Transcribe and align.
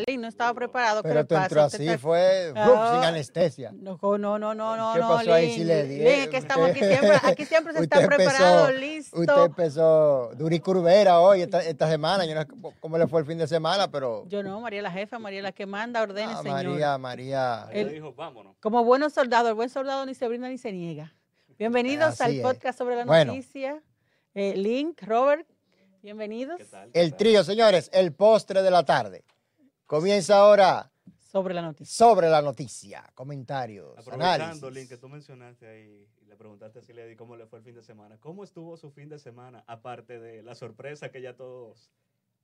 Lin 0.00 0.20
no 0.20 0.28
estaba 0.28 0.52
preparado. 0.54 1.02
Pero 1.02 1.26
tú 1.26 1.34
entró 1.34 1.62
así, 1.62 1.96
fue 1.98 2.52
Ah, 2.56 2.92
sin 2.94 3.04
anestesia. 3.04 3.72
No, 3.72 3.98
no, 4.18 4.38
no, 4.38 4.54
no, 4.54 4.76
no. 4.76 4.92
¿Qué 4.94 5.00
no, 5.00 5.08
pasó 5.08 5.32
ahí, 5.32 5.46
Lin? 5.48 5.56
Siledi, 5.56 5.96
Lin, 5.98 6.06
eh? 6.06 6.22
es 6.24 6.28
que 6.28 6.36
estamos 6.38 6.70
aquí 6.70 6.80
siempre, 6.80 7.16
aquí 7.22 7.44
siempre 7.44 7.72
se 7.74 7.82
está 7.82 8.06
preparado, 8.06 8.70
listo. 8.72 9.18
Usted 9.20 9.44
empezó 9.44 10.30
Duri 10.36 10.60
Curvera 10.60 11.20
hoy, 11.20 11.42
esta, 11.42 11.62
esta 11.62 11.88
semana. 11.88 12.24
Yo 12.24 12.34
no 12.34 12.42
sé 12.42 12.48
cómo- 12.80 12.98
le 12.98 13.06
fue 13.06 13.20
el 13.20 13.26
fin 13.26 13.38
de 13.38 13.46
semana, 13.46 13.90
pero. 13.90 14.24
Yo 14.28 14.42
no, 14.42 14.60
María 14.60 14.82
la 14.82 14.90
jefa, 14.90 15.18
María 15.18 15.42
la 15.42 15.52
que 15.52 15.66
manda, 15.66 16.02
ordene, 16.02 16.32
Ah, 16.34 16.42
señor. 16.42 16.64
María, 16.64 16.98
María. 16.98 17.68
El- 17.72 17.90
dijo, 17.90 18.12
vámonos. 18.14 18.56
Como 18.60 18.84
buenos 18.84 19.12
soldados, 19.12 19.48
el 19.48 19.54
buen 19.54 19.68
soldado 19.70 20.04
ni 20.06 20.14
se 20.14 20.26
brinda 20.28 20.48
ni 20.48 20.58
se 20.58 20.72
niega. 20.72 21.14
Bienvenidos 21.58 22.08
Así 22.20 22.22
al 22.22 22.34
es. 22.36 22.42
podcast 22.42 22.78
sobre 22.78 22.96
la 22.96 23.04
Bueno. 23.04 23.32
noticia. 23.32 23.82
Eh, 24.34 24.54
Link, 24.56 25.02
Robert, 25.02 25.46
bienvenidos. 26.02 26.56
¿Qué 26.58 26.64
tal? 26.64 26.90
El 26.92 27.14
trío, 27.16 27.42
señores, 27.42 27.90
el 27.92 28.12
postre 28.12 28.62
de 28.62 28.70
la 28.70 28.84
tarde. 28.84 29.24
Comienza 29.92 30.36
ahora 30.36 30.90
Sobre 31.32 31.54
la 31.54 31.62
noticia. 31.62 31.94
sobre 32.06 32.28
la 32.28 32.42
noticia. 32.42 33.10
Comentarios, 33.14 33.96
Aprovechando, 33.96 34.44
análisis. 34.44 34.72
Link, 34.74 34.88
que 34.90 34.98
tú 34.98 35.08
mencionaste 35.08 35.66
ahí 35.66 36.06
y 36.20 36.26
le 36.26 36.36
preguntaste 36.36 36.80
a 36.80 36.82
Siledi 36.82 37.16
cómo 37.16 37.36
le 37.36 37.46
fue 37.46 37.58
el 37.60 37.64
fin 37.64 37.74
de 37.74 37.82
semana. 37.82 38.18
¿Cómo 38.20 38.44
estuvo 38.44 38.76
su 38.76 38.90
fin 38.90 39.08
de 39.08 39.18
semana? 39.18 39.64
Aparte 39.66 40.18
de 40.20 40.42
la 40.42 40.54
sorpresa 40.54 41.10
que 41.10 41.22
ya 41.22 41.36
todos, 41.36 41.90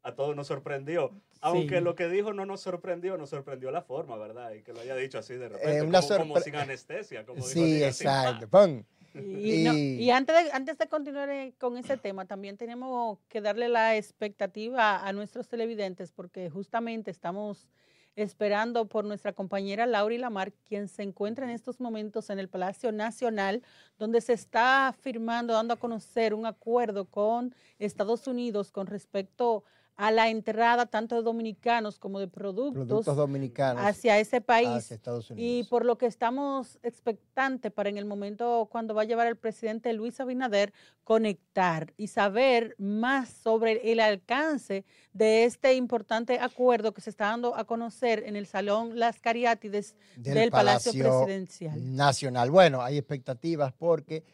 a 0.02 0.14
todos 0.14 0.34
nos 0.34 0.46
sorprendió. 0.46 1.12
Aunque 1.42 1.76
Sí. 1.80 1.84
lo 1.84 1.94
que 1.94 2.08
dijo 2.08 2.32
no 2.32 2.46
nos 2.46 2.62
sorprendió, 2.62 3.18
nos 3.18 3.28
sorprendió 3.28 3.70
la 3.70 3.82
forma, 3.82 4.16
¿verdad? 4.16 4.52
Y 4.52 4.62
que 4.62 4.72
lo 4.72 4.80
haya 4.80 4.96
dicho 4.96 5.18
así 5.18 5.34
de 5.34 5.50
repente, 5.50 5.76
Eh, 5.78 5.82
una 5.82 6.00
como, 6.00 6.18
como 6.20 6.40
sin 6.40 6.56
anestesia. 6.56 7.26
Como 7.26 7.36
dijo 7.40 7.48
Sí, 7.50 7.84
así, 7.84 8.04
¡pa! 8.04 8.20
exacto. 8.22 8.48
Pon. 8.48 8.86
Y, 9.14 9.62
no, 9.62 9.72
Y- 9.74 9.96
y 10.04 10.10
antes, 10.10 10.34
de, 10.44 10.52
antes 10.52 10.76
de 10.78 10.88
continuar 10.88 11.28
eh, 11.30 11.54
con 11.58 11.76
ese 11.76 11.96
tema, 11.96 12.24
también 12.26 12.56
tenemos 12.56 13.18
que 13.28 13.40
darle 13.40 13.68
la 13.68 13.96
expectativa 13.96 15.06
a 15.06 15.12
nuestros 15.12 15.48
televidentes, 15.48 16.10
porque 16.12 16.50
justamente 16.50 17.10
estamos 17.10 17.68
esperando 18.16 18.86
por 18.86 19.04
nuestra 19.04 19.32
compañera 19.32 19.86
Laura 19.86 20.16
Lamar, 20.18 20.52
quien 20.52 20.86
se 20.88 21.02
encuentra 21.02 21.44
en 21.44 21.50
estos 21.50 21.80
momentos 21.80 22.30
en 22.30 22.38
el 22.38 22.48
Palacio 22.48 22.92
Nacional, 22.92 23.62
donde 23.98 24.20
se 24.20 24.32
está 24.34 24.94
firmando, 25.00 25.52
dando 25.52 25.74
a 25.74 25.78
conocer 25.78 26.32
un 26.32 26.46
acuerdo 26.46 27.06
con 27.06 27.54
Estados 27.78 28.26
Unidos 28.28 28.70
con 28.70 28.86
respecto 28.86 29.64
a 29.66 29.83
la 29.96 30.28
entrada 30.28 30.86
tanto 30.86 31.14
de 31.14 31.22
dominicanos 31.22 31.98
como 31.98 32.18
de 32.18 32.26
productos, 32.26 32.86
Productos 32.86 33.16
dominicanos 33.16 33.84
hacia 33.84 34.18
ese 34.18 34.40
país. 34.40 34.68
hacia 34.68 34.96
Estados 34.96 35.32
Y 35.36 35.64
por 35.64 35.84
lo 35.84 35.96
que 35.98 36.06
estamos 36.06 36.78
expectantes 36.82 37.70
para 37.70 37.88
en 37.88 37.98
el 37.98 38.04
momento 38.04 38.68
cuando 38.70 38.94
va 38.94 39.02
a 39.02 39.04
llevar 39.04 39.28
el 39.28 39.36
presidente 39.36 39.92
Luis 39.92 40.18
Abinader 40.18 40.72
conectar 41.04 41.92
y 41.96 42.08
saber 42.08 42.74
más 42.78 43.28
sobre 43.28 43.92
el 43.92 44.00
alcance 44.00 44.84
de 45.12 45.44
este 45.44 45.74
importante 45.74 46.40
acuerdo 46.40 46.92
que 46.92 47.00
se 47.00 47.10
está 47.10 47.26
dando 47.26 47.54
a 47.54 47.64
conocer 47.64 48.24
en 48.26 48.36
el 48.36 48.46
Salón 48.46 48.98
Las 48.98 49.20
Cariátides 49.20 49.94
del, 50.16 50.50
Palacio, 50.50 50.92
Presidencial. 50.92 51.94
Nacional. 51.94 52.50
Bueno, 52.50 52.82
hay 52.82 52.98
expectativas 52.98 53.72
porque 53.72 54.24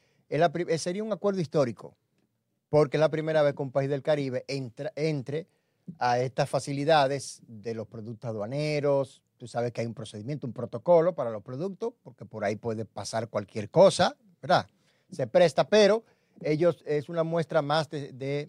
sería 0.79 1.05
un 1.05 1.13
acuerdo 1.13 1.41
histórico, 1.41 1.97
porque 2.71 2.97
es 2.97 3.01
la 3.01 3.11
primera 3.11 3.43
vez 3.43 3.55
que 3.55 3.63
un 3.63 3.71
país 3.71 3.91
del 3.91 4.03
Caribe 4.03 4.45
entra, 4.49 4.93
entre 4.97 5.47
a 5.99 6.19
estas 6.21 6.49
facilidades 6.49 7.43
de 7.47 7.75
los 7.75 7.87
productos 7.89 8.31
aduaneros. 8.31 9.23
Tú 9.37 9.47
sabes 9.49 9.73
que 9.73 9.81
hay 9.81 9.87
un 9.87 9.95
procedimiento, 9.95 10.47
un 10.47 10.53
protocolo 10.53 11.15
para 11.15 11.31
los 11.31 11.43
productos, 11.43 11.95
porque 12.03 12.25
por 12.25 12.45
ahí 12.45 12.57
puede 12.57 12.85
pasar 12.85 13.29
cualquier 13.29 13.71
cosa, 13.71 14.17
¿verdad? 14.41 14.67
Se 15.11 15.27
presta, 15.27 15.69
pero 15.69 16.05
ellos 16.43 16.83
es 16.87 17.09
una 17.09 17.25
muestra 17.25 17.61
más 17.61 17.91
de, 17.91 18.13
de- 18.13 18.49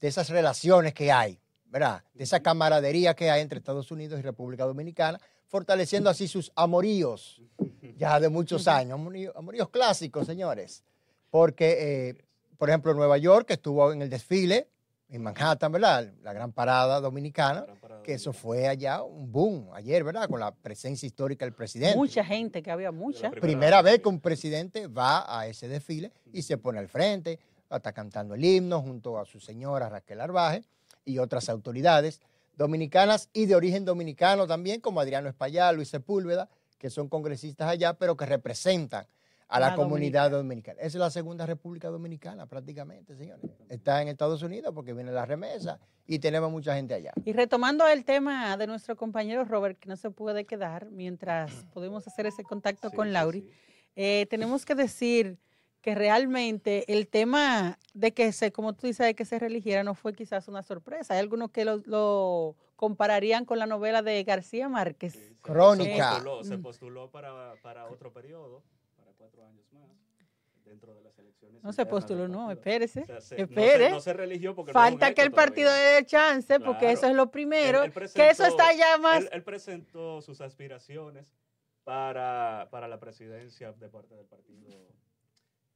de 0.00 0.08
esas 0.08 0.28
relaciones 0.28 0.92
que 0.94 1.10
hay, 1.12 1.38
¿verdad? 1.66 2.02
De 2.12 2.24
esa 2.24 2.40
camaradería 2.40 3.14
que 3.14 3.30
hay 3.30 3.40
entre 3.40 3.58
Estados 3.58 3.90
Unidos 3.90 4.18
y 4.18 4.22
República 4.22 4.64
Dominicana, 4.64 5.18
fortaleciendo 5.46 6.10
así 6.10 6.26
sus 6.28 6.50
amoríos 6.56 7.40
ya 7.96 8.18
de 8.20 8.28
muchos 8.28 8.66
años, 8.68 8.94
amoríos, 8.94 9.34
amoríos 9.36 9.68
clásicos, 9.70 10.26
señores. 10.26 10.82
Porque, 11.30 12.08
eh, 12.10 12.24
por 12.62 12.70
ejemplo, 12.70 12.94
Nueva 12.94 13.18
York 13.18 13.50
estuvo 13.50 13.92
en 13.92 14.02
el 14.02 14.08
desfile, 14.08 14.68
en 15.08 15.20
Manhattan, 15.20 15.72
¿verdad? 15.72 16.12
La 16.22 16.32
gran 16.32 16.52
parada 16.52 17.00
dominicana, 17.00 17.62
Gran 17.62 17.76
parada 17.78 18.02
que 18.04 18.14
eso 18.14 18.32
fue 18.32 18.68
allá 18.68 19.02
un 19.02 19.32
boom 19.32 19.70
ayer, 19.74 20.04
¿verdad? 20.04 20.28
Con 20.28 20.38
la 20.38 20.54
presencia 20.54 21.04
histórica 21.04 21.44
del 21.44 21.54
presidente. 21.54 21.96
Mucha 21.96 22.24
gente, 22.24 22.62
que 22.62 22.70
había 22.70 22.92
mucha. 22.92 23.30
primera 23.30 23.40
Primera 23.40 23.82
vez 23.82 23.94
vez 23.94 24.02
que 24.02 24.08
un 24.08 24.20
presidente 24.20 24.86
va 24.86 25.24
a 25.26 25.48
ese 25.48 25.66
desfile 25.66 26.12
y 26.32 26.42
se 26.42 26.56
pone 26.56 26.78
al 26.78 26.86
frente, 26.86 27.40
está 27.68 27.92
cantando 27.92 28.36
el 28.36 28.44
himno 28.44 28.80
junto 28.80 29.18
a 29.18 29.24
su 29.24 29.40
señora 29.40 29.88
Raquel 29.88 30.20
Arbaje 30.20 30.62
y 31.04 31.18
otras 31.18 31.48
autoridades 31.48 32.20
dominicanas 32.56 33.28
y 33.32 33.46
de 33.46 33.56
origen 33.56 33.84
dominicano 33.84 34.46
también, 34.46 34.80
como 34.80 35.00
Adriano 35.00 35.28
Espaillat, 35.28 35.74
Luis 35.74 35.88
Sepúlveda, 35.88 36.48
que 36.78 36.90
son 36.90 37.08
congresistas 37.08 37.68
allá, 37.68 37.94
pero 37.94 38.16
que 38.16 38.24
representan 38.24 39.08
a 39.52 39.60
la 39.60 39.70
La 39.70 39.74
comunidad 39.76 40.30
dominicana. 40.30 40.78
Esa 40.80 40.86
es 40.88 40.94
la 40.96 41.10
segunda 41.10 41.44
República 41.46 41.88
Dominicana 41.88 42.46
prácticamente, 42.46 43.14
señores. 43.16 43.44
Está 43.68 44.00
en 44.02 44.08
Estados 44.08 44.42
Unidos 44.42 44.72
porque 44.74 44.92
viene 44.92 45.12
la 45.12 45.26
remesa 45.26 45.78
y 46.06 46.18
tenemos 46.18 46.50
mucha 46.50 46.74
gente 46.74 46.94
allá. 46.94 47.12
Y 47.24 47.32
retomando 47.32 47.86
el 47.86 48.04
tema 48.04 48.56
de 48.56 48.66
nuestro 48.66 48.96
compañero 48.96 49.44
Robert, 49.44 49.78
que 49.78 49.88
no 49.88 49.96
se 49.96 50.10
puede 50.10 50.44
quedar 50.46 50.90
mientras 50.90 51.52
podemos 51.72 52.06
hacer 52.06 52.26
ese 52.26 52.42
contacto 52.44 52.90
Sí, 52.90 52.96
con 52.96 53.12
Lauri, 53.12 53.42
sí. 53.42 53.50
eh, 53.96 54.26
tenemos 54.30 54.64
que 54.64 54.74
decir 54.74 55.38
que 55.82 55.94
realmente 55.96 56.84
el 56.92 57.08
tema 57.08 57.78
de 57.92 58.12
que 58.12 58.32
se, 58.32 58.52
como 58.52 58.72
tú 58.72 58.86
dices, 58.86 59.04
de 59.04 59.14
que 59.14 59.24
se 59.24 59.38
religiera 59.38 59.82
no 59.82 59.94
fue 59.94 60.12
quizás 60.14 60.46
una 60.48 60.62
sorpresa. 60.62 61.14
Hay 61.14 61.20
algunos 61.20 61.50
que 61.50 61.64
lo, 61.64 61.78
lo 61.86 62.56
compararían 62.76 63.44
con 63.44 63.58
la 63.58 63.66
novela 63.66 64.00
de 64.00 64.22
García 64.24 64.68
Márquez. 64.68 65.18
Crónica. 65.42 65.92
Se 65.92 66.22
postuló, 66.22 66.44
se 66.44 66.58
postuló 66.58 67.10
para, 67.10 67.54
para 67.62 67.86
otro 67.86 68.12
periodo, 68.12 68.62
cuatro 69.32 69.46
años 69.46 69.72
más, 69.72 69.90
dentro 70.64 70.94
de 70.94 71.02
las 71.02 71.18
elecciones. 71.18 71.62
No 71.62 71.72
se 71.72 71.86
postuló, 71.86 72.28
no, 72.28 72.50
espérese. 72.50 73.00
O 73.02 73.06
sea, 73.06 73.20
se- 73.20 73.34
no 73.36 73.38
se- 73.38 73.42
espere. 73.44 73.90
No 73.90 74.00
se, 74.00 74.12
religió 74.12 74.54
porque 74.54 74.72
no 74.72 74.78
es 74.78 74.84
un 74.84 74.90
Falta 74.98 75.14
que 75.14 75.22
el 75.22 75.32
partido 75.32 75.68
todavía. 75.70 75.88
le 75.90 75.94
dé 75.96 76.06
chance, 76.06 76.60
porque 76.60 76.80
Claro. 76.80 76.94
eso 76.94 77.06
es 77.06 77.14
lo 77.14 77.30
primero. 77.30 77.82
Él- 77.82 77.86
él 77.86 77.92
que 77.92 78.30
eso 78.30 78.42
presentó- 78.44 78.44
está 78.46 78.72
ya 78.74 78.98
más... 78.98 79.22
Él, 79.22 79.28
él 79.32 79.42
presentó 79.42 80.20
sus 80.22 80.40
aspiraciones 80.40 81.32
para, 81.84 82.68
para 82.70 82.88
la 82.88 82.98
presidencia 83.00 83.72
de 83.72 83.88
parte 83.88 84.14
del 84.14 84.26
partido 84.26 84.70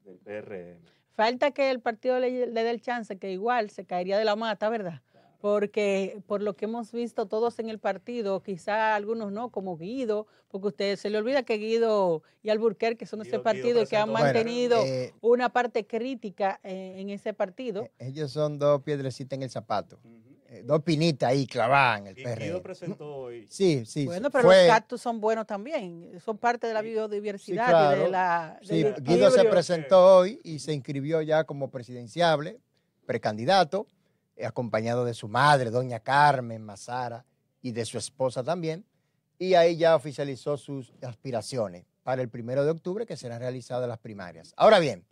del 0.00 0.18
PRM. 0.18 0.80
Falta 1.14 1.50
que 1.50 1.70
el 1.70 1.80
partido 1.80 2.18
le, 2.20 2.46
le 2.46 2.62
dé 2.62 2.70
el 2.70 2.80
chance, 2.80 3.18
que 3.18 3.32
igual 3.32 3.70
se 3.70 3.86
caería 3.86 4.18
de 4.18 4.24
la 4.24 4.36
mata, 4.36 4.68
¿verdad? 4.68 5.02
Porque 5.40 6.18
por 6.26 6.42
lo 6.42 6.56
que 6.56 6.64
hemos 6.64 6.92
visto 6.92 7.26
todos 7.26 7.58
en 7.58 7.68
el 7.68 7.78
partido, 7.78 8.42
quizá 8.42 8.94
algunos 8.94 9.30
no, 9.32 9.50
como 9.50 9.76
Guido, 9.76 10.26
porque 10.48 10.68
usted 10.68 10.96
se 10.96 11.10
le 11.10 11.18
olvida 11.18 11.42
que 11.42 11.58
Guido 11.58 12.22
y 12.42 12.50
Alburquerque 12.50 13.04
son 13.06 13.18
de 13.20 13.24
ese 13.24 13.32
Guido 13.32 13.42
partido 13.42 13.82
y 13.82 13.86
que 13.86 13.96
han 13.96 14.10
Bueno, 14.10 14.24
mantenido 14.24 14.82
eh, 14.84 15.12
una 15.20 15.50
parte 15.50 15.86
crítica 15.86 16.60
eh, 16.64 16.94
en 16.98 17.10
ese 17.10 17.34
partido. 17.34 17.82
Eh, 17.82 17.90
Ellos 17.98 18.30
son 18.32 18.58
dos 18.58 18.82
piedrecitas 18.82 19.36
en 19.36 19.42
el 19.42 19.50
zapato, 19.50 19.98
eh, 20.48 20.62
dos 20.64 20.82
pinitas 20.82 21.28
ahí 21.30 21.46
clavadas 21.46 22.00
en 22.00 22.06
el 22.06 22.18
Y 22.18 22.24
Guido 22.24 22.62
presentó 22.62 23.16
hoy. 23.16 23.46
Sí, 23.50 23.84
sí. 23.84 24.06
bueno, 24.06 24.30
pero 24.30 24.44
fue- 24.44 24.66
los 24.66 24.74
cactus 24.74 25.00
son 25.02 25.20
buenos 25.20 25.46
también, 25.46 26.18
son 26.24 26.38
parte 26.38 26.66
de 26.66 26.72
la 26.74 26.80
biodiversidad 26.82 27.66
Sí, 27.66 27.70
y 27.70 27.72
claro. 27.72 28.02
de 28.04 28.08
la... 28.10 28.58
Sí, 28.62 28.84
Guido 29.02 29.30
se 29.30 29.44
presentó 29.44 30.16
hoy 30.18 30.40
y 30.44 30.60
se 30.60 30.72
inscribió 30.72 31.20
ya 31.20 31.44
como 31.44 31.70
presidenciable, 31.70 32.58
precandidato, 33.04 33.86
acompañado 34.44 35.04
de 35.04 35.14
su 35.14 35.28
madre, 35.28 35.70
doña 35.70 36.00
Carmen 36.00 36.62
Mazara, 36.62 37.24
y 37.62 37.72
de 37.72 37.84
su 37.84 37.98
esposa 37.98 38.42
también. 38.44 38.84
Y 39.38 39.54
ahí 39.54 39.76
ya 39.76 39.94
oficializó 39.96 40.56
sus 40.56 40.92
aspiraciones 41.02 41.84
para 42.02 42.22
el 42.22 42.28
primero 42.28 42.64
de 42.64 42.70
octubre, 42.70 43.06
que 43.06 43.16
serán 43.16 43.40
realizadas 43.40 43.88
las 43.88 43.98
primarias. 43.98 44.54
Ahora 44.56 44.78
bien, 44.78 45.04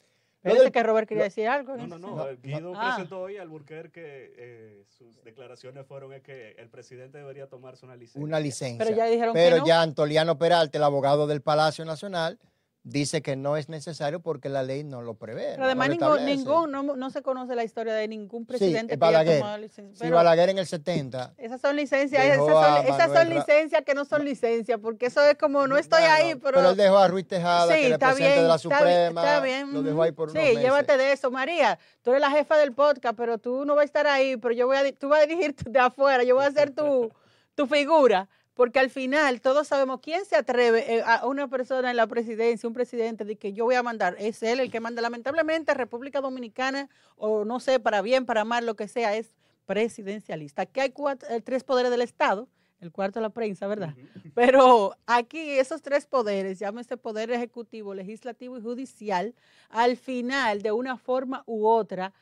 del- 0.42 0.70
que 0.70 0.82
Robert 0.82 1.08
quería 1.08 1.24
decir 1.24 1.48
algo. 1.48 1.76
No, 1.76 1.86
no, 1.86 1.98
no. 1.98 2.16
No, 2.16 2.28
eh, 2.28 2.38
Guido 2.42 2.72
Ah. 2.76 2.92
presentó 2.94 3.20
hoy 3.20 3.38
al 3.38 3.48
Burquerque 3.48 4.34
eh, 4.36 4.84
sus 4.86 5.22
declaraciones 5.24 5.86
fueron 5.86 6.12
es 6.12 6.22
que 6.22 6.52
el 6.52 6.68
presidente 6.68 7.18
debería 7.18 7.48
tomarse 7.48 7.84
una 7.86 7.96
licencia. 7.96 8.22
una 8.22 8.40
licencia. 8.40 8.84
Pero 8.84 8.96
ya 8.96 9.06
dijeron 9.06 9.32
Pero 9.34 9.56
que 9.56 9.60
no. 9.60 9.66
ya 9.66 9.80
Antoliano 9.82 10.38
Peralta, 10.38 10.76
el 10.78 10.84
abogado 10.84 11.26
del 11.26 11.40
Palacio 11.42 11.84
Nacional, 11.84 12.38
dice 12.84 13.22
que 13.22 13.34
no 13.34 13.56
es 13.56 13.70
necesario 13.70 14.20
porque 14.20 14.50
la 14.50 14.62
ley 14.62 14.84
no 14.84 15.00
lo 15.00 15.14
prevé. 15.14 15.46
Pero 15.52 15.60
no 15.60 15.64
además 15.64 15.88
lo 15.98 16.18
ningún, 16.18 16.70
no, 16.70 16.82
no 16.82 17.10
se 17.10 17.22
conoce 17.22 17.54
la 17.54 17.64
historia 17.64 17.94
de 17.94 18.06
ningún 18.06 18.44
presidente 18.44 18.94
Sí, 18.94 18.98
que 19.00 19.04
haya 19.06 19.18
Balaguer. 19.18 19.38
tomado 19.40 19.58
licencia. 19.58 20.04
Pero 20.04 20.16
Balaguer 20.16 20.50
en 20.50 20.58
el 20.58 20.66
70 20.66 21.32
esas 21.38 21.60
son 21.62 21.76
licencias, 21.76 22.22
esas 22.22 22.46
son, 22.46 22.86
esas 22.86 23.28
licencias 23.28 23.82
que 23.84 23.94
no 23.94 24.04
son 24.04 24.24
licencias, 24.24 24.78
porque 24.80 25.06
eso 25.06 25.24
es 25.24 25.36
como 25.36 25.66
no 25.66 25.78
estoy 25.78 26.02
ahí, 26.02 26.34
pero, 26.34 26.70
él 26.70 26.76
dejó 26.76 26.98
a 26.98 27.08
Ruiz 27.08 27.26
Tejada, 27.26 27.74
sí, 27.74 27.80
que 27.80 27.92
está 27.92 28.08
presidente 28.08 28.34
bien, 28.34 28.42
de 28.44 28.48
la 28.48 28.58
Suprema. 28.58 29.20
está 29.22 29.40
bien. 29.40 29.72
Lo 29.72 29.82
dejó 29.82 30.02
ahí 30.02 30.12
por 30.12 30.28
unos 30.28 30.40
Sí, 30.42 30.48
meses. 30.48 30.62
llévate 30.62 30.96
de 30.98 31.12
eso, 31.12 31.30
María. 31.30 31.78
Tú 32.02 32.10
eres 32.10 32.20
la 32.20 32.30
jefa 32.30 32.58
del 32.58 32.72
podcast, 32.72 33.16
pero 33.16 33.38
tú 33.38 33.64
no 33.64 33.74
vas 33.74 33.82
a 33.82 33.86
estar 33.86 34.06
ahí, 34.06 34.36
pero 34.36 34.52
yo 34.52 34.66
voy 34.66 34.76
a, 34.76 34.92
tú 34.92 35.08
vas 35.08 35.22
a 35.22 35.26
dirigir 35.26 35.54
de 35.64 35.78
afuera, 35.78 36.22
yo 36.22 36.34
voy 36.34 36.44
a 36.44 36.50
ser 36.50 36.70
tu, 36.72 37.10
tu 37.54 37.66
figura. 37.66 38.28
Porque 38.54 38.78
al 38.78 38.88
final 38.88 39.40
todos 39.40 39.66
sabemos 39.66 40.00
quién 40.00 40.24
se 40.24 40.36
atreve 40.36 40.94
eh, 40.96 41.02
a 41.04 41.26
una 41.26 41.48
persona 41.48 41.90
en 41.90 41.96
la 41.96 42.06
presidencia, 42.06 42.68
un 42.68 42.72
presidente, 42.74 43.24
de 43.24 43.36
que 43.36 43.52
yo 43.52 43.64
voy 43.64 43.74
a 43.74 43.82
mandar. 43.82 44.14
Es 44.18 44.42
él 44.44 44.60
el 44.60 44.70
que 44.70 44.78
manda. 44.80 45.02
Lamentablemente, 45.02 45.74
República 45.74 46.20
Dominicana, 46.20 46.88
o 47.16 47.44
no 47.44 47.58
sé, 47.58 47.80
para 47.80 48.00
bien, 48.00 48.26
para 48.26 48.44
mal, 48.44 48.64
lo 48.64 48.76
que 48.76 48.86
sea, 48.86 49.16
es 49.16 49.34
presidencialista. 49.66 50.62
Aquí 50.62 50.80
hay 50.80 50.90
cuatro- 50.90 51.28
eh, 51.30 51.40
tres 51.40 51.64
poderes 51.64 51.90
del 51.90 52.02
Estado. 52.02 52.48
el 52.80 52.92
cuarto 52.92 53.18
la 53.18 53.30
prensa, 53.30 53.66
¿verdad? 53.66 53.94
Pero 54.34 54.94
aquí 55.06 55.52
esos 55.58 55.80
tres 55.80 56.04
poderes, 56.06 56.58
llámese 56.58 56.98
poder 56.98 57.30
ejecutivo, 57.30 57.94
legislativo 57.94 58.58
y 58.58 58.60
judicial, 58.60 59.34
al 59.70 59.96
final, 59.96 60.60
de 60.60 60.70
una 60.70 60.98
forma 60.98 61.44
u 61.46 61.66
otra, 61.66 62.12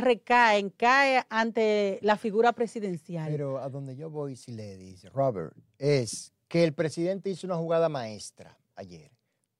recaen, 0.00 0.70
cae 0.70 1.24
ante 1.28 1.98
la 2.02 2.16
figura 2.16 2.52
presidencial. 2.52 3.30
Pero 3.30 3.58
a 3.58 3.68
donde 3.68 3.96
yo 3.96 4.10
voy, 4.10 4.36
si 4.36 4.52
le 4.52 4.76
dice 4.76 5.08
Robert, 5.10 5.54
es 5.78 6.32
que 6.48 6.64
el 6.64 6.72
presidente 6.74 7.30
hizo 7.30 7.46
una 7.46 7.56
jugada 7.56 7.88
maestra 7.88 8.58
ayer, 8.74 9.10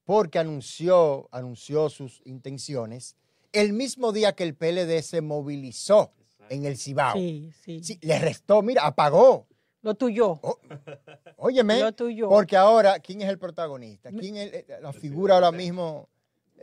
porque 0.03 0.39
anunció, 0.39 1.27
anunció 1.31 1.89
sus 1.89 2.21
intenciones 2.25 3.15
el 3.51 3.73
mismo 3.73 4.11
día 4.11 4.33
que 4.33 4.43
el 4.43 4.55
PLD 4.55 5.01
se 5.03 5.21
movilizó 5.21 6.11
en 6.49 6.65
el 6.65 6.77
Cibao. 6.77 7.13
sí, 7.13 7.51
sí, 7.63 7.83
Sí, 7.83 7.99
le 8.01 8.19
restó, 8.19 8.61
mira, 8.61 8.85
apagó. 8.85 9.47
Lo 9.81 9.95
tuyo. 9.95 10.39
Óyeme, 11.37 11.79
Lo 11.79 11.91
tuyo. 11.93 12.29
porque 12.29 12.55
ahora, 12.55 12.99
¿quién 12.99 13.21
es 13.21 13.29
el 13.29 13.37
protagonista? 13.37 14.09
¿Quién 14.11 14.37
es 14.37 14.53
eh, 14.53 14.65
la 14.81 14.93
figura 14.93 15.35
ahora 15.35 15.51
mismo 15.51 16.09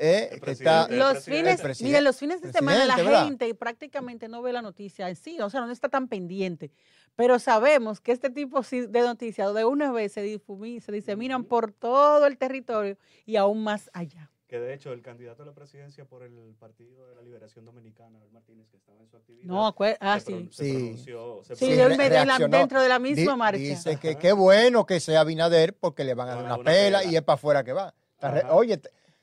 eh, 0.03 0.41
que 0.43 0.51
está... 0.53 0.89
los 0.89 1.25
fines, 1.25 1.63
los 2.03 2.17
fines 2.19 2.41
de 2.41 2.51
semana 2.53 2.87
la 2.87 2.97
¿verdad? 2.97 3.25
gente 3.27 3.55
prácticamente 3.55 4.29
no 4.29 4.41
ve 4.43 4.53
la 4.53 4.63
noticia 4.63 5.09
en 5.09 5.17
sí, 5.17 5.39
o 5.41 5.51
sea, 5.51 5.61
no 5.61 5.71
está 5.71 5.89
tan 5.89 6.09
pendiente. 6.09 6.71
Pero 7.17 7.39
sabemos 7.39 8.01
que 8.01 8.13
este 8.13 8.31
tipo 8.31 8.63
de 8.63 9.01
noticias 9.03 9.53
de 9.55 9.65
una 9.65 9.93
vez 9.93 10.13
se, 10.13 10.25
difumi- 10.25 10.81
se 10.81 10.91
diseminan 10.93 11.45
por 11.45 11.73
todo 11.73 12.27
el 12.27 12.39
territorio 12.39 12.97
y 13.27 13.37
aún 13.37 13.63
más 13.63 13.91
allá. 13.93 14.31
Que 14.49 14.59
de 14.59 14.75
hecho 14.75 14.93
el 14.93 15.01
candidato 15.03 15.45
a 15.45 15.47
la 15.47 15.53
presidencia 15.53 16.05
por 16.07 16.25
el 16.25 16.33
Partido 16.59 17.07
de 17.09 17.15
la 17.15 17.23
Liberación 17.23 17.65
Dominicana, 17.65 18.19
Abel 18.19 18.33
Martínez, 18.33 18.67
que 18.69 18.79
estaba 18.79 18.99
en 19.01 19.07
su 19.09 19.17
actividad. 19.17 19.45
No, 19.45 19.77
ah, 20.01 20.19
se 20.19 20.27
sí. 20.27 20.33
pron- 20.33 20.51
se 20.53 20.65
Sí. 20.65 20.73
pronunció- 20.73 21.45
se 21.45 21.55
Sí, 21.57 21.65
pronunció- 21.67 22.49
dentro 22.49 22.83
de 22.83 22.89
la 22.89 22.99
Di- 22.99 23.15
misma 23.15 23.37
marcha. 23.37 23.59
Dice 23.61 23.97
que 23.99 24.17
qué 24.17 24.33
bueno 24.33 24.87
que 24.87 24.99
sea 24.99 25.21
Abinader 25.21 25.75
porque 25.75 26.03
le 26.03 26.15
van 26.15 26.31
a 26.31 26.35
dar 26.35 26.45
una 26.45 26.57
pela 26.57 26.99
pela. 27.01 27.05
y 27.05 27.15
es 27.17 27.23
para 27.23 27.35
afuera 27.35 27.63
que 27.63 27.73
va. 27.73 27.95
Ajá. 28.21 28.53
Oye, 28.55 28.81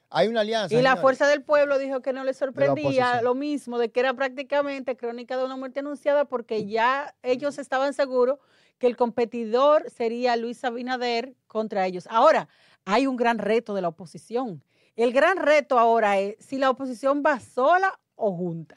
hay 0.09 0.27
una 0.27 0.42
alianza. 0.42 0.75
Y 0.75 0.81
la. 0.81 0.98
Fuerza 0.98 1.27
del 1.27 1.44
Pueblo 1.44 1.77
dijo 1.80 2.01
que 2.01 2.13
no 2.13 2.24
le 2.24 2.33
sorprendía 2.33 3.21
lo 3.21 3.36
mismo, 3.36 3.77
de 3.77 3.89
que 3.92 4.00
era 4.00 4.13
prácticamente 4.13 4.95
crónica 4.98 5.38
de 5.38 5.44
una 5.45 5.56
muerte 5.56 5.80
anunciada, 5.81 6.25
porque 6.25 6.65
ya 6.65 7.15
ellos 7.24 7.57
estaban 7.57 7.94
seguros 7.94 8.39
que 8.77 8.88
el 8.88 8.95
competidor 8.95 9.89
sería 9.89 10.36
Luis 10.36 10.63
Abinader 10.63 11.36
contra 11.48 11.86
ellos. 11.88 12.07
Ahora, 12.09 12.48
hay 12.86 13.07
un 13.07 13.18
gran 13.18 13.38
reto 13.39 13.74
de 13.74 13.81
la 13.81 13.88
oposición. 13.89 14.63
El 14.95 15.13
gran 15.13 15.38
reto 15.38 15.77
ahora 15.77 16.18
es 16.19 16.36
si 16.39 16.57
la 16.57 16.69
oposición 16.69 17.21
va 17.25 17.39
sola 17.39 18.00
o 18.15 18.31
junta. 18.36 18.75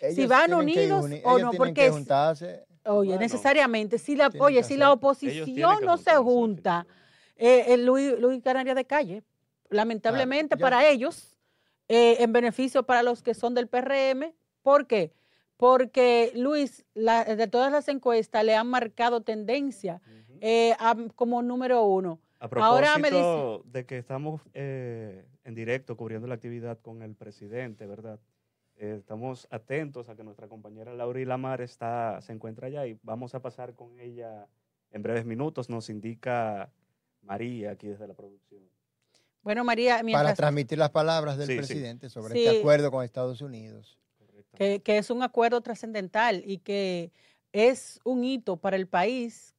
Ellos 0.00 0.14
si 0.16 0.26
van 0.26 0.54
unidos 0.54 1.04
uni- 1.04 1.20
o 1.24 1.36
ellos 1.38 1.52
no, 1.52 1.58
porque 1.58 1.74
que 1.74 1.86
es- 1.86 1.92
juntarse. 1.92 2.64
Oye, 2.84 3.08
Bueno, 3.10 3.20
necesariamente, 3.20 3.98
si 3.98 4.16
la, 4.16 4.30
oye, 4.40 4.62
si 4.62 4.76
la 4.76 4.90
oposición 4.92 5.84
no 5.84 5.98
se 5.98 6.16
junta, 6.16 6.86
eh, 7.36 7.66
el 7.74 7.84
Luis, 7.84 8.18
Luis 8.18 8.42
Canaria 8.42 8.74
de 8.74 8.86
calle, 8.86 9.22
lamentablemente 9.70 10.56
para 10.62 10.86
ellos, 10.88 11.36
eh, 11.88 12.16
en 12.22 12.32
beneficio 12.32 12.82
para 12.84 13.02
los 13.02 13.22
que 13.22 13.34
son 13.34 13.54
del 13.54 13.66
PRM. 13.68 14.34
¿Por 14.62 14.86
qué? 14.86 15.12
Porque 15.56 16.32
Luis, 16.34 16.84
la- 16.94 17.24
de 17.24 17.46
todas 17.46 17.70
las 17.72 17.88
encuestas, 17.88 18.44
le 18.44 18.54
han 18.56 18.66
marcado 18.68 19.22
tendencia 19.22 20.00
eh, 20.42 20.74
a- 20.78 20.96
como 21.16 21.42
número 21.42 21.82
uno. 21.84 22.18
A 22.38 22.46
Ahora 22.46 22.96
me 22.96 23.08
propósito 23.10 23.62
de 23.66 23.84
que 23.84 23.98
estamos 23.98 24.40
eh, 24.54 25.26
en 25.44 25.54
directo 25.54 25.96
cubriendo 25.98 26.26
la 26.26 26.34
actividad 26.34 26.78
con 26.80 27.02
el 27.02 27.14
presidente, 27.14 27.86
¿verdad? 27.86 28.18
Estamos 28.76 29.46
atentos 29.50 30.08
a 30.08 30.16
que 30.16 30.24
nuestra 30.24 30.48
compañera 30.48 30.94
Laura 30.94 31.20
Lamar 31.26 31.60
está, 31.60 32.18
se 32.22 32.32
encuentra 32.32 32.68
allá 32.68 32.86
y 32.86 32.98
vamos 33.02 33.34
a 33.34 33.42
pasar 33.42 33.74
con 33.74 34.00
ella 34.00 34.46
en 34.90 35.02
breves 35.02 35.26
minutos. 35.26 35.68
Nos 35.68 35.90
indica 35.90 36.72
María 37.20 37.72
aquí 37.72 37.88
desde 37.88 38.08
la 38.08 38.14
producción. 38.14 38.62
Bueno, 39.42 39.64
María, 39.64 39.94
Para 39.94 40.02
mientras 40.04 40.36
transmitir 40.36 40.78
las 40.78 40.90
palabras 40.90 41.38
del 41.38 41.46
Sí, 41.46 41.52
sí. 41.54 41.58
presidente 41.58 42.10
sobre 42.10 42.34
Sí. 42.34 42.44
este 42.46 42.58
acuerdo 42.60 42.90
con 42.90 43.04
Estados 43.04 43.40
Unidos. 43.40 43.98
Que 44.56 44.82
es 44.98 45.10
un 45.10 45.22
acuerdo 45.22 45.60
trascendental 45.62 46.42
y 46.44 46.58
que 46.58 47.12
es 47.52 47.98
un 48.04 48.24
hito 48.24 48.58
para 48.58 48.76
el 48.76 48.86
país 48.86 49.54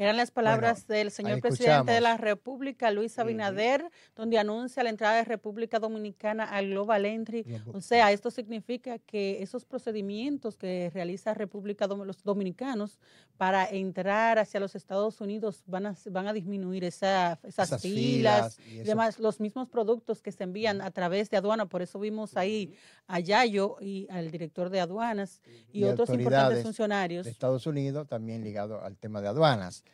Eran 0.00 0.16
las 0.16 0.30
palabras 0.30 0.86
del 0.86 1.10
señor 1.10 1.42
presidente 1.42 1.92
de 1.92 2.00
la 2.00 2.16
República, 2.16 2.90
Luis 2.90 3.18
Abinader, 3.18 3.84
donde 4.16 4.38
anuncia 4.38 4.82
la 4.82 4.88
entrada 4.88 5.16
de 5.16 5.24
República 5.24 5.78
Dominicana 5.78 6.44
al 6.44 6.70
Global 6.70 7.04
Entry. 7.04 7.44
O 7.74 7.82
sea, 7.82 8.10
esto 8.10 8.30
significa 8.30 8.98
que 8.98 9.42
esos 9.42 9.66
procedimientos 9.66 10.56
que 10.56 10.90
realiza 10.94 11.34
República 11.34 11.86
los 11.86 12.22
dominicanos 12.22 12.98
para 13.36 13.68
entrar 13.68 14.38
hacia 14.38 14.58
los 14.58 14.74
Estados 14.74 15.20
Unidos 15.20 15.64
van 15.66 15.84
a, 15.84 15.94
van 16.10 16.28
a 16.28 16.32
disminuir 16.32 16.82
esas, 16.84 17.38
filas, 17.82 18.58
y 18.70 18.78
demás, 18.78 19.18
los 19.18 19.38
mismos 19.38 19.68
productos 19.68 20.22
que 20.22 20.32
se 20.32 20.44
envían 20.44 20.80
a 20.80 20.92
través 20.92 21.28
de 21.28 21.36
aduana. 21.36 21.66
Por 21.66 21.82
eso 21.82 21.98
vimos 21.98 22.38
ahí 22.38 22.74
a 23.06 23.20
Yayo 23.20 23.76
y 23.82 24.06
al 24.08 24.30
director 24.30 24.70
de 24.70 24.80
aduanas 24.80 25.42
y, 25.74 25.84
otros 25.84 26.08
importantes 26.08 26.62
funcionarios. 26.62 27.26
De 27.26 27.30
Estados 27.32 27.66
Unidos 27.66 28.08
también 28.08 28.42
ligado 28.42 28.82
al 28.82 28.96
tema 28.96 29.20
de 29.20 29.28
aduanas. 29.28 29.84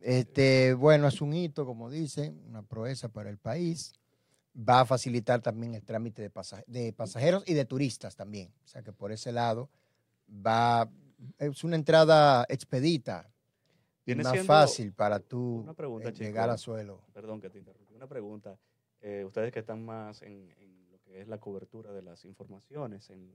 Este, 0.00 0.72
bueno, 0.74 1.08
es 1.08 1.20
un 1.20 1.34
hito, 1.34 1.66
como 1.66 1.90
dicen, 1.90 2.42
una 2.48 2.62
proeza 2.62 3.08
para 3.10 3.30
el 3.30 3.38
país. 3.38 3.94
Va 4.56 4.80
a 4.80 4.86
facilitar 4.86 5.40
también 5.40 5.74
el 5.74 5.84
trámite 5.84 6.22
de, 6.66 6.92
pasajeros 6.92 7.44
y 7.46 7.54
de 7.54 7.64
turistas 7.64 8.16
también. 8.16 8.52
O 8.64 8.66
sea 8.66 8.82
que 8.82 8.92
por 8.92 9.12
ese 9.12 9.30
lado 9.30 9.70
va, 10.28 10.90
es 11.38 11.62
una 11.62 11.76
entrada 11.76 12.44
expedita, 12.48 13.30
más 14.16 14.44
fácil 14.44 14.92
para 14.92 15.20
tú 15.20 15.64
eh, 16.02 16.12
llegar 16.12 16.50
a 16.50 16.58
suelo. 16.58 17.04
Perdón 17.12 17.40
que 17.40 17.48
te 17.48 17.58
interrumpí. 17.58 17.94
Una 17.94 18.08
pregunta. 18.08 18.58
Eh, 19.02 19.24
ustedes 19.24 19.52
que 19.52 19.60
están 19.60 19.84
más 19.84 20.22
en, 20.22 20.48
lo 20.90 20.98
que 21.00 21.20
es 21.20 21.28
la 21.28 21.38
cobertura 21.38 21.92
de 21.92 22.02
las 22.02 22.24
informaciones, 22.24 23.08
en, 23.10 23.30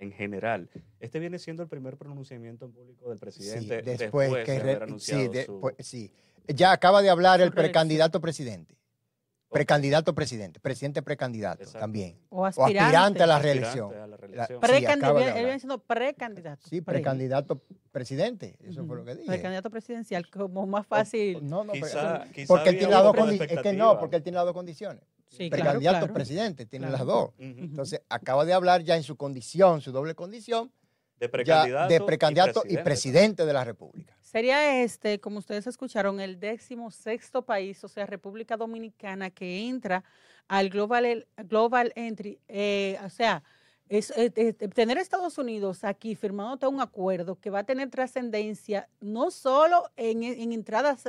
en 0.00 0.12
general. 0.12 0.68
Este 0.98 1.20
viene 1.20 1.38
siendo 1.38 1.62
el 1.62 1.68
primer 1.68 1.96
pronunciamiento 1.96 2.64
en 2.64 2.72
público 2.72 3.10
del 3.10 3.18
presidente 3.18 3.82
después, 3.82 4.30
que 4.44 4.52
de 4.52 4.60
haber 4.60 4.82
anunciado 4.82 5.32
sí, 5.32 5.44
sí, 5.78 6.12
Ya 6.48 6.72
acaba 6.72 7.02
de 7.02 7.10
hablar 7.10 7.40
el 7.40 7.52
precandidato 7.52 8.20
presidente. 8.20 8.74
Precandidato 9.50 10.14
presidente, 10.14 10.60
presidente 10.60 11.02
precandidato 11.02 11.64
también. 11.72 12.16
O 12.28 12.46
aspirante. 12.46 13.22
a 13.22 13.26
la 13.26 13.40
reelección. 13.40 13.90
precandidato. 14.60 15.80
precandidato. 15.80 16.68
Sí, 16.68 16.80
precandidato 16.80 17.60
presidente. 17.90 18.56
Eso 18.62 18.86
fue 18.86 18.96
lo 18.96 19.04
que 19.04 19.16
dije. 19.16 19.26
Precandidato 19.26 19.68
presidencial, 19.68 20.30
como 20.30 20.66
más 20.66 20.86
fácil. 20.86 21.38
no, 21.42 21.64
no, 21.64 21.72
porque 22.46 22.70
él 22.70 22.78
tiene 22.78 22.92
las 22.92 23.02
dos 23.02 23.16
condiciones. 23.16 23.56
Es 23.56 23.62
que 23.62 23.72
no, 23.72 23.98
porque 23.98 24.16
él 24.16 24.22
tiene 24.22 24.36
las 24.36 24.44
dos 24.44 24.54
condiciones 24.54 25.02
precandidato 25.36 26.12
presidente, 26.12 26.66
tiene 26.66 26.90
las 26.90 27.04
dos. 27.04 27.30
Entonces, 27.38 28.02
acaba 28.08 28.44
de 28.44 28.52
hablar 28.52 28.82
ya 28.82 28.96
en 28.96 29.02
su 29.02 29.16
condición, 29.16 29.80
su 29.80 29.92
doble 29.92 30.14
condición, 30.14 30.72
de 31.20 31.28
precandidato, 31.28 32.62
y, 32.66 32.78
presidente. 32.78 33.44
de 33.44 33.52
la 33.52 33.62
República. 33.62 34.16
Sería 34.22 34.82
este, 34.82 35.20
como 35.20 35.38
ustedes 35.38 35.66
escucharon, 35.66 36.18
el 36.18 36.40
décimo 36.40 36.90
sexto 36.90 37.42
país, 37.42 37.84
o 37.84 37.88
sea, 37.88 38.06
República 38.06 38.56
Dominicana, 38.56 39.28
que 39.28 39.68
entra 39.68 40.02
al 40.48 40.70
Global, 40.70 41.26
Global 41.44 41.92
Entry. 41.94 42.40
Eh, 42.48 42.98
o 43.04 43.10
sea, 43.10 43.42
es, 43.88 44.10
eh, 44.16 44.32
eh, 44.34 44.52
tener 44.52 44.96
Estados 44.96 45.36
Unidos 45.36 45.84
aquí 45.84 46.14
firmándote 46.14 46.66
un 46.68 46.80
acuerdo 46.80 47.38
que 47.38 47.50
va 47.50 47.60
a 47.60 47.64
tener 47.64 47.90
trascendencia 47.90 48.88
no 49.00 49.30
solo 49.30 49.90
en, 49.96 50.22
entradas 50.24 51.04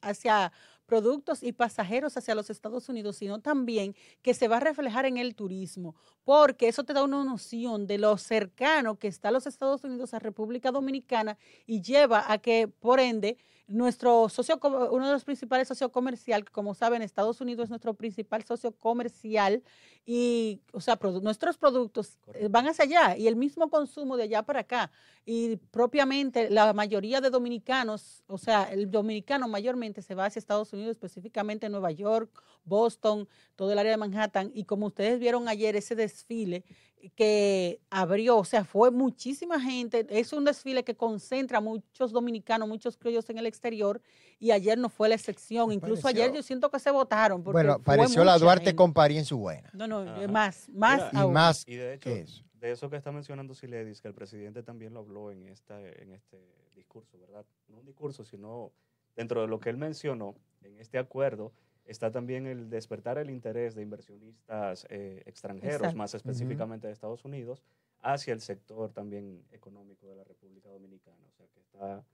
hacia 0.00 0.52
productos 0.86 1.42
y 1.42 1.52
pasajeros 1.52 2.16
hacia 2.16 2.34
los 2.34 2.50
Estados 2.50 2.88
Unidos, 2.88 3.16
sino 3.16 3.40
también 3.40 3.94
que 4.22 4.34
se 4.34 4.48
va 4.48 4.58
a 4.58 4.60
reflejar 4.60 5.06
en 5.06 5.16
el 5.16 5.34
turismo, 5.34 5.94
porque 6.24 6.68
eso 6.68 6.84
te 6.84 6.94
da 6.94 7.04
una 7.04 7.22
noción 7.22 7.86
de 7.86 7.98
lo 7.98 8.16
cercano 8.16 8.98
que 8.98 9.08
está 9.08 9.30
los 9.30 9.46
Estados 9.46 9.84
Unidos 9.84 10.14
a 10.14 10.18
República 10.18 10.72
Dominicana 10.72 11.38
y 11.66 11.82
lleva 11.82 12.30
a 12.32 12.38
que, 12.38 12.68
por 12.68 12.98
ende, 12.98 13.36
nuestro 13.66 14.28
socio, 14.28 14.58
uno 14.62 15.06
de 15.06 15.12
los 15.12 15.24
principales 15.24 15.68
socios 15.68 15.90
comerciales, 15.90 16.50
como 16.50 16.74
saben, 16.74 17.00
Estados 17.00 17.40
Unidos 17.40 17.64
es 17.64 17.70
nuestro 17.70 17.94
principal 17.94 18.44
socio 18.44 18.72
comercial 18.72 19.62
y, 20.04 20.60
o 20.72 20.80
sea, 20.80 20.98
nuestros 21.22 21.56
productos 21.56 22.18
eh, 22.34 22.48
van 22.50 22.68
hacia 22.68 22.84
allá 22.84 23.16
y 23.16 23.26
el 23.26 23.36
mismo 23.36 23.70
consumo 23.70 24.18
de 24.18 24.24
allá 24.24 24.42
para 24.42 24.60
acá. 24.60 24.90
Y 25.24 25.56
propiamente 25.56 26.50
la 26.50 26.74
mayoría 26.74 27.22
de 27.22 27.30
dominicanos, 27.30 28.22
o 28.26 28.36
sea, 28.36 28.64
el 28.64 28.90
dominicano 28.90 29.48
mayormente 29.48 30.02
se 30.02 30.14
va 30.14 30.26
hacia 30.26 30.40
Estados 30.40 30.74
Unidos, 30.74 30.92
específicamente 30.92 31.70
Nueva 31.70 31.90
York, 31.90 32.30
Boston, 32.64 33.26
todo 33.56 33.72
el 33.72 33.78
área 33.78 33.92
de 33.92 33.96
Manhattan. 33.96 34.50
Y 34.54 34.64
como 34.64 34.86
ustedes 34.86 35.18
vieron 35.20 35.48
ayer, 35.48 35.76
ese 35.76 35.94
desfile 36.14 36.64
que 37.10 37.80
abrió, 37.90 38.38
o 38.38 38.44
sea, 38.44 38.64
fue 38.64 38.90
muchísima 38.90 39.60
gente. 39.60 40.06
Es 40.08 40.32
un 40.32 40.44
desfile 40.44 40.84
que 40.84 40.94
concentra 40.94 41.58
a 41.58 41.60
muchos 41.60 42.12
dominicanos, 42.12 42.66
muchos 42.66 42.96
criollos 42.96 43.28
en 43.28 43.38
el 43.38 43.46
exterior, 43.46 44.00
y 44.38 44.52
ayer 44.52 44.78
no 44.78 44.88
fue 44.88 45.08
la 45.08 45.14
excepción. 45.14 45.70
Incluso 45.72 46.08
ayer 46.08 46.32
yo 46.32 46.42
siento 46.42 46.70
que 46.70 46.78
se 46.78 46.90
votaron. 46.90 47.42
bueno, 47.42 47.78
pareció 47.80 48.24
la 48.24 48.38
Duarte 48.38 48.74
con 48.74 48.92
París 48.92 49.18
en 49.18 49.24
su 49.24 49.38
buena. 49.38 49.70
No, 49.74 49.86
no, 49.86 50.04
más, 50.28 50.68
más 50.70 51.12
y 51.12 51.26
más 51.28 51.64
y 51.66 51.76
de 51.76 51.94
hecho, 51.94 52.10
De 52.54 52.70
eso 52.70 52.88
que 52.88 52.96
está 52.96 53.12
mencionando 53.12 53.54
Siledis, 53.54 54.00
que 54.00 54.08
el 54.08 54.14
presidente 54.14 54.62
también 54.62 54.94
lo 54.94 55.00
habló 55.00 55.30
en, 55.30 55.48
esta, 55.48 55.78
en 55.80 56.12
este 56.12 56.38
discurso, 56.74 57.18
¿verdad? 57.18 57.44
No 57.68 57.78
un 57.78 57.84
discurso, 57.84 58.24
sino 58.24 58.72
dentro 59.14 59.42
de 59.42 59.48
lo 59.48 59.60
que 59.60 59.68
él 59.68 59.76
mencionó 59.76 60.34
en 60.62 60.78
este 60.78 60.96
acuerdo 60.96 61.52
está 61.84 62.10
también 62.10 62.46
el 62.46 62.70
despertar 62.70 63.18
el 63.18 63.30
interés 63.30 63.74
de 63.74 63.82
inversionistas 63.82 64.86
eh, 64.90 65.22
extranjeros, 65.26 65.94
más 65.94 66.14
específicamente 66.14 66.86
de 66.86 66.92
Estados 66.92 67.24
Unidos, 67.24 67.62
hacia 68.00 68.32
el 68.32 68.40
sector 68.40 68.92
también 68.92 69.44
económico 69.52 70.06
de 70.08 70.16
la 70.16 70.24
República 70.24 70.68
Dominicana. 70.68 71.16
O 71.28 71.32
sea 71.32 71.46
que 71.46 71.60
está 71.60 72.04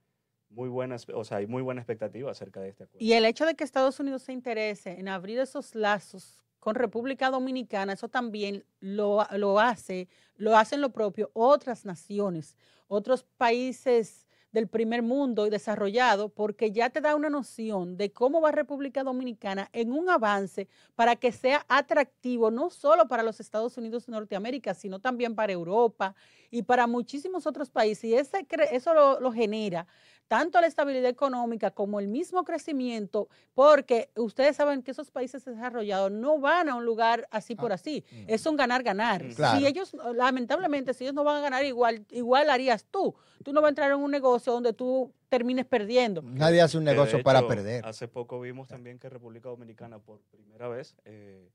muy 0.49 0.69
buena, 0.69 0.97
o 1.13 1.23
sea, 1.23 1.37
hay 1.37 1.47
muy 1.47 1.61
buena 1.61 1.81
expectativa 1.81 2.31
acerca 2.31 2.59
de 2.59 2.69
este 2.69 2.83
acuerdo. 2.83 3.05
Y 3.05 3.13
el 3.13 3.25
hecho 3.25 3.45
de 3.45 3.55
que 3.55 3.63
Estados 3.63 3.99
Unidos 3.99 4.23
se 4.23 4.33
interese 4.33 4.99
en 4.99 5.07
abrir 5.07 5.39
esos 5.39 5.75
lazos 5.75 6.39
con 6.59 6.75
República 6.75 7.29
Dominicana, 7.29 7.93
eso 7.93 8.07
también 8.07 8.63
lo, 8.79 9.25
lo 9.31 9.59
hace, 9.59 10.07
lo 10.35 10.55
hacen 10.57 10.81
lo 10.81 10.91
propio 10.91 11.31
otras 11.33 11.85
naciones, 11.85 12.55
otros 12.87 13.23
países 13.23 14.27
del 14.51 14.67
primer 14.67 15.01
mundo 15.01 15.47
y 15.47 15.49
desarrollado, 15.49 16.29
porque 16.29 16.71
ya 16.71 16.89
te 16.89 17.01
da 17.01 17.15
una 17.15 17.29
noción 17.29 17.97
de 17.97 18.11
cómo 18.11 18.41
va 18.41 18.51
República 18.51 19.03
Dominicana 19.03 19.69
en 19.73 19.91
un 19.91 20.09
avance 20.09 20.67
para 20.95 21.15
que 21.15 21.31
sea 21.31 21.65
atractivo 21.67 22.51
no 22.51 22.69
solo 22.69 23.07
para 23.07 23.23
los 23.23 23.39
Estados 23.39 23.77
Unidos 23.77 24.05
y 24.07 24.11
Norteamérica, 24.11 24.73
sino 24.73 24.99
también 24.99 25.35
para 25.35 25.53
Europa 25.53 26.15
y 26.49 26.63
para 26.63 26.87
muchísimos 26.87 27.47
otros 27.47 27.69
países. 27.69 28.03
Y 28.05 28.15
ese, 28.15 28.45
eso 28.71 28.93
lo, 28.93 29.19
lo 29.19 29.31
genera 29.31 29.87
tanto 30.31 30.61
la 30.61 30.67
estabilidad 30.67 31.09
económica 31.09 31.71
como 31.71 31.99
el 31.99 32.07
mismo 32.07 32.45
crecimiento, 32.45 33.27
porque 33.53 34.09
ustedes 34.15 34.55
saben 34.55 34.81
que 34.81 34.91
esos 34.91 35.11
países 35.11 35.43
desarrollados 35.43 36.09
no 36.09 36.39
van 36.39 36.69
a 36.69 36.75
un 36.75 36.85
lugar 36.85 37.27
así 37.31 37.53
por 37.53 37.73
ah, 37.73 37.75
así, 37.75 38.05
mm. 38.09 38.23
es 38.29 38.45
un 38.45 38.55
ganar-ganar. 38.55 39.25
Si 39.33 39.67
ellos, 39.67 39.93
lamentablemente, 40.15 40.93
si 40.93 41.03
ellos 41.03 41.15
no 41.15 41.25
van 41.25 41.35
a 41.35 41.41
ganar 41.41 41.65
igual, 41.65 42.05
igual 42.11 42.49
harías 42.49 42.85
tú. 42.89 43.13
Tú 43.43 43.51
no 43.51 43.59
vas 43.59 43.67
a 43.67 43.71
entrar 43.71 43.91
en 43.91 43.97
un 43.97 44.09
negocio 44.09 44.40
donde 44.49 44.73
tú 44.73 45.13
termines 45.29 45.65
perdiendo. 45.65 46.23
Nadie 46.23 46.61
hace 46.61 46.77
un 46.77 46.83
negocio 46.83 47.21
para 47.21 47.47
perder. 47.47 47.85
Hace 47.85 48.07
poco 48.07 48.39
vimos 48.39 48.67
también 48.67 48.97
que 48.97 49.09
República 49.09 49.49
Dominicana 49.49 49.99
por 49.99 50.21
primera 50.31 50.67
vez 50.67 50.95
eh, 51.05 51.51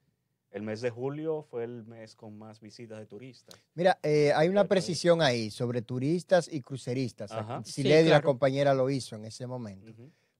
el 0.56 0.62
mes 0.62 0.80
de 0.80 0.90
julio 0.90 1.42
fue 1.50 1.64
el 1.64 1.84
mes 1.84 2.14
con 2.14 2.38
más 2.38 2.60
visitas 2.60 2.98
de 2.98 3.06
turistas. 3.06 3.54
Mira, 3.74 3.98
eh, 4.02 4.32
hay 4.34 4.48
una 4.48 4.64
precisión 4.64 5.20
ahí 5.20 5.50
sobre 5.50 5.82
turistas 5.82 6.48
y 6.50 6.62
cruceristas. 6.62 7.30
Si 7.64 7.82
sí, 7.82 7.88
la 7.88 8.22
compañera, 8.22 8.72
lo 8.72 8.88
hizo 8.88 9.16
en 9.16 9.26
ese 9.26 9.46
momento. 9.46 9.92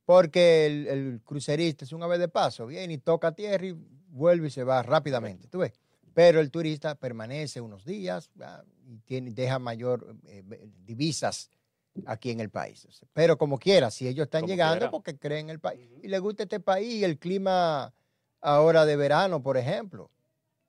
Porque 0.06 0.66
el, 0.66 1.20
crucerista 1.24 1.84
es 1.84 1.92
un 1.92 2.02
ave 2.02 2.16
de 2.16 2.28
paso, 2.28 2.66
viene 2.66 2.94
y 2.94 2.98
toca 2.98 3.32
tierra 3.32 3.66
y 3.66 3.76
vuelve 4.08 4.46
y 4.46 4.50
se 4.50 4.64
va 4.64 4.82
rápidamente, 4.82 5.48
¿tú 5.48 5.58
ves? 5.58 5.72
Pero 6.14 6.40
el 6.40 6.50
turista 6.50 6.94
permanece 6.94 7.60
unos 7.60 7.84
días 7.84 8.30
ah, 8.40 8.62
y 8.86 9.00
tiene, 9.00 9.32
deja 9.32 9.58
mayor 9.58 10.16
eh, 10.24 10.42
divisas 10.86 11.50
aquí 12.04 12.30
en 12.30 12.40
el 12.40 12.50
país. 12.50 12.86
Pero 13.12 13.38
como 13.38 13.58
quiera, 13.58 13.90
si 13.90 14.06
ellos 14.06 14.24
están 14.24 14.46
llegando 14.46 14.90
porque 14.90 15.16
creen 15.16 15.46
en 15.46 15.50
el 15.50 15.60
país 15.60 15.88
y 16.02 16.08
les 16.08 16.20
gusta 16.20 16.42
este 16.42 16.60
país 16.60 16.94
y 16.94 17.04
el 17.04 17.18
clima 17.18 17.92
ahora 18.40 18.84
de 18.84 18.96
verano, 18.96 19.42
por 19.42 19.56
ejemplo, 19.56 20.10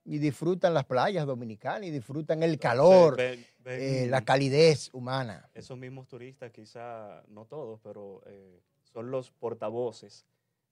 y 0.04 0.18
disfrutan 0.18 0.72
las 0.72 0.84
playas 0.84 1.26
dominicanas 1.26 1.84
y 1.84 1.90
disfrutan 1.90 2.42
el 2.42 2.58
calor, 2.58 3.20
eh, 3.20 4.06
la 4.08 4.22
calidez 4.22 4.88
humana. 4.94 5.48
Esos 5.52 5.76
mismos 5.76 6.08
turistas, 6.08 6.50
quizá 6.50 7.22
no 7.28 7.44
todos, 7.44 7.78
pero 7.82 8.22
eh, 8.26 8.62
son 8.82 9.10
los 9.10 9.30
portavoces 9.30 10.24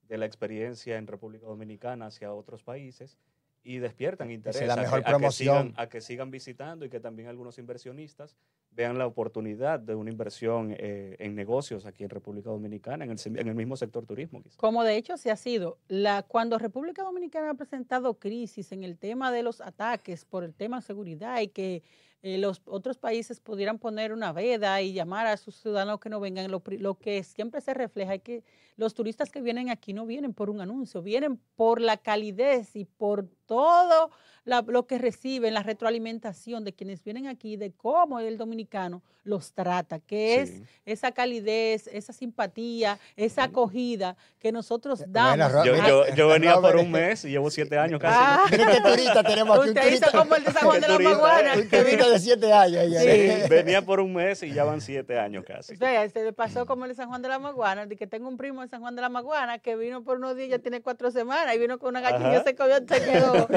de 0.09 0.17
la 0.17 0.27
experiencia 0.27 0.97
en 0.97 1.07
República 1.07 1.47
Dominicana 1.47 2.07
hacia 2.07 2.33
otros 2.33 2.63
países 2.63 3.19
y 3.67 3.79
despiertan 3.79 4.31
interés 4.31 4.63
es 4.63 4.69
la 4.69 4.77
mejor 4.77 5.03
promoción. 5.03 5.75
a 5.77 5.89
que 5.89 6.01
sigan 6.01 6.31
visitando 6.31 6.85
y 6.85 6.89
que 6.89 7.01
también 7.01 7.29
algunos 7.29 7.59
inversionistas 7.59 8.37
vean 8.71 8.97
la 8.97 9.07
oportunidad 9.07 9.81
de 9.81 9.97
una 9.97 10.11
inversión 10.11 10.73
eh, 10.79 11.17
en 11.19 11.35
negocios 11.35 11.85
aquí 11.85 12.05
en 12.05 12.11
República 12.11 12.51
Dominicana, 12.51 13.05
en 13.05 13.49
el, 13.49 13.55
mismo 13.55 13.77
sector 13.77 14.07
turismo. 14.07 14.43
Como 14.57 14.85
de 14.85 14.97
hecho 14.97 15.17
se 15.17 15.33
ha 15.33 15.37
sido, 15.37 15.79
la, 15.89 16.23
cuando 16.23 16.59
República 16.59 17.03
Dominicana 17.03 17.51
ha 17.51 17.55
presentado 17.55 18.15
crisis 18.15 18.71
en 18.71 18.85
el 18.85 18.99
tema 18.99 19.33
de 19.33 19.43
los 19.43 19.61
ataques 19.61 20.25
por 20.25 20.45
el 20.45 20.55
tema 20.55 20.77
de 20.77 20.83
seguridad 20.83 21.41
y 21.41 21.49
que 21.49 21.83
eh, 22.29 22.39
los 22.39 22.61
otros 22.67 22.99
países 22.99 23.39
pudieran 23.39 23.79
poner 23.79 24.13
una 24.13 24.33
veda 24.33 24.83
y 24.83 24.93
llamar 24.93 25.29
a 25.29 25.37
sus 25.37 25.55
ciudadanos 25.61 26.01
que 26.01 26.09
no 26.09 26.19
vengan. 26.19 26.51
Lo, 26.51 26.61
que 26.99 27.23
siempre 27.23 27.61
se 27.61 27.73
refleja 27.73 28.15
es 28.15 28.23
que 28.23 28.43
los 28.77 28.95
turistas 28.95 29.31
que 29.31 29.41
vienen 29.41 29.71
aquí 29.71 29.93
no 29.93 30.07
vienen 30.07 30.35
por 30.35 30.51
un 30.51 30.61
anuncio, 30.61 31.03
vienen 31.03 31.39
por 31.55 31.81
la 31.81 31.97
calidez 31.97 32.75
y 32.75 32.85
por 32.85 33.29
todo 33.47 34.11
la- 34.45 34.65
lo 34.67 34.89
que 34.89 34.99
reciben, 34.99 35.55
la 35.55 35.63
retroalimentación 35.63 36.65
de 36.65 36.73
quienes 36.73 37.05
vienen 37.05 37.29
aquí, 37.29 37.57
de 37.57 37.71
cómo 37.71 38.19
el 38.19 38.39
dominicano 38.39 39.03
los 39.23 39.53
trata, 39.53 39.99
que 39.99 40.41
es 40.41 40.63
esa 40.85 41.11
calidez, 41.11 41.89
esa 41.89 42.13
simpatía, 42.13 42.99
esa 43.17 43.45
acogida 43.45 44.17
que 44.39 44.53
nosotros 44.53 45.03
damos. 45.09 45.65
Yo, 45.65 45.75
yo, 45.75 46.15
yo 46.15 46.29
venía 46.29 46.61
por 46.61 46.77
un 46.77 46.93
mes 46.93 47.25
y 47.25 47.31
llevo 47.31 47.51
siete 47.51 47.77
años 47.77 48.01
casi. 48.01 48.17
Ah. 48.17 48.45
Mira 48.51 48.71
qué 48.71 48.81
turista 48.81 49.25
tenemos 49.25 49.59
aquí. 49.59 49.71
Un 49.71 49.77
Usted 49.77 49.93
hizo 49.93 49.99
turista, 50.07 50.19
como 50.19 50.35
el 50.37 50.45
de 50.45 50.53
San 50.53 50.63
Juan 50.63 50.81
de 50.81 50.89
la 50.89 50.99
Maguana. 51.01 51.55
un 51.57 51.69
turista 51.69 52.09
de 52.09 52.16
siete 52.19 52.53
años. 52.53 52.83
ella. 52.83 53.01
Sí. 53.01 53.47
Venía 53.51 53.83
por 53.83 54.01
un 54.01 54.13
mes 54.15 54.43
y 54.43 54.53
ya 54.53 54.65
van 54.65 54.81
siete 54.81 55.19
años 55.19 55.45
casi. 55.45 55.75
O 55.75 55.77
sea, 55.77 56.09
se 56.09 56.25
le 56.25 56.33
pasó 56.33 56.67
como 56.67 56.85
el 56.85 56.91
de 56.91 56.95
San 56.95 57.09
Juan 57.09 57.23
de 57.23 57.29
la 57.29 57.39
Maguana, 57.39 57.87
de 57.87 57.97
que 57.97 58.07
tengo 58.07 58.29
un 58.29 58.37
primo 58.37 58.63
de 58.63 58.69
San 58.69 58.81
Juan 58.81 58.95
de 58.97 59.03
la 59.03 59.09
Maguana 59.09 59.59
que 59.59 59.77
vino 59.77 60.03
por 60.05 60.19
unos 60.19 60.37
días, 60.37 60.49
ya 60.51 60.59
tiene 60.59 60.81
cuatro 60.83 61.11
semanas, 61.11 61.55
y 61.55 61.59
vino 61.59 61.79
con 61.79 61.91
una 61.91 62.01
gallina 62.01 62.31
Ajá. 62.31 62.45
se 62.45 62.55
comió, 62.55 62.77
se 62.79 62.87
quedó. 63.05 63.49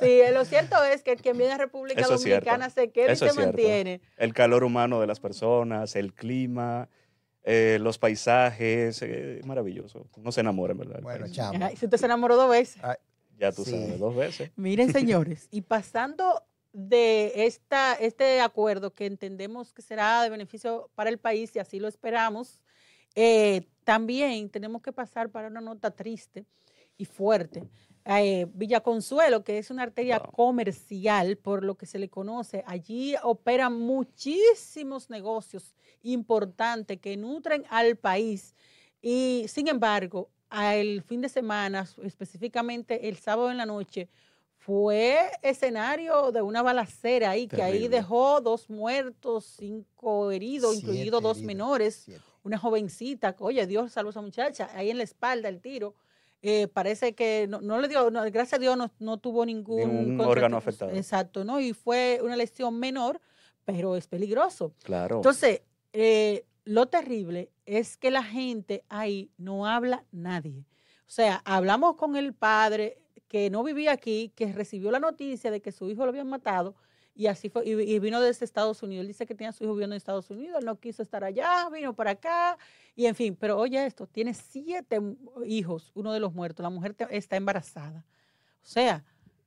Sí, 0.00 0.20
lo 0.32 0.44
cierto 0.44 0.82
es 0.84 1.02
que 1.02 1.16
quien 1.16 1.36
viene 1.38 1.52
a 1.54 1.58
República 1.58 2.00
Eso. 2.02 2.16
Dominicana 2.16 2.70
se 2.70 2.90
queda 2.90 3.12
Eso 3.12 3.26
y 3.26 3.30
se 3.30 3.34
mantiene. 3.40 4.00
El 4.16 4.32
calor 4.34 4.64
humano 4.64 5.00
de 5.00 5.06
las 5.06 5.20
personas, 5.20 5.96
el 5.96 6.12
clima, 6.14 6.88
eh, 7.42 7.78
los 7.80 7.98
paisajes, 7.98 9.00
eh, 9.02 9.40
maravilloso. 9.44 10.06
Uno 10.16 10.32
se 10.32 10.40
enamora, 10.40 10.72
en 10.72 10.78
verdad. 10.78 11.00
Bueno, 11.02 11.26
chamo. 11.30 11.58
Ay, 11.64 11.76
si 11.76 11.84
usted 11.86 11.98
se 11.98 12.06
enamoró 12.06 12.36
dos 12.36 12.50
veces. 12.50 12.80
Ya 13.38 13.50
tú 13.52 13.64
Sí. 13.64 13.72
sabes, 13.72 13.98
dos 13.98 14.14
veces. 14.16 14.50
Miren, 14.56 14.92
señores, 14.92 15.48
y 15.50 15.62
pasando 15.62 16.42
de 16.74 17.46
esta, 17.46 17.94
este 17.94 18.40
acuerdo 18.40 18.92
que 18.92 19.06
entendemos 19.06 19.72
que 19.72 19.80
será 19.80 20.22
de 20.22 20.28
beneficio 20.28 20.90
para 20.96 21.08
el 21.08 21.18
país 21.18 21.54
y 21.54 21.60
así 21.60 21.78
lo 21.78 21.86
esperamos, 21.86 22.60
eh, 23.14 23.68
también 23.84 24.50
tenemos 24.50 24.82
que 24.82 24.92
pasar 24.92 25.30
para 25.30 25.46
una 25.48 25.60
nota 25.60 25.92
triste 25.92 26.44
y 26.98 27.04
fuerte. 27.04 27.62
Eh, 28.06 28.46
Villa 28.52 28.80
Consuelo, 28.80 29.44
que 29.44 29.56
es 29.58 29.70
una 29.70 29.84
arteria 29.84 30.18
Wow. 30.18 30.32
comercial, 30.32 31.36
por 31.38 31.64
lo 31.64 31.76
que 31.76 31.86
se 31.86 31.98
le 32.00 32.10
conoce, 32.10 32.64
allí 32.66 33.14
operan 33.22 33.78
muchísimos 33.78 35.08
negocios 35.10 35.76
importantes 36.02 36.98
que 36.98 37.16
nutren 37.16 37.64
al 37.70 37.96
país. 37.96 38.54
Y 39.00 39.44
sin 39.48 39.68
embargo, 39.68 40.28
el 40.50 41.02
fin 41.02 41.20
de 41.20 41.28
semana, 41.28 41.86
específicamente 42.02 43.08
el 43.08 43.16
sábado 43.16 43.50
en 43.50 43.58
la 43.58 43.66
noche, 43.66 44.08
fue 44.64 45.30
escenario 45.42 46.32
de 46.32 46.40
una 46.40 46.62
balacera 46.62 47.30
ahí, 47.30 47.46
que 47.46 47.62
ahí 47.62 47.86
dejó 47.86 48.40
dos 48.40 48.70
muertos, 48.70 49.44
cinco 49.58 50.30
heridos, 50.30 50.76
incluidos 50.76 51.22
dos 51.22 51.42
menores 51.42 52.04
siete. 52.06 52.22
una 52.42 52.56
jovencita, 52.56 53.36
oye, 53.40 53.66
Dios 53.66 53.92
salvó 53.92 54.08
a 54.08 54.12
esa 54.12 54.22
muchacha, 54.22 54.70
ahí 54.74 54.88
en 54.88 54.96
la 54.96 55.04
espalda 55.04 55.50
el 55.50 55.60
tiro. 55.60 55.94
Eh, 56.40 56.66
parece 56.68 57.14
que 57.14 57.46
no, 57.46 57.60
no 57.60 57.78
le 57.78 57.88
dio, 57.88 58.10
no, 58.10 58.22
gracias 58.22 58.54
a 58.54 58.58
Dios 58.58 58.74
no, 58.76 58.90
no 59.00 59.18
tuvo 59.18 59.44
ningún, 59.44 60.06
Ningún 60.06 60.20
órgano 60.22 60.56
afectado. 60.56 60.92
Exacto, 60.92 61.44
¿no? 61.44 61.60
Y 61.60 61.74
fue 61.74 62.20
una 62.22 62.36
lesión 62.36 62.78
menor, 62.78 63.20
pero 63.66 63.96
es 63.96 64.06
peligroso. 64.06 64.72
Claro. 64.82 65.16
Entonces, 65.16 65.60
eh, 65.92 66.46
lo 66.64 66.86
terrible 66.86 67.50
es 67.66 67.98
que 67.98 68.10
la 68.10 68.22
gente 68.22 68.82
ahí 68.88 69.30
no 69.36 69.66
habla 69.66 70.04
nadie. 70.10 70.64
O 71.06 71.10
sea, 71.10 71.42
hablamos 71.44 71.96
con 71.96 72.16
el 72.16 72.32
padre 72.32 73.03
que 73.34 73.50
no 73.50 73.64
vivía 73.64 73.90
aquí, 73.90 74.30
que 74.36 74.52
recibió 74.52 74.92
la 74.92 75.00
noticia 75.00 75.50
de 75.50 75.60
que 75.60 75.72
su 75.72 75.90
hijo 75.90 76.04
lo 76.04 76.10
habían 76.10 76.28
matado 76.28 76.76
y 77.16 77.26
así 77.26 77.48
fue, 77.48 77.66
y, 77.66 77.72
y 77.72 77.98
vino 77.98 78.20
desde 78.20 78.44
Estados 78.44 78.80
Unidos. 78.84 79.00
Él 79.00 79.08
dice 79.08 79.26
que 79.26 79.34
tenía 79.34 79.48
a 79.48 79.52
su 79.52 79.64
hijo 79.64 79.72
viviendo 79.72 79.94
en 79.94 79.96
Estados 79.96 80.30
Unidos, 80.30 80.58
él 80.60 80.64
no 80.64 80.78
quiso 80.78 81.02
estar 81.02 81.24
allá, 81.24 81.68
vino 81.68 81.94
para 81.96 82.12
acá 82.12 82.56
y 82.94 83.06
en 83.06 83.16
fin, 83.16 83.34
pero 83.34 83.58
oye 83.58 83.84
esto, 83.86 84.06
tiene 84.06 84.34
siete 84.34 85.00
hijos, 85.46 85.90
uno 85.96 86.12
de 86.12 86.20
los 86.20 86.32
muertos, 86.32 86.62
la 86.62 86.70
mujer 86.70 86.94
te- 86.94 87.08
está 87.16 87.34
embarazada. 87.34 88.04
O 88.62 88.66
sea, 88.66 89.02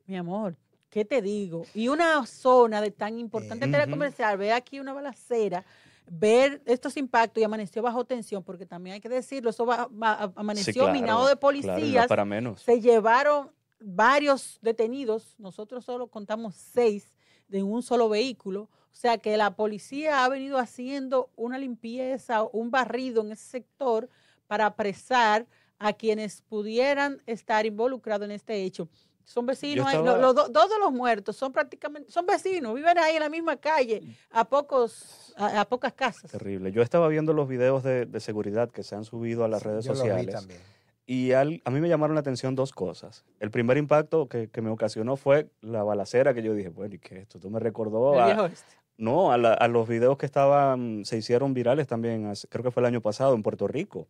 mi 0.06 0.17
amor, 0.17 0.58
¿qué 0.89 1.06
te 1.06 1.21
digo? 1.21 1.65
Y 1.73 1.88
una 1.88 2.26
zona 2.26 2.82
de 2.82 2.91
tan 2.91 3.17
importante 3.17 3.67
ujú. 3.67 3.89
comercial, 3.89 4.38
ve 4.38 4.52
aquí 4.52 4.82
una 4.82 4.91
balacera, 4.91 5.63
ver 6.12 6.62
estos 6.65 6.97
impactos 6.97 7.39
y 7.39 7.45
amaneció 7.45 7.82
bajo 7.82 8.04
tensión, 8.04 8.43
porque 8.43 8.65
también 8.65 8.95
hay 8.95 9.00
que 9.00 9.08
decirlo, 9.08 9.50
eso 9.50 9.65
va- 9.65 9.88
va- 9.88 10.34
amaneció 10.36 10.73
Sí, 10.73 10.80
claro, 10.80 10.91
minado 10.91 11.21
de 11.21 11.38
claro, 11.38 11.39
policías, 11.39 12.08
para 12.08 12.26
menos. 12.26 12.62
se 12.62 12.82
llevaron 12.82 13.56
varios 13.80 14.60
detenidos, 14.62 15.36
nosotros 15.38 15.86
solo 15.86 16.08
contamos 16.08 16.56
seis 16.56 17.13
de 17.48 17.63
un 17.63 17.82
solo 17.84 18.10
vehículo, 18.10 18.63
o 18.92 18.96
sea 19.00 19.18
que 19.18 19.38
la 19.38 19.56
policía 19.56 20.26
ha 20.26 20.30
venido 20.30 20.58
haciendo 20.58 21.30
una 21.36 21.58
limpieza, 21.58 22.44
un 22.44 22.72
barrido 22.72 23.22
en 23.22 23.32
ese 23.32 23.46
sector 23.46 24.10
para 24.48 24.66
apresar 24.66 25.46
a 25.80 25.94
quienes 25.94 26.42
pudieran 26.42 27.22
estar 27.28 27.66
involucrados 27.66 28.26
en 28.26 28.32
este 28.32 28.63
hecho. 28.63 28.90
Son 29.24 29.46
vecinos, 29.46 29.86
ahí, 29.86 29.98
estaba- 29.98 30.16
lo- 30.18 30.22
los 30.22 30.36
do- 30.36 30.48
dos 30.48 30.70
de 30.70 30.80
los 30.80 30.92
muertos 30.92 31.36
son 31.36 31.52
prácticamente, 31.52 32.10
son 32.10 32.26
vecinos, 32.26 32.74
viven 32.74 32.98
ahí 32.98 33.16
en 33.18 33.22
la 33.22 33.30
misma 33.30 33.58
calle, 33.58 34.02
a 34.32 34.46
pocos, 34.46 35.34
a, 35.36 35.62
a 35.62 35.66
pocas 35.66 35.94
casas. 35.94 36.32
Terrible. 36.32 36.72
Yo 36.72 36.82
estaba 36.82 37.08
viendo 37.10 37.34
los 37.34 37.48
videos 37.48 37.84
de, 37.84 38.06
de 38.06 38.20
seguridad 38.22 38.72
que 38.72 38.84
se 38.84 38.96
han 38.96 39.04
subido 39.04 39.44
a 39.44 39.50
las 39.50 39.62
Sí, 39.62 39.68
redes 39.68 39.86
yo 39.86 39.92
lo 39.94 39.96
vi 39.96 40.10
sociales. 40.10 40.34
también. 40.34 40.62
Y 41.10 41.32
al- 41.32 41.62
a 41.63 41.72
mí 41.72 41.80
me 41.80 41.88
llamaron 41.88 42.15
la 42.15 42.20
atención 42.20 42.54
dos 42.54 42.74
cosas. 42.74 43.24
El 43.39 43.50
primer 43.50 43.78
impacto 43.78 44.28
que, 44.28 44.50
que 44.50 44.62
me 44.62 44.70
ocasionó 44.70 45.15
fue 45.15 45.48
la 45.62 45.82
balacera 45.84 46.34
que 46.34 46.43
yo 46.43 46.54
dije, 46.54 46.67
bueno, 46.70 46.96
¿y 46.96 47.00
qué 47.00 47.15
es 47.15 47.22
esto? 47.24 47.39
Tú 47.39 47.50
me 47.50 47.60
recordó 47.62 48.20
a, 48.22 48.48
este. 48.48 48.76
no, 48.98 49.32
a, 49.32 49.38
la- 49.38 49.54
a 49.54 49.67
los 49.70 49.88
videos 49.88 50.17
que 50.17 50.26
estaban, 50.26 51.06
se 51.06 51.17
hicieron 51.17 51.54
virales 51.54 51.88
también, 51.88 52.26
hace- 52.26 52.48
creo 52.50 52.62
que 52.63 52.72
fue 52.72 52.82
el 52.82 52.88
año 52.88 53.00
pasado 53.02 53.34
en 53.36 53.41
Puerto 53.41 53.67
Rico. 53.67 54.08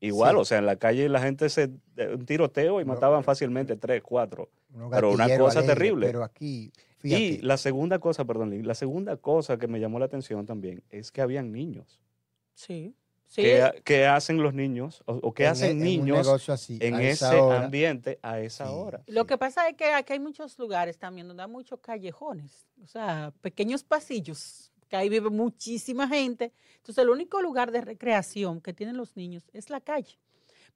Igual, 0.00 0.36
Sí. 0.36 0.40
o 0.40 0.44
sea, 0.46 0.58
en 0.58 0.66
la 0.66 0.76
calle 0.76 1.08
la 1.10 1.20
gente 1.20 1.50
se, 1.50 1.68
de- 1.96 2.14
un 2.14 2.24
tiroteo 2.24 2.80
y 2.80 2.84
No, 2.84 2.94
mataban 2.94 3.18
pero- 3.20 3.26
fácilmente 3.26 3.76
tres, 3.76 4.00
cuatro. 4.02 4.48
Pero 4.90 5.12
una 5.12 5.36
cosa 5.36 5.62
terrible. 5.66 6.06
Pero 6.06 6.24
aquí, 6.24 6.72
Y 7.02 7.38
la 7.42 7.56
segunda 7.58 7.98
cosa, 7.98 8.24
perdón, 8.24 8.66
la 8.66 8.74
segunda 8.74 9.16
cosa 9.18 9.58
que 9.58 9.68
me 9.68 9.78
llamó 9.80 9.98
la 9.98 10.06
atención 10.06 10.46
también 10.46 10.82
es 10.90 11.12
que 11.12 11.20
habían 11.20 11.52
niños. 11.52 12.00
Sí, 12.54 12.94
sí. 13.28 13.42
¿Qué, 13.42 13.62
ha- 13.62 13.74
qué 13.84 14.06
hacen 14.06 14.42
los 14.42 14.52
niños 14.54 15.02
o, 15.06 15.14
o 15.14 15.32
qué 15.32 15.44
en- 15.44 15.50
hacen 15.50 15.70
en 15.70 15.78
niños 15.82 16.48
así, 16.48 16.78
en 16.80 16.98
ese 17.00 17.26
hora. 17.26 17.64
ambiente 17.64 18.18
a 18.22 18.40
esa 18.40 18.66
Sí. 18.66 18.72
hora? 18.74 19.02
Lo 19.06 19.26
que 19.26 19.38
pasa 19.38 19.68
es 19.68 19.76
que 19.76 19.92
aquí 19.92 20.14
hay 20.14 20.18
muchos 20.18 20.58
lugares 20.58 20.98
también 20.98 21.28
donde 21.28 21.42
hay 21.44 21.48
muchos 21.48 21.78
callejones, 21.80 22.66
o 22.82 22.86
sea, 22.88 23.32
pequeños 23.40 23.84
pasillos, 23.84 24.72
que 24.88 24.96
ahí 24.96 25.08
vive 25.08 25.28
muchísima 25.30 26.08
gente. 26.08 26.52
Entonces, 26.78 27.02
el 27.04 27.10
único 27.10 27.42
lugar 27.42 27.70
de 27.70 27.82
recreación 27.82 28.60
que 28.62 28.72
tienen 28.72 28.96
los 28.96 29.14
niños 29.16 29.48
es 29.52 29.68
la 29.70 29.80
calle. 29.80 30.18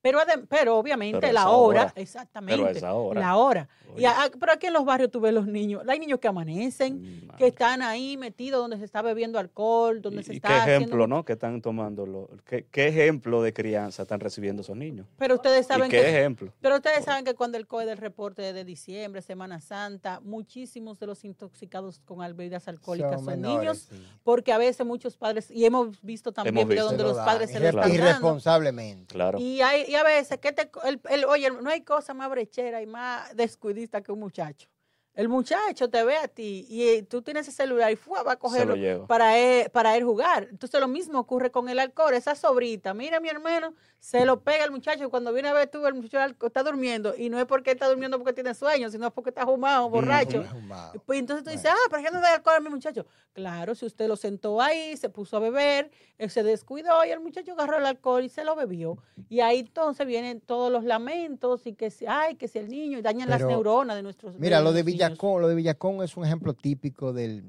Pero, 0.03 0.19
pero 0.49 0.77
obviamente 0.79 1.21
Pero 1.21 1.33
la 1.33 1.49
hora, 1.49 1.83
hora. 1.83 1.93
exactamente, 1.97 2.57
Pero 2.57 2.69
a 2.69 2.71
esa 2.73 2.93
hora. 2.95 3.21
la 3.21 3.37
hora. 3.37 3.69
Y 3.95 4.07
a- 4.07 4.31
pero 4.41 4.53
aquí 4.53 4.67
en 4.69 4.73
los 4.73 4.87
barrios 4.87 5.11
tú 5.11 5.21
ves 5.21 5.35
los 5.35 5.47
niños, 5.47 5.83
hay 5.87 5.99
niños 5.99 6.19
que 6.19 6.27
amanecen, 6.27 7.01
mi 7.03 7.29
que 7.37 7.49
están 7.49 7.83
ahí 7.83 8.17
metidos 8.17 8.61
donde 8.63 8.79
se 8.79 8.85
está 8.87 9.03
bebiendo 9.03 9.39
alcohol, 9.39 10.01
donde 10.01 10.23
¿Y- 10.23 10.25
se 10.25 10.33
y 10.33 10.37
está 10.37 10.49
qué 10.49 10.55
haciendo- 10.55 10.77
ejemplo, 10.87 11.07
¿no? 11.07 11.25
Que 11.27 11.35
están 11.35 11.61
tomando, 11.61 12.07
lo- 12.07 12.31
qué, 12.47 12.67
qué 12.71 12.89
ejemplo 12.89 13.43
de 13.43 13.53
crianza 13.53 14.03
están 14.03 14.19
recibiendo 14.21 14.63
esos 14.63 14.77
niños? 14.77 15.07
Pero 15.19 15.35
ustedes 15.35 15.67
¿Y 15.67 15.69
saben 15.69 15.91
qué 15.91 16.01
que 16.01 16.09
ejemplo? 16.19 16.53
Pero 16.63 16.77
ustedes 16.77 17.05
saben 17.05 17.25
que 17.27 17.35
cuando 17.35 17.59
el 17.59 17.67
COE 17.67 17.85
del 17.85 17.99
reporte 17.99 18.53
de 18.55 18.65
diciembre, 18.65 19.21
Semana 19.21 19.61
Santa, 19.61 20.21
muchísimos 20.25 20.99
de 20.99 21.07
los 21.07 21.23
intoxicados 21.25 22.01
con 22.07 22.19
bebidas 22.35 22.67
alcohólicas 22.69 23.17
son, 23.17 23.27
menores, 23.27 23.59
niños, 23.61 23.79
sí. 23.91 24.03
porque 24.25 24.53
a 24.55 24.59
veces 24.59 24.87
muchos 24.87 25.17
padres, 25.19 25.51
y 25.51 25.67
hemos 25.67 26.01
visto 26.03 26.33
también 26.33 26.57
Hemos 26.57 26.69
visto. 26.71 26.85
donde 26.87 27.03
Se 27.03 27.09
los 27.09 27.17
lo 27.19 27.25
padres 27.27 27.51
se 27.51 27.61
lo 27.61 27.67
irre- 27.67 27.69
están 27.69 27.83
dando. 27.91 27.95
Irresponsablemente. 28.07 29.13
Claro. 29.15 29.39
Y, 29.39 29.61
hay, 29.61 29.92
y 29.93 29.97
a 29.97 30.03
veces, 30.05 30.39
que 30.41 30.53
te, 30.53 30.71
el, 30.85 31.01
el- 31.11 31.25
oye, 31.27 31.51
no 31.51 31.71
hay 31.71 31.83
cosa 31.85 32.15
más 32.15 32.31
brechera 32.31 32.83
y 32.83 32.87
más 32.87 33.35
descuidista 33.37 34.03
que 34.03 34.13
un 34.13 34.21
muchacho. 34.21 34.69
El 35.15 35.29
muchacho 35.29 35.91
te 35.91 36.03
ve 36.05 36.17
a 36.17 36.27
ti 36.27 36.67
y 36.71 36.89
eh, 36.89 37.03
tú 37.03 37.21
tienes 37.21 37.47
ese 37.47 37.55
celular 37.55 37.93
y 37.93 37.97
¡fua! 37.97 38.23
va 38.23 38.33
a 38.33 38.37
cogerlo 38.37 39.07
para 39.07 39.37
él, 39.37 39.69
para 39.71 39.95
él 39.97 40.05
jugar. 40.05 40.49
Entonces 40.51 40.81
lo 40.81 40.89
mismo 40.89 41.19
ocurre 41.19 41.51
con 41.51 41.69
el 41.69 41.79
alcohol. 41.79 42.15
Esa 42.15 42.35
sobrita, 42.35 42.95
mira 42.95 43.21
mi 43.21 43.29
hermano, 43.29 43.75
se 43.99 44.25
lo 44.25 44.41
pega 44.41 44.65
el 44.65 44.71
muchacho. 44.71 45.11
Cuando 45.11 45.33
viene 45.33 45.51
a 45.51 45.53
ver 45.53 45.69
tú, 45.69 45.87
el 45.87 45.95
muchacho 45.95 46.35
está 46.47 46.63
durmiendo. 46.63 47.15
Y 47.17 47.29
no 47.29 47.39
es 47.39 47.45
porque 47.45 47.73
está 47.73 47.89
durmiendo 47.89 48.17
porque 48.19 48.33
tiene 48.33 48.55
sueño, 48.55 48.91
sino 48.91 49.11
porque 49.11 49.31
está 49.31 49.45
fumado, 49.45 49.91
borracho. 49.91 50.45
Fumado. 50.45 50.95
Pues 51.05 51.19
entonces 51.19 51.45
tú 51.45 51.51
dices, 51.51 51.71
ah, 51.71 51.91
¿para 51.91 52.03
qué 52.03 52.11
no 52.11 52.21
da 52.21 52.35
alcohol 52.35 52.57
a 52.57 52.61
mi 52.61 52.71
muchacho? 52.71 53.07
Claro, 53.35 53.75
si 53.75 53.87
usted 53.87 54.09
lo 54.09 54.17
sentó 54.17 54.61
ahí, 54.61 54.97
se 54.97 55.09
puso 55.09 55.37
a 55.37 55.41
beber, 55.41 55.91
él 56.19 56.31
se 56.31 56.43
descuidó 56.43 57.05
y 57.05 57.11
el 57.11 57.21
muchacho 57.21 57.53
agarró 57.53 57.79
el 57.79 57.87
alcohol 57.87 58.25
y 58.25 58.29
se 58.29 58.45
lo 58.45 58.57
bebió. 58.57 58.99
Y 59.29 59.41
ahí 59.41 59.61
entonces 59.61 60.07
vienen 60.07 60.41
todos 60.41 60.73
los 60.73 60.85
lamentos 60.85 61.67
y 61.67 61.75
que 61.75 61.91
si, 61.91 62.05
ay, 62.07 62.35
que 62.35 62.49
si 62.49 62.59
el 62.59 62.69
niño, 62.69 62.99
y 62.99 63.03
dañan 63.03 63.31
las 63.31 63.43
neuronas 63.45 63.97
de 63.97 64.03
nuestros 64.03 64.39
Mira, 64.39 64.61
lo 64.61 64.73
de 64.73 64.83
niños. 64.83 65.02
Villacón, 65.09 65.41
lo 65.43 65.49
de 65.49 65.55
Villacón 65.55 66.03
es 66.03 66.17
un 66.17 66.25
ejemplo 66.25 66.55
típico 66.55 67.13
del, 67.13 67.45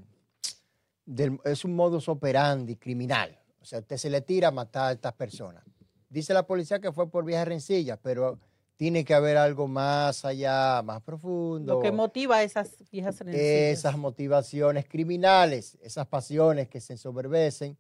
del- 1.06 1.40
es 1.46 1.66
un 1.66 1.76
modus 1.76 2.08
operandi 2.10 2.76
criminal. 2.76 3.38
O 3.62 3.66
sea, 3.66 3.80
usted 3.80 3.98
se 3.98 4.10
le 4.10 4.22
tira 4.22 4.50
a 4.50 4.52
matar 4.52 4.90
a 4.90 4.92
estas 4.94 5.14
personas. 5.14 5.64
Dice 6.10 6.34
la 6.34 6.46
policía 6.46 6.80
que 6.80 6.92
fue 6.92 7.10
por 7.10 7.26
viejas 7.26 7.48
rencillas, 7.48 7.98
pero 8.02 8.38
tiene 8.76 9.06
que 9.06 9.14
haber 9.14 9.38
algo 9.38 9.68
más 9.68 10.26
allá, 10.26 10.82
más 10.84 11.02
profundo. 11.02 11.76
Lo 11.76 11.80
que 11.80 11.92
motiva 11.92 12.44
esas 12.44 12.70
viejas 12.92 13.20
rencillas. 13.20 13.46
esas 13.80 13.98
motivaciones 13.98 14.86
criminales, 14.88 15.78
esas 15.82 16.06
pasiones 16.08 16.68
que 16.68 16.82
se 16.82 16.94
ensoberbecen 16.94 17.78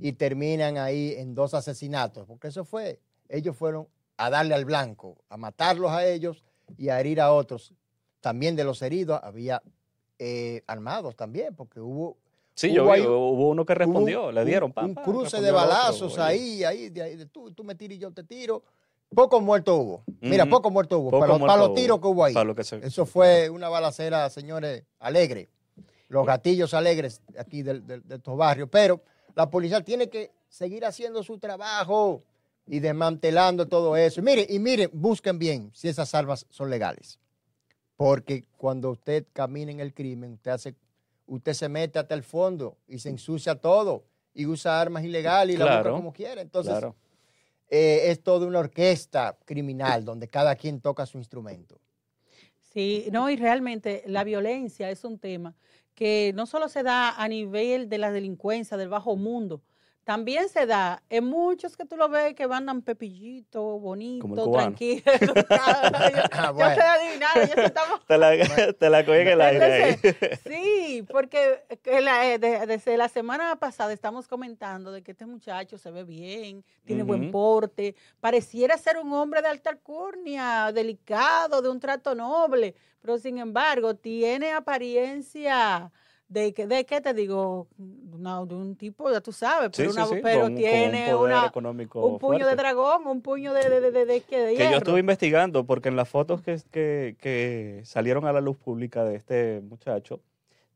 y 0.00 0.12
terminan 0.12 0.78
ahí 0.78 1.14
en 1.16 1.34
dos 1.34 1.54
asesinatos, 1.54 2.26
porque 2.26 2.48
eso 2.48 2.64
fue, 2.64 3.00
ellos 3.28 3.56
fueron 3.56 3.86
a 4.16 4.30
darle 4.30 4.54
al 4.54 4.64
blanco, 4.64 5.18
a 5.28 5.36
matarlos 5.36 5.90
a 5.90 6.06
ellos 6.06 6.44
y 6.78 6.88
a 6.88 6.98
herir 7.00 7.20
a 7.20 7.32
otros. 7.32 7.72
También 8.20 8.56
de 8.56 8.64
los 8.64 8.82
heridos 8.82 9.20
había 9.22 9.62
eh, 10.18 10.62
armados 10.66 11.14
también, 11.16 11.54
porque 11.54 11.80
hubo... 11.80 12.16
Sí, 12.54 12.68
hubo 12.68 12.74
yo 12.76 12.84
vi, 12.84 12.90
ahí- 13.00 13.06
hubo 13.06 13.50
uno 13.50 13.66
que 13.66 13.74
respondió, 13.74 14.32
le 14.32 14.44
dieron 14.44 14.68
un, 14.68 14.72
pa, 14.72 14.84
un 14.84 14.94
cruce 14.94 15.40
de 15.42 15.50
otro, 15.50 15.56
balazos 15.66 16.18
ahí, 16.18 16.64
ahí, 16.64 16.88
de 16.88 17.02
ahí, 17.02 17.16
de 17.16 17.26
tú, 17.26 17.50
tú 17.52 17.62
me 17.64 17.74
tiras 17.74 17.96
y 17.96 17.98
yo 18.00 18.10
te 18.12 18.24
tiro. 18.24 18.62
Pocos 19.14 19.40
muertos 19.42 19.78
hubo. 19.78 20.02
Mira, 20.22 20.46
pocos 20.46 20.72
muertos 20.72 20.98
hubo. 20.98 21.10
Poco 21.10 21.20
para, 21.20 21.38
muerto 21.38 21.56
los 21.58 21.74
tiros 21.74 22.00
que 22.00 22.06
hubo 22.08 22.24
ahí. 22.24 22.34
Para 22.34 22.44
lo 22.44 22.54
que 22.54 22.64
se- 22.64 22.78
Eso 22.84 23.04
fue 23.06 23.50
una 23.50 23.68
balacera, 23.68 24.28
señores, 24.30 24.84
alegre. 24.98 25.48
Los 26.08 26.26
gatillos 26.26 26.72
alegres 26.74 27.20
aquí 27.38 27.62
del- 27.62 27.86
del- 27.86 28.02
de, 28.08 28.16
estos 28.16 28.36
barrios. 28.36 28.68
Pero 28.72 29.02
la 29.34 29.50
policía 29.50 29.82
tiene 29.82 30.08
que 30.08 30.32
seguir 30.48 30.84
haciendo 30.86 31.22
su 31.22 31.38
trabajo 31.38 32.22
y 32.66 32.80
desmantelando 32.80 33.66
todo 33.68 33.96
eso. 33.96 34.20
Y 34.20 34.24
miren, 34.24 34.46
y 34.48 34.58
miren, 34.58 34.90
busquen 34.92 35.38
bien 35.38 35.70
si 35.74 35.88
esas 35.88 36.12
armas 36.14 36.46
son 36.48 36.70
legales. 36.70 37.18
Porque 37.96 38.44
cuando 38.56 38.90
usted 38.90 39.26
camina 39.32 39.72
en 39.72 39.80
el 39.80 39.94
crimen, 39.94 40.34
usted 40.34 40.50
hace, 40.50 40.74
usted 41.26 41.54
se 41.54 41.68
mete 41.68 41.98
hasta 41.98 42.14
el 42.14 42.22
fondo 42.22 42.76
y 42.86 42.98
se 42.98 43.08
ensucia 43.08 43.54
todo 43.54 44.04
y 44.34 44.46
usa 44.46 44.80
armas 44.80 45.02
ilegales 45.04 45.54
y 45.54 45.58
la 45.58 45.64
busca 45.64 45.82
Claro, 45.82 45.96
como 45.96 46.12
quiera. 46.12 46.42
Entonces, 46.42 46.72
Claro. 46.72 46.94
eh, 47.70 48.02
es 48.10 48.22
toda 48.22 48.46
una 48.46 48.58
orquesta 48.58 49.36
criminal 49.44 50.04
donde 50.04 50.28
cada 50.28 50.54
quien 50.56 50.80
toca 50.80 51.06
su 51.06 51.16
instrumento. 51.18 51.78
Sí, 52.60 53.08
no, 53.10 53.30
y 53.30 53.36
realmente 53.36 54.02
la 54.06 54.22
violencia 54.24 54.90
es 54.90 55.02
un 55.04 55.18
tema 55.18 55.54
que 55.94 56.32
no 56.34 56.44
solo 56.44 56.68
se 56.68 56.82
da 56.82 57.10
a 57.16 57.26
nivel 57.26 57.88
de 57.88 57.96
la 57.96 58.12
delincuencia, 58.12 58.76
del 58.76 58.90
bajo 58.90 59.16
mundo, 59.16 59.62
también 60.06 60.48
se 60.48 60.66
da 60.66 61.02
en 61.10 61.24
muchos 61.24 61.76
que 61.76 61.84
tú 61.84 61.96
lo 61.96 62.08
ves 62.08 62.32
que 62.34 62.44
andan 62.44 62.80
pepillito, 62.80 63.60
bonito, 63.80 64.52
tranquilo. 64.52 65.02
yo, 65.20 65.32
Ah, 65.50 65.90
yo 66.46 66.52
bueno. 66.54 66.74
sé 66.76 66.80
adivinar, 66.80 67.38
ellos 67.38 67.56
estamos 67.58 68.06
Te 68.06 68.16
la, 68.16 68.30
te 68.78 68.88
la 68.88 69.04
cogí 69.04 69.18
en 69.18 69.28
el 69.28 69.40
aire 69.40 69.64
ahí. 69.64 69.96
Sí, 70.46 71.04
porque 71.10 71.64
la- 72.00 72.24
eh, 72.32 72.38
de- 72.38 72.66
desde 72.66 72.96
la 72.96 73.08
semana 73.08 73.56
pasada 73.56 73.92
estamos 73.92 74.28
comentando 74.28 74.92
de 74.92 75.02
que 75.02 75.10
este 75.10 75.26
muchacho 75.26 75.76
se 75.76 75.90
ve 75.90 76.04
bien, 76.04 76.64
tiene 76.84 77.02
buen 77.02 77.32
porte, 77.32 77.96
pareciera 78.20 78.78
ser 78.78 78.98
un 78.98 79.12
hombre 79.12 79.42
de 79.42 79.48
alta 79.48 79.70
alcurnia, 79.70 80.70
delicado, 80.72 81.60
de 81.62 81.68
un 81.68 81.80
trato 81.80 82.14
noble, 82.14 82.76
pero 83.00 83.18
sin 83.18 83.38
embargo 83.38 83.96
tiene 83.96 84.52
apariencia 84.52 85.90
de 86.28 86.52
que, 86.52 86.66
de 86.66 86.84
qué 86.84 87.00
te 87.00 87.14
digo, 87.14 87.68
Una- 88.12 88.44
de 88.46 88.54
un 88.54 88.74
tipo, 88.76 89.10
ya 89.12 89.20
tú 89.20 89.30
sabes, 89.30 89.70
pero, 89.76 89.90
sí, 89.92 89.96
una- 89.96 90.06
sí, 90.06 90.14
pero 90.22 90.40
con- 90.40 90.52
con 90.52 90.56
tiene 90.56 91.12
un 91.14 91.18
poder 91.20 91.36
una, 91.36 91.46
económico 91.46 92.06
un 92.06 92.18
puño 92.18 92.46
de 92.46 92.56
dragón, 92.56 93.06
un 93.06 93.20
puño 93.20 93.52
de, 93.52 93.68
de, 93.68 93.80
de, 93.80 93.90
de, 93.92 94.06
de, 94.06 94.20
¿qué? 94.22 94.38
de 94.40 94.54
Que 94.54 94.70
yo 94.70 94.78
estuve 94.78 95.00
investigando, 95.00 95.64
porque 95.64 95.88
en 95.90 95.96
las 95.96 96.08
fotos 96.08 96.40
que, 96.42 96.58
que, 96.70 97.16
que 97.20 97.82
salieron 97.84 98.26
a 98.26 98.32
la 98.32 98.40
luz 98.40 98.56
pública 98.56 99.04
de 99.04 99.16
este 99.16 99.60
muchacho, 99.68 100.20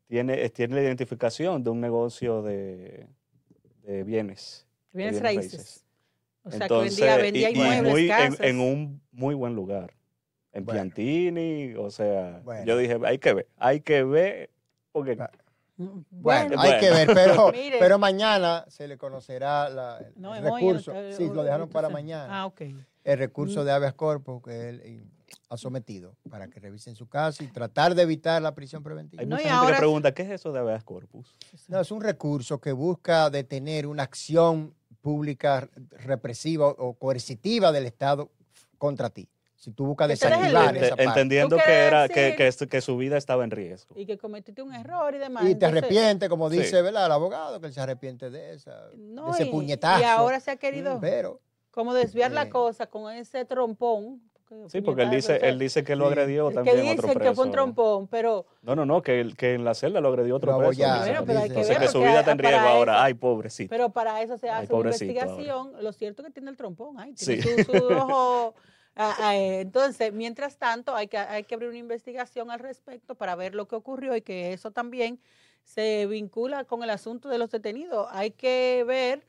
tiene, 0.07 0.47
tiene 0.51 0.75
la 0.75 0.81
identificación 0.83 1.63
de 1.63 1.69
un 1.71 1.81
negocio 1.81 2.41
de, 2.43 3.07
de 3.83 4.03
bienes. 4.03 4.67
de 4.93 4.99
Bienes 4.99 5.21
raíces. 5.21 5.85
O 6.43 6.51
sea, 6.51 6.61
Entonces, 6.61 6.95
que 6.99 7.05
vendía, 7.05 7.17
vendía 7.17 7.49
y- 7.49 7.53
inmuebles, 7.53 7.91
muy- 7.91 8.01
en, 8.03 8.07
casas. 8.09 8.39
en 8.41 8.59
un 8.59 9.01
muy 9.11 9.33
buen 9.35 9.55
lugar. 9.55 9.91
En 10.53 10.63
Bueno. 10.65 10.81
Piantini, 10.81 11.73
o 11.75 11.89
sea, 11.89 12.41
Bueno. 12.43 12.65
yo 12.65 12.77
dije, 12.77 12.97
hay 13.05 13.17
que 13.19 13.33
ver, 13.33 13.47
hay 13.57 13.79
que 13.81 14.03
ver, 14.03 14.49
porque 14.91 15.17
Bueno, 15.85 16.05
Bueno, 16.49 16.61
hay 16.61 16.79
que 16.79 16.89
ver, 16.91 17.07
pero, 17.13 17.51
Mire. 17.51 17.77
pero 17.79 17.97
mañana 17.99 18.65
se 18.67 18.87
le 18.87 18.97
conocerá 18.97 19.69
la- 19.69 19.97
el 19.99 20.13
no, 20.21 20.33
recurso. 20.39 20.91
eh, 20.93 21.13
Sí, 21.13 21.27
lo 21.33 21.43
dejaron 21.43 21.69
para 21.69 21.89
mañana. 21.89 22.41
Ah, 22.41 22.45
ok. 22.45 22.61
El 23.03 23.17
recurso 23.17 23.61
Mm. 23.61 23.65
de 23.65 23.71
habeas 23.71 23.93
corpus 23.93 24.41
que 24.43 24.69
él 24.69 25.03
ha 25.49 25.57
sometido 25.57 26.15
para 26.29 26.47
que 26.49 26.59
revisen 26.59 26.95
su 26.95 27.07
caso 27.07 27.43
y 27.43 27.47
tratar 27.47 27.95
de 27.95 28.03
evitar 28.03 28.41
la 28.41 28.53
prisión 28.53 28.83
preventiva. 28.83 29.21
hay 29.21 29.27
No, 29.27 29.35
mucha 29.37 29.43
y 29.47 29.49
gente 29.49 29.57
ahora- 29.63 29.75
que 29.75 29.79
pregunta, 29.79 30.11
¿qué 30.13 30.21
es 30.23 30.29
eso 30.29 30.51
de 30.51 30.59
habeas 30.59 30.83
corpus? 30.83 31.35
No, 31.67 31.79
es 31.79 31.91
un 31.91 32.01
recurso 32.01 32.59
que 32.61 32.71
busca 32.73 33.29
detener 33.29 33.87
una 33.87 34.03
acción 34.03 34.73
pública 35.01 35.67
represiva 35.89 36.67
o 36.67 36.93
coercitiva 36.93 37.71
del 37.71 37.85
Estado 37.85 38.29
contra 38.77 39.09
ti. 39.09 39.27
Si 39.63 39.69
tú 39.71 39.85
buscas 39.85 40.07
Que 40.07 40.13
desactivar 40.13 40.75
esa 40.75 40.89
parte 40.95 41.03
entendiendo 41.03 41.55
¿Tú 41.55 41.61
que, 41.63 41.71
era, 41.71 42.09
que, 42.09 42.19
decir? 42.35 42.57
que, 42.57 42.67
que 42.67 42.81
su 42.81 42.97
vida 42.97 43.15
estaba 43.17 43.43
en 43.43 43.51
riesgo. 43.51 43.93
Y 43.95 44.07
que 44.07 44.17
cometiste 44.17 44.63
un 44.63 44.73
error 44.73 45.13
y 45.13 45.19
demás. 45.19 45.45
y 45.47 45.53
te 45.53 45.67
arrepientes, 45.67 46.27
como 46.29 46.49
Sí. 46.49 46.57
dice 46.57 46.81
¿verdad? 46.81 47.05
el 47.05 47.11
abogado, 47.11 47.61
que 47.61 47.67
él 47.67 47.73
se 47.73 47.79
arrepiente 47.79 48.31
de, 48.31 48.55
esa, 48.55 48.87
de 48.87 48.97
No, 48.97 49.29
ese 49.35 49.43
y, 49.43 49.51
puñetazo. 49.51 50.01
y 50.01 50.03
ahora 50.05 50.39
se 50.39 50.49
ha 50.49 50.55
querido 50.55 50.97
Pero 50.99 51.39
como 51.69 51.93
desviar 51.93 52.31
la 52.31 52.43
Eh. 52.45 52.49
cosa 52.49 52.87
con 52.87 53.13
ese 53.13 53.45
trompón. 53.45 54.19
Sí, 54.67 54.81
porque 54.81 55.03
él 55.03 55.11
dice, 55.11 55.37
él 55.47 55.57
dice 55.59 55.81
que 55.83 55.95
lo 55.95 56.05
Sí. 56.07 56.11
agredió 56.11 56.49
que 56.49 56.55
también 56.55 56.81
dicen 56.81 56.97
otro 56.99 57.07
que 57.09 57.19
preso. 57.19 57.35
fue 57.35 57.45
un 57.45 57.51
trompón, 57.51 58.07
pero 58.07 58.47
No, 58.63 58.75
no, 58.75 58.85
no, 58.85 59.01
que, 59.03 59.21
él- 59.21 59.37
que 59.37 59.53
en 59.53 59.63
la 59.63 59.73
celda 59.75 60.01
lo 60.01 60.09
agredió 60.09 60.35
otro 60.35 60.57
preso. 60.57 60.63
abollaron, 60.83 60.99
Bueno, 61.07 61.23
pero 61.25 61.39
hay 61.39 61.49
que 61.49 61.55
dice. 61.55 61.71
Entonces 61.71 61.79
ver, 61.79 61.87
que 61.87 61.91
su 61.93 61.99
vida 61.99 62.19
está 62.19 62.31
en 62.31 62.37
para 62.37 62.49
riesgo 62.49 62.67
eso- 62.67 62.75
ahora. 62.77 63.03
Ay, 63.03 63.13
pobrecito. 63.13 63.69
pero 63.69 63.89
para 63.91 64.21
eso 64.23 64.37
se 64.37 64.49
Ay, 64.49 64.63
hace 64.65 64.73
una 64.73 64.77
pobrecito 64.83 65.11
ahora. 65.21 65.31
investigación. 65.31 65.83
Lo 65.83 65.93
cierto 65.93 66.21
es 66.23 66.25
que 66.27 66.33
tiene 66.33 66.49
el 66.51 66.57
trompón, 66.57 66.99
ay, 66.99 67.13
Sí. 67.15 67.37
tiene 67.37 67.63
su, 67.63 67.71
su 67.71 67.77
ojo. 68.11 68.55
Ah, 68.95 69.15
ah, 69.19 69.35
eh, 69.35 69.61
entonces, 69.61 70.13
mientras 70.13 70.57
tanto, 70.57 70.95
hay 70.95 71.07
que, 71.07 71.17
hay 71.17 71.43
que 71.43 71.55
abrir 71.55 71.69
una 71.69 71.79
investigación 71.79 72.51
al 72.51 72.59
respecto 72.59 73.15
para 73.15 73.35
ver 73.35 73.55
lo 73.55 73.67
que 73.67 73.75
ocurrió 73.75 74.15
y 74.15 74.21
que 74.21 74.53
eso 74.53 74.71
también 74.71 75.19
se 75.63 76.05
vincula 76.07 76.65
con 76.65 76.83
el 76.83 76.89
asunto 76.89 77.29
de 77.29 77.37
los 77.37 77.49
detenidos. 77.51 78.07
Hay 78.11 78.31
que 78.31 78.83
ver 78.87 79.25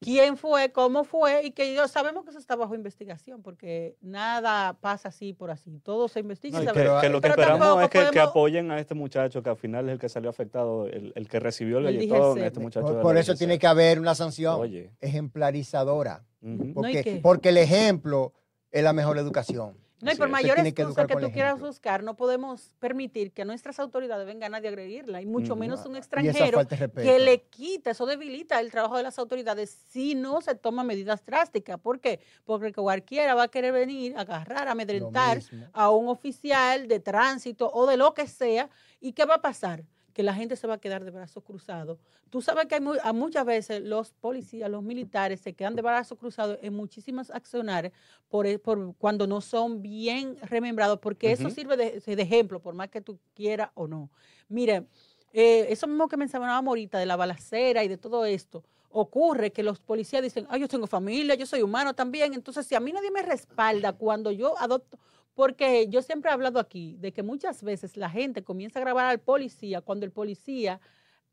quién 0.00 0.36
fue, 0.36 0.70
cómo 0.70 1.04
fue 1.04 1.44
y 1.44 1.50
que 1.50 1.74
yo 1.74 1.88
sabemos 1.88 2.24
que 2.24 2.30
eso 2.30 2.38
está 2.38 2.56
bajo 2.56 2.74
investigación 2.74 3.42
porque 3.42 3.96
nada 4.00 4.74
pasa 4.74 5.08
así 5.08 5.32
por 5.32 5.50
así. 5.50 5.80
Todo 5.80 6.08
se 6.08 6.20
investiga. 6.20 6.58
No, 6.58 6.64
y 6.64 6.66
que, 6.66 6.72
que 6.72 7.08
lo 7.08 7.20
que 7.20 7.28
pero 7.28 7.42
esperamos 7.42 7.82
es 7.82 8.10
que, 8.10 8.20
apoyen 8.20 8.70
a 8.70 8.78
este 8.78 8.94
muchacho 8.94 9.42
que 9.42 9.50
al 9.50 9.56
final 9.56 9.88
es 9.88 9.94
el 9.94 9.98
que 9.98 10.08
salió 10.08 10.30
afectado, 10.30 10.86
el, 10.86 11.12
el 11.14 11.28
que 11.28 11.40
recibió 11.40 11.78
el 11.78 11.84
galletón, 11.84 12.38
este 12.38 12.60
muchacho. 12.60 13.00
por, 13.00 13.16
eso 13.16 13.34
tiene 13.34 13.58
que 13.58 13.66
haber 13.66 13.98
una 14.00 14.14
sanción 14.14 14.60
Oye. 14.60 14.92
ejemplarizadora. 15.00 16.24
Ujú. 16.40 16.64
No, 16.80 16.88
¿y 16.88 16.94
Porque, 16.94 17.20
porque 17.22 17.48
el 17.48 17.56
ejemplo 17.56 18.32
es 18.70 18.82
la 18.82 18.92
mejor 18.92 19.18
educación. 19.18 19.76
No, 20.00 20.12
y 20.12 20.14
por 20.14 20.28
mayores 20.28 20.54
tiene 20.54 20.72
que 20.72 20.84
que 21.06 21.16
tú 21.16 21.32
quieras 21.32 21.58
buscar, 21.58 22.04
no 22.04 22.14
podemos 22.14 22.70
permitir 22.78 23.32
que 23.32 23.44
nuestras 23.44 23.80
autoridades 23.80 24.24
vengan 24.26 24.54
a 24.54 24.58
agredirla, 24.58 25.20
y 25.20 25.26
mucho 25.26 25.54
Ujú. 25.54 25.60
menos 25.60 25.84
un 25.86 25.96
extranjero 25.96 26.60
que 26.94 27.18
le 27.18 27.42
quita, 27.42 27.90
eso 27.90 28.06
debilita 28.06 28.60
el 28.60 28.70
trabajo 28.70 28.96
de 28.96 29.02
las 29.02 29.18
autoridades 29.18 29.70
si 29.88 30.14
no 30.14 30.40
se 30.40 30.54
toman 30.54 30.86
medidas 30.86 31.26
drásticas. 31.26 31.80
¿Por 31.80 31.98
qué? 31.98 32.20
Porque 32.44 32.72
cualquiera 32.72 33.34
va 33.34 33.44
a 33.44 33.48
querer 33.48 33.72
venir, 33.72 34.16
agarrar, 34.16 34.66
Lo 34.66 34.72
amedrentar 34.72 35.40
a 35.72 35.90
un 35.90 36.08
oficial 36.08 36.86
de 36.86 37.00
tránsito 37.00 37.68
o 37.72 37.86
de 37.86 37.96
lo 37.96 38.14
que 38.14 38.28
sea. 38.28 38.70
¿Y 39.00 39.12
qué 39.12 39.24
va 39.24 39.36
a 39.36 39.42
pasar? 39.42 39.82
Que 40.18 40.24
la 40.24 40.34
gente 40.34 40.56
se 40.56 40.66
va 40.66 40.74
a 40.74 40.78
quedar 40.78 41.04
de 41.04 41.12
brazos 41.12 41.44
cruzados. 41.44 41.96
Tú 42.28 42.42
sabes 42.42 42.66
que 42.66 42.74
hay 42.74 42.82
a 43.04 43.12
muchas 43.12 43.46
veces 43.46 43.80
los 43.84 44.10
policías, 44.10 44.68
los 44.68 44.82
militares 44.82 45.40
se 45.40 45.52
quedan 45.52 45.76
de 45.76 45.82
brazos 45.82 46.18
cruzados 46.18 46.58
en 46.60 46.74
muchísimas 46.74 47.30
acciones 47.30 47.92
por, 48.28 48.44
e- 48.44 48.58
por 48.58 48.96
cuando 48.96 49.28
no 49.28 49.40
son 49.40 49.80
bien 49.80 50.36
remembrados, 50.42 50.98
porque 50.98 51.30
eso 51.30 51.44
sirve 51.50 51.76
de, 51.76 52.00
de 52.16 52.20
ejemplo, 52.22 52.58
por 52.60 52.74
más 52.74 52.88
que 52.88 53.00
tú 53.00 53.20
quieras 53.32 53.70
o 53.74 53.86
no. 53.86 54.10
Mire, 54.48 54.88
eh, 55.32 55.66
eso 55.70 55.86
mismo 55.86 56.08
que 56.08 56.16
mencionábamos 56.16 56.72
ahorita 56.72 56.98
de 56.98 57.06
la 57.06 57.14
balacera 57.14 57.84
y 57.84 57.88
de 57.88 57.96
todo 57.96 58.24
esto, 58.24 58.64
ocurre 58.90 59.52
que 59.52 59.62
los 59.62 59.78
policías 59.78 60.20
dicen, 60.20 60.48
ah, 60.50 60.58
yo 60.58 60.66
tengo 60.66 60.88
familia, 60.88 61.36
yo 61.36 61.46
soy 61.46 61.62
humano 61.62 61.94
también, 61.94 62.34
entonces 62.34 62.66
si 62.66 62.74
a 62.74 62.80
mí 62.80 62.90
nadie 62.90 63.12
me 63.12 63.22
respalda 63.22 63.92
cuando 63.92 64.32
yo 64.32 64.58
adopto, 64.58 64.98
porque 65.38 65.86
yo 65.88 66.02
siempre 66.02 66.32
he 66.32 66.34
hablado 66.34 66.58
aquí 66.58 66.96
de 66.98 67.12
que 67.12 67.22
muchas 67.22 67.62
veces 67.62 67.96
la 67.96 68.10
gente 68.10 68.42
comienza 68.42 68.80
a 68.80 68.82
grabar 68.82 69.06
al 69.06 69.20
policía 69.20 69.80
cuando 69.80 70.04
el 70.04 70.10
policía 70.10 70.80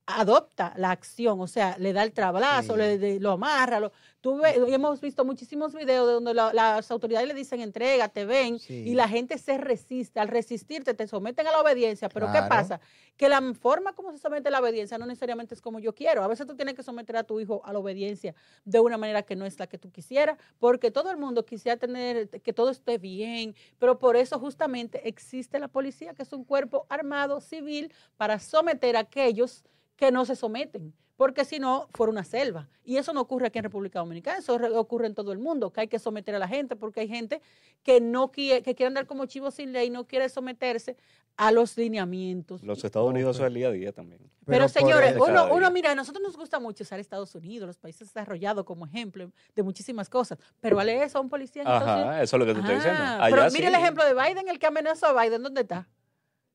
adopta 0.08 0.74
la 0.78 0.92
acción, 0.92 1.42
o 1.42 1.48
sea, 1.48 1.78
le 1.80 1.92
da 1.92 2.04
el 2.04 2.12
trabazo, 2.14 2.74
Sí. 2.74 2.78
le, 2.80 2.98
le- 2.98 3.20
lo 3.20 3.32
amarra. 3.32 3.80
Lo, 3.80 3.92
tú 4.22 4.38
ves- 4.38 4.56
hemos 4.68 5.02
visto 5.02 5.26
muchísimos 5.26 5.74
videos 5.74 6.06
de 6.08 6.14
donde 6.14 6.34
la- 6.34 6.54
las 6.54 6.92
autoridades 6.92 7.28
le 7.28 7.34
dicen 7.34 7.60
entrega, 7.62 8.08
te 8.10 8.24
ven, 8.26 8.60
Sí. 8.60 8.74
y 8.74 8.94
la 8.94 9.08
gente 9.08 9.38
se 9.40 9.58
resiste. 9.58 10.20
Al 10.20 10.28
resistirte, 10.28 10.94
te 10.94 11.08
someten 11.08 11.48
a 11.48 11.52
la 11.52 11.60
obediencia. 11.62 12.08
Pero 12.10 12.32
¿qué 12.32 12.40
pasa? 12.48 12.80
Que 13.18 13.30
la 13.30 13.42
forma 13.60 13.94
como 13.94 14.12
se 14.12 14.20
somete 14.20 14.50
a 14.50 14.52
la 14.52 14.60
obediencia 14.60 14.98
no 15.00 15.06
necesariamente 15.08 15.56
es 15.56 15.62
como 15.62 15.80
yo 15.80 15.96
quiero. 15.96 16.22
A 16.24 16.28
veces 16.28 16.46
tú 16.46 16.56
tienes 16.56 16.76
que 16.76 16.84
someter 16.84 17.18
a 17.18 17.24
tu 17.24 17.40
hijo 17.40 17.62
a 17.66 17.74
la 17.74 17.80
obediencia 17.80 18.36
de 18.64 18.80
una 18.80 18.98
manera 18.98 19.24
que 19.24 19.36
no 19.36 19.46
es 19.46 19.58
la 19.60 19.66
que 19.68 19.78
tú 19.80 19.92
quisieras, 19.92 20.38
porque 20.60 20.92
todo 20.92 21.10
el 21.10 21.18
mundo 21.18 21.46
quisiera 21.46 21.78
tener 21.78 22.30
que 22.30 22.54
todo 22.54 22.70
esté 22.70 22.98
bien, 23.00 23.56
pero 23.80 23.98
por 23.98 24.18
eso 24.18 24.38
justamente 24.40 25.08
existe 25.08 25.58
la 25.58 25.68
policía, 25.68 26.14
que 26.14 26.22
es 26.24 26.32
un 26.34 26.44
cuerpo 26.44 26.86
armado 26.90 27.42
civil 27.42 27.92
para 28.18 28.38
someter 28.40 28.98
a 28.98 29.00
aquellos 29.00 29.64
que 29.96 30.12
no 30.12 30.26
se 30.26 30.36
someten. 30.36 30.94
porque 31.18 31.46
si 31.46 31.60
no, 31.60 31.88
fuera 31.94 32.12
una 32.12 32.26
selva. 32.26 32.68
Y 32.84 32.98
eso 32.98 33.14
no 33.14 33.22
ocurre 33.22 33.48
aquí 33.48 33.58
en 33.60 33.64
República 33.64 34.00
Dominicana, 34.00 34.40
eso 34.40 34.58
re- 34.58 34.76
ocurre 34.76 35.08
en 35.08 35.16
todo 35.16 35.32
el 35.32 35.40
mundo, 35.40 35.72
que 35.72 35.80
hay 35.80 35.88
que 35.88 35.98
someter 35.98 36.36
a 36.36 36.40
la 36.40 36.48
gente, 36.50 36.76
porque 36.76 37.00
hay 37.00 37.08
gente 37.08 37.42
que 37.84 38.02
no 38.02 38.32
quiere, 38.32 38.62
que 38.62 38.76
quiere 38.76 38.88
andar 38.88 39.06
como 39.06 39.26
chivo 39.26 39.50
sin 39.50 39.72
ley, 39.72 39.90
no 39.90 40.06
quiere 40.08 40.28
someterse 40.28 40.98
a 41.38 41.54
los 41.54 41.78
lineamientos. 41.78 42.62
Los 42.64 42.84
Estados 42.84 43.10
Unidos 43.10 43.38
eso 43.38 43.46
es 43.46 43.48
el 43.48 43.54
día 43.54 43.70
a 43.70 43.72
día 43.72 43.94
también. 43.94 44.30
Pero, 44.46 44.68
señores, 44.68 45.16
uno, 45.18 45.54
uno 45.54 45.72
mira, 45.72 45.92
a 45.92 45.96
nosotros 45.96 46.22
nos 46.22 46.36
gusta 46.36 46.60
mucho 46.60 46.84
usar 46.84 47.00
Estados 47.00 47.34
Unidos, 47.34 47.66
los 47.68 47.78
países 47.78 48.10
desarrollados 48.10 48.66
como 48.66 48.86
ejemplo 48.86 49.32
de 49.56 49.64
muchísimas 49.64 50.10
cosas, 50.10 50.38
pero 50.60 50.76
vale 50.76 51.02
eso 51.02 51.18
a 51.18 51.22
un 51.22 51.30
policía 51.30 51.62
en 51.62 51.68
Estados 51.70 51.92
Unidos. 51.94 52.10
Ajá, 52.10 52.24
eso 52.24 52.36
es 52.36 52.40
lo 52.42 52.46
que 52.46 52.54
te 52.56 52.60
estoy 52.60 52.76
diciendo. 52.76 53.00
Ah, 53.02 53.24
Allá 53.24 53.36
pero 53.38 53.50
sí. 53.50 53.56
mire 53.58 53.70
el 53.70 53.76
ejemplo 53.76 54.04
de 54.04 54.14
Biden, 54.14 54.50
el 54.50 54.60
que 54.60 54.66
amenazó 54.68 55.06
a 55.18 55.24
Biden, 55.24 55.42
¿dónde 55.44 55.62
está? 55.62 55.88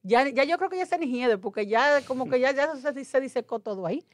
Ya, 0.03 0.27
ya 0.29 0.45
yo 0.45 0.57
creo 0.57 0.71
que 0.71 0.79
ya 0.79 0.87
se 0.87 0.99
nihiede, 0.99 1.37
porque 1.39 1.67
ya 1.67 2.03
como 2.07 2.29
que 2.29 2.41
ya, 2.41 2.53
ya 2.53 2.75
se, 2.77 3.05
se 3.05 3.21
disecó 3.21 3.59
todo 3.61 3.87
ahí. 3.87 4.05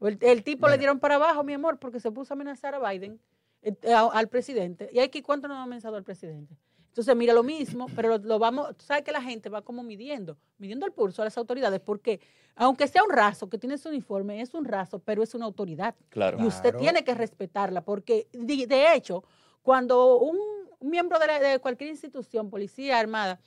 El, 0.00 0.18
el 0.20 0.42
tipo 0.44 0.68
le 0.68 0.78
dieron 0.78 0.98
para 0.98 1.16
abajo, 1.16 1.42
mi 1.42 1.52
amor, 1.54 1.78
porque 1.78 2.00
se 2.00 2.10
puso 2.10 2.32
a 2.32 2.36
amenazar 2.36 2.74
a 2.74 2.90
Biden, 2.90 3.20
eh, 3.62 3.74
a- 3.92 4.06
al 4.12 4.28
presidente. 4.28 4.90
¿Y 4.92 4.98
aquí 5.00 5.22
cuánto 5.22 5.48
nos 5.48 5.56
ha 5.58 5.62
amenazado 5.62 5.96
al 5.96 6.04
presidente? 6.04 6.54
Entonces, 6.88 7.14
mira 7.16 7.32
lo 7.32 7.42
mismo, 7.42 7.86
pero 7.94 8.08
lo, 8.08 8.18
lo 8.18 8.38
vamos, 8.38 8.76
tú 8.76 8.84
sabes 8.84 9.04
que 9.04 9.12
la 9.12 9.22
gente 9.22 9.48
va 9.48 9.62
como 9.62 9.82
midiendo, 9.82 10.36
midiendo 10.58 10.84
el 10.86 10.92
pulso 10.92 11.22
a 11.22 11.24
las 11.24 11.38
autoridades, 11.38 11.80
porque 11.80 12.20
aunque 12.56 12.88
sea 12.88 13.02
un 13.04 13.10
raso 13.10 13.48
que 13.48 13.58
tiene 13.58 13.78
su 13.78 13.88
uniforme, 13.90 14.40
es 14.40 14.52
un 14.54 14.64
raso, 14.64 14.98
pero 14.98 15.22
es 15.22 15.34
una 15.34 15.44
autoridad. 15.46 15.94
Claro. 16.08 16.38
Y 16.40 16.46
usted 16.46 16.70
Claro. 16.70 16.78
tiene 16.78 17.04
que 17.04 17.14
respetarla, 17.14 17.82
porque 17.82 18.26
de, 18.32 18.66
de 18.66 18.94
hecho, 18.94 19.22
cuando 19.62 20.18
un 20.18 20.38
miembro 20.80 21.18
de, 21.18 21.26
la- 21.26 21.38
de 21.40 21.58
cualquier 21.60 21.90
institución, 21.90 22.50
policía, 22.50 22.98
armada, 22.98 23.38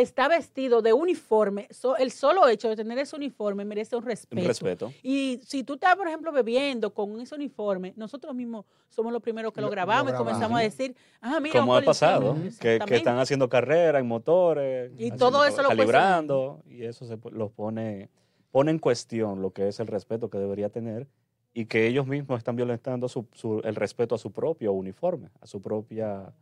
está 0.00 0.26
vestido 0.28 0.82
de 0.82 0.92
uniforme, 0.92 1.68
so- 1.70 1.96
el 1.96 2.10
solo 2.10 2.48
hecho 2.48 2.68
de 2.68 2.76
tener 2.76 2.98
ese 2.98 3.14
uniforme 3.14 3.64
merece 3.64 3.94
un 3.96 4.02
respeto. 4.04 4.40
Un 4.42 4.46
respeto. 4.48 4.92
Y 5.02 5.40
si 5.44 5.62
tú 5.62 5.74
estás, 5.74 5.94
por 5.96 6.08
ejemplo, 6.08 6.32
bebiendo 6.32 6.92
con 6.92 7.20
ese 7.20 7.34
uniforme, 7.34 7.92
nosotros 7.96 8.34
mismos 8.34 8.64
somos 8.88 9.12
los 9.12 9.22
primeros 9.22 9.52
que 9.52 9.60
lo, 9.60 9.66
Lo- 9.66 9.70
lo 9.70 9.72
grabamos 9.72 10.12
y 10.12 10.16
comenzamos 10.16 10.58
a 10.58 10.62
decir, 10.62 10.96
ah, 11.20 11.38
mira, 11.40 11.60
Como 11.60 11.76
ha 11.76 11.82
pasado, 11.82 12.36
que, 12.60 12.76
están 12.90 13.18
haciendo 13.18 13.48
carrera 13.48 13.98
en 14.00 14.06
motores. 14.08 14.90
Y 14.92 14.94
haciendo- 15.04 15.16
todo 15.30 15.44
eso 15.44 15.58
lo 15.62 15.68
puede 15.68 15.78
calibrando, 15.78 16.60
y 16.68 16.84
eso 16.84 17.06
se 17.06 17.16
los 17.30 17.52
pone, 17.52 18.08
pone 18.50 18.70
en 18.72 18.78
cuestión 18.78 19.42
lo 19.42 19.52
que 19.52 19.68
es 19.68 19.78
el 19.80 19.86
respeto 19.86 20.28
que 20.28 20.38
debería 20.38 20.70
tener 20.70 21.06
y 21.52 21.66
que 21.66 21.86
ellos 21.86 22.06
mismos 22.08 22.38
están 22.38 22.56
violentando 22.56 23.08
su- 23.08 23.26
su- 23.32 23.60
el 23.62 23.76
respeto 23.76 24.16
a 24.16 24.18
su 24.18 24.32
propio 24.32 24.72
uniforme, 24.72 25.30
a 25.40 25.46
su 25.46 25.62
propia 25.62 26.32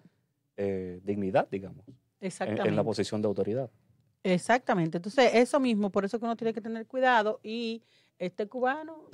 eh, 0.57 1.01
dignidad, 1.05 1.49
digamos, 1.51 1.85
Exactamente. 2.23 2.69
en 2.69 2.77
la 2.77 2.85
posición 2.85 3.21
de 3.21 3.29
autoridad. 3.29 3.71
Exactamente. 4.23 4.97
Entonces, 4.99 5.31
eso 5.35 5.59
mismo, 5.61 5.91
por 5.91 6.05
eso 6.05 6.19
que 6.19 6.25
uno 6.25 6.37
tiene 6.37 6.55
que 6.55 6.61
tener 6.61 6.87
cuidado 6.87 7.41
y 7.43 7.83
este 8.19 8.47
cubano 8.47 9.05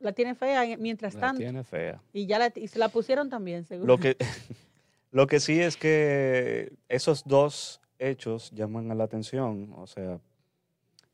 la 0.00 0.12
tiene 0.12 0.34
fea 0.34 0.64
en- 0.64 0.80
mientras 0.82 1.14
La 1.14 1.20
tanto. 1.20 1.38
tiene 1.38 1.62
fea. 1.64 2.02
Y 2.12 2.26
ya 2.26 2.38
la, 2.38 2.50
y 2.54 2.66
se 2.68 2.78
la 2.78 2.88
pusieron 2.88 3.28
también, 3.30 3.64
seguro. 3.64 3.86
Lo 3.86 3.98
que, 4.00 4.16
lo 5.12 5.26
que 5.26 5.38
sí 5.40 5.60
es 5.60 5.76
que 5.76 6.72
esos 6.88 7.24
dos 7.24 7.80
hechos 7.98 8.50
llaman 8.52 8.90
a 8.90 8.94
la 8.94 9.04
atención. 9.04 9.72
O 9.76 9.86
sea, 9.86 10.18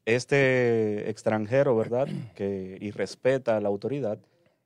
este 0.05 1.09
extranjero, 1.11 1.77
¿verdad? 1.77 2.07
Que 2.35 2.79
irrespeta 2.81 3.57
a 3.57 3.61
la 3.61 3.69
autoridad. 3.69 4.19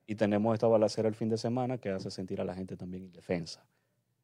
Y 0.06 0.16
tenemos 0.16 0.52
esta 0.52 0.66
balacera 0.66 1.08
el 1.08 1.14
fin 1.14 1.30
de 1.30 1.38
semana 1.38 1.78
que 1.78 1.88
hace 1.88 2.10
sentir 2.10 2.38
a 2.40 2.44
la 2.44 2.54
gente 2.54 2.76
también 2.76 3.04
indefensa. 3.04 3.64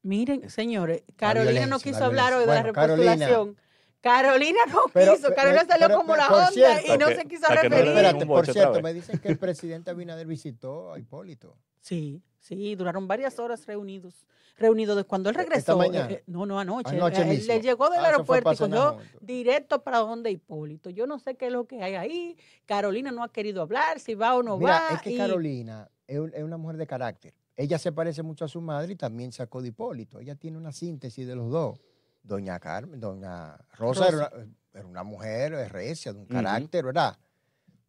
Miren, 0.02 0.48
señores, 0.48 1.02
Carolina 1.16 1.66
no 1.66 1.78
quiso 1.78 2.00
la 2.00 2.06
hablar 2.06 2.32
hoy 2.34 2.40
de 2.40 2.46
la 2.46 2.72
Carolina. 2.72 3.12
repostulación. 3.14 3.56
Carolina 4.00 4.60
no 4.72 4.80
Pero- 4.94 5.14
quiso, 5.14 5.34
Carolina 5.34 5.66
salió 5.66 5.88
pero- 5.88 5.98
como 5.98 6.14
pero- 6.14 6.24
la 6.30 6.34
onda 6.34 6.50
cierto. 6.52 6.94
y 6.94 6.98
no 6.98 7.06
que- 7.08 7.16
se 7.16 7.24
quiso 7.26 7.42
no 7.48 7.54
le 7.54 7.62
referir. 7.62 7.84
den 7.84 7.88
espérate, 7.96 8.26
por 8.26 8.46
cierto, 8.46 8.80
me 8.82 8.94
dicen 8.94 9.18
que 9.18 9.28
el 9.28 9.36
presidente 9.38 9.90
Abinader 9.90 10.26
visitó 10.26 10.92
a 10.94 10.98
Hipólito. 10.98 11.54
Sí, 11.82 12.22
sí, 12.38 12.74
duraron 12.76 13.06
varias 13.06 13.38
horas 13.38 13.66
reunidos. 13.66 14.26
Reunidos 14.56 14.96
de 14.96 15.04
cuando 15.04 15.30
él 15.30 15.36
¿Esta 15.36 15.48
regresó. 15.48 15.76
mañana? 15.78 16.10
eh, 16.10 16.14
eh, 16.16 16.22
no, 16.26 16.44
no, 16.46 16.58
anoche. 16.60 16.94
Anoche 16.96 17.22
Él- 17.22 17.28
él- 17.30 17.36
mismo. 17.38 17.52
él 17.54 17.62
llegó 17.62 17.88
del 17.90 18.00
Ah, 18.00 18.06
aeropuerto 18.08 18.52
y 18.52 18.56
cogió 18.56 18.98
directo 19.20 19.82
para 19.82 19.98
donde 19.98 20.30
Hipólito. 20.30 20.90
Yo 20.90 21.06
no 21.06 21.18
sé 21.18 21.34
qué 21.36 21.46
es 21.46 21.52
lo 21.52 21.66
que 21.66 21.82
hay 21.82 21.94
ahí. 21.94 22.36
Carolina 22.66 23.10
no 23.10 23.22
ha 23.22 23.32
querido 23.32 23.62
hablar, 23.62 24.00
si 24.00 24.14
va 24.14 24.34
o 24.34 24.42
no 24.42 24.58
Mira, 24.58 24.80
va. 24.90 24.96
es 24.96 25.02
que 25.02 25.12
y- 25.12 25.16
Carolina 25.18 25.88
es, 26.10 26.18
un- 26.18 26.32
es 26.34 26.42
una 26.42 26.56
mujer 26.56 26.76
de 26.76 26.86
carácter. 26.86 27.34
Ella 27.56 27.78
se 27.78 27.92
parece 27.92 28.22
mucho 28.22 28.44
a 28.44 28.48
su 28.48 28.60
madre 28.60 28.92
y 28.92 28.96
también 28.96 29.32
sacó 29.32 29.60
de 29.62 29.68
Hipólito. 29.68 30.18
Ella 30.20 30.34
tiene 30.34 30.56
una 30.56 30.72
síntesis 30.72 31.26
de 31.26 31.34
los 31.36 31.50
dos. 31.50 31.78
Doña 32.22 32.58
Carmen, 32.58 33.00
Doña 33.00 33.56
Rosa, 33.78 34.08
Era, 34.08 34.16
una, 34.16 34.46
era 34.74 34.86
una 34.86 35.02
mujer 35.02 35.52
recia, 35.72 36.12
de 36.12 36.18
un 36.20 36.26
carácter, 36.26 36.84
¿verdad? 36.84 37.18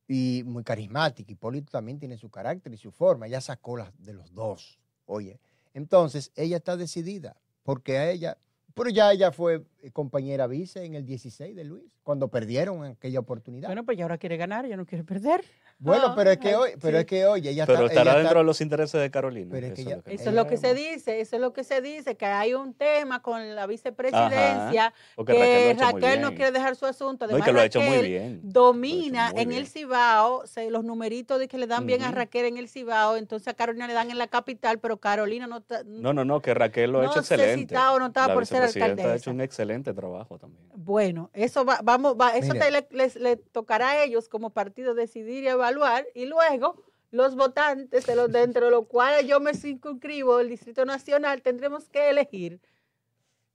Y 0.07 0.43
muy 0.45 0.63
carismática. 0.63 1.31
Hipólito 1.31 1.71
también 1.71 1.99
tiene 1.99 2.17
su 2.17 2.29
carácter 2.29 2.73
y 2.73 2.77
su 2.77 2.91
forma. 2.91 3.27
Ella 3.27 3.41
sacó 3.41 3.77
las 3.77 3.91
de 4.03 4.13
los 4.13 4.33
dos. 4.33 4.77
Oye, 5.05 5.39
entonces 5.73 6.31
ella 6.35 6.57
está 6.57 6.75
decidida 6.77 7.35
porque 7.63 7.97
a 7.97 8.09
ella, 8.09 8.37
pero 8.73 8.89
ya 8.89 9.11
ella 9.11 9.31
fue 9.31 9.63
eh, 9.81 9.91
compañera 9.91 10.47
vice 10.47 10.83
en 10.85 10.95
el 10.95 11.05
16 11.05 11.55
de 11.55 11.63
Luis, 11.63 11.93
cuando 12.03 12.27
perdieron 12.29 12.83
aquella 12.83 13.19
oportunidad. 13.19 13.67
Bueno, 13.69 13.85
pues 13.85 13.97
ya 13.97 14.03
ahora 14.05 14.17
quiere 14.17 14.37
ganar, 14.37 14.65
ya 14.65 14.75
no 14.77 14.85
quiere 14.85 15.03
perder. 15.03 15.43
Bueno, 15.83 16.13
pero 16.15 16.31
es 16.31 16.37
que 16.37 16.55
hoy, 16.55 16.71
pero 16.79 16.97
sí. 16.97 17.01
es 17.01 17.05
que 17.07 17.25
oye, 17.25 17.49
ella 17.49 17.65
Pero 17.65 17.79
está, 17.79 17.91
estará 17.91 18.11
ella 18.11 18.19
dentro 18.19 18.29
está- 18.29 18.39
de 18.39 18.45
los 18.45 18.61
intereses 18.61 19.01
de 19.01 19.09
Carolina. 19.11 19.49
Pero 19.51 19.67
es 19.67 19.73
que 19.73 19.83
ya- 19.83 19.99
Eso 20.05 20.29
es 20.29 20.35
lo 20.35 20.45
que 20.47 20.57
se 20.57 20.73
dice, 20.75 21.19
eso 21.21 21.35
es 21.37 21.41
lo 21.41 21.53
que 21.53 21.63
se 21.63 21.81
dice, 21.81 22.15
que 22.15 22.25
hay 22.27 22.53
un 22.53 22.73
tema 22.73 23.21
con 23.21 23.55
la 23.55 23.65
vicepresidencia, 23.67 24.93
Porque 25.15 25.33
que 25.33 25.75
Raquel 25.79 26.21
no 26.21 26.29
quiere 26.35 26.51
dejar 26.51 26.75
su 26.75 26.85
asunto. 26.85 27.25
No, 27.25 27.31
Además, 27.31 27.47
que 27.47 27.53
lo 27.53 27.59
ha 27.61 27.65
hecho 27.65 27.79
muy 27.81 27.95
Raquel 27.97 28.09
bien. 28.09 28.39
domina 28.43 29.31
muy 29.31 29.41
en 29.41 29.49
bien. 29.49 29.61
el 29.61 29.67
Cibao, 29.67 30.45
se- 30.45 30.69
los 30.69 30.83
numeritos 30.83 31.39
de 31.39 31.47
que 31.47 31.57
le 31.57 31.67
dan 31.67 31.85
bien 31.85 32.03
a. 32.03 32.11
Raquel 32.11 32.45
en 32.45 32.57
el 32.57 32.67
Cibao, 32.67 33.15
entonces 33.17 33.47
a 33.47 33.53
Carolina 33.53 33.87
le 33.87 33.93
dan 33.93 34.11
en 34.11 34.17
la 34.17 34.27
capital, 34.27 34.79
pero 34.79 34.97
Carolina 34.97 35.47
no 35.47 35.57
está... 35.57 35.83
No, 35.85 36.13
no, 36.13 36.25
no, 36.25 36.41
que 36.41 36.53
Raquel 36.53 36.91
lo 36.91 36.99
ha 36.99 37.03
No 37.05 37.09
hecho 37.11 37.19
excelente. 37.21 37.73
está 37.73 37.93
o 37.93 37.99
no 37.99 38.07
está 38.07 38.27
la 38.27 38.33
por 38.33 38.45
ser 38.45 38.57
vicepresidenta 38.61 38.89
ha 39.01 39.05
alcaldesa. 39.05 39.15
hecho 39.15 39.31
un 39.31 39.41
excelente 39.41 39.93
trabajo 39.93 40.37
también. 40.37 40.61
Bueno, 40.75 41.29
eso 41.33 41.63
va, 41.65 41.79
vamos, 41.83 42.15
va, 42.19 42.35
eso 42.35 42.53
te 42.53 42.69
le, 42.69 42.87
les- 42.91 43.15
le 43.15 43.37
tocará 43.37 43.91
a 43.91 44.03
ellos 44.03 44.27
como 44.29 44.49
partido 44.51 44.93
decidir 44.93 45.43
y 45.43 45.47
evaluar, 45.47 45.70
y 46.13 46.25
luego 46.25 46.75
los 47.11 47.35
votantes, 47.35 48.05
de 48.05 48.15
los, 48.15 48.31
dentro 48.31 48.65
de 48.65 48.71
los 48.71 48.87
cuales 48.87 49.27
yo 49.27 49.39
me 49.39 49.53
circunscribo, 49.53 50.39
el 50.39 50.49
Distrito 50.49 50.85
Nacional, 50.85 51.41
tendremos 51.41 51.89
que 51.89 52.09
elegir. 52.09 52.59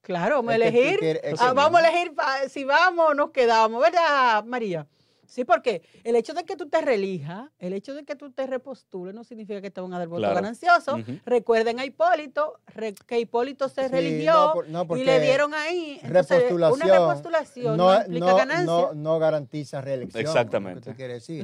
Claro, 0.03 0.37
vamos 0.37 0.53
a 0.53 0.57
elegir. 0.57 1.21
ah, 1.41 1.53
vamos 1.55 1.81
a 1.81 1.89
elegir 1.89 2.15
pa- 2.15 2.49
si 2.49 2.65
vamos 2.65 3.11
o 3.11 3.15
nos 3.15 3.31
quedamos, 3.31 3.81
¿verdad, 3.83 4.45
María? 4.45 4.87
Sí, 5.27 5.45
porque 5.45 5.83
el 6.05 6.17
hecho 6.17 6.33
de 6.35 6.45
que 6.45 6.57
tú 6.57 6.69
te 6.69 6.81
relijas, 6.81 7.51
el 7.59 7.73
hecho 7.73 7.95
de 7.95 8.05
que 8.05 8.17
tú 8.17 8.31
te 8.31 8.47
repostules, 8.47 9.15
no 9.15 9.25
significa 9.25 9.61
que 9.61 9.71
te 9.71 9.81
van 9.81 9.93
a 9.95 9.99
dar 9.99 10.09
voto 10.09 10.21
Claro. 10.21 10.35
ganancioso. 10.37 10.99
Recuerden 11.25 11.81
a 11.81 11.85
Hipólito, 11.85 12.61
re- 12.67 12.95
que 13.07 13.19
Hipólito 13.21 13.69
se 13.69 13.85
Sí, 13.85 13.89
religió 13.93 14.33
no, 14.33 14.53
por- 14.53 14.69
no, 14.69 14.97
y 14.97 15.05
le 15.05 15.21
dieron 15.21 15.53
ahí. 15.55 15.99
Entonces, 16.03 16.43
repostulación, 16.43 16.89
una 16.91 16.99
repostulación 16.99 17.77
no, 17.77 17.95
implica 18.01 18.27
no- 18.27 18.37
ganancia. 18.37 18.65
no- 18.67 18.95
no 18.95 19.19
garantiza 19.19 19.81
reelección. 19.81 20.21
Exactamente. 20.23 20.95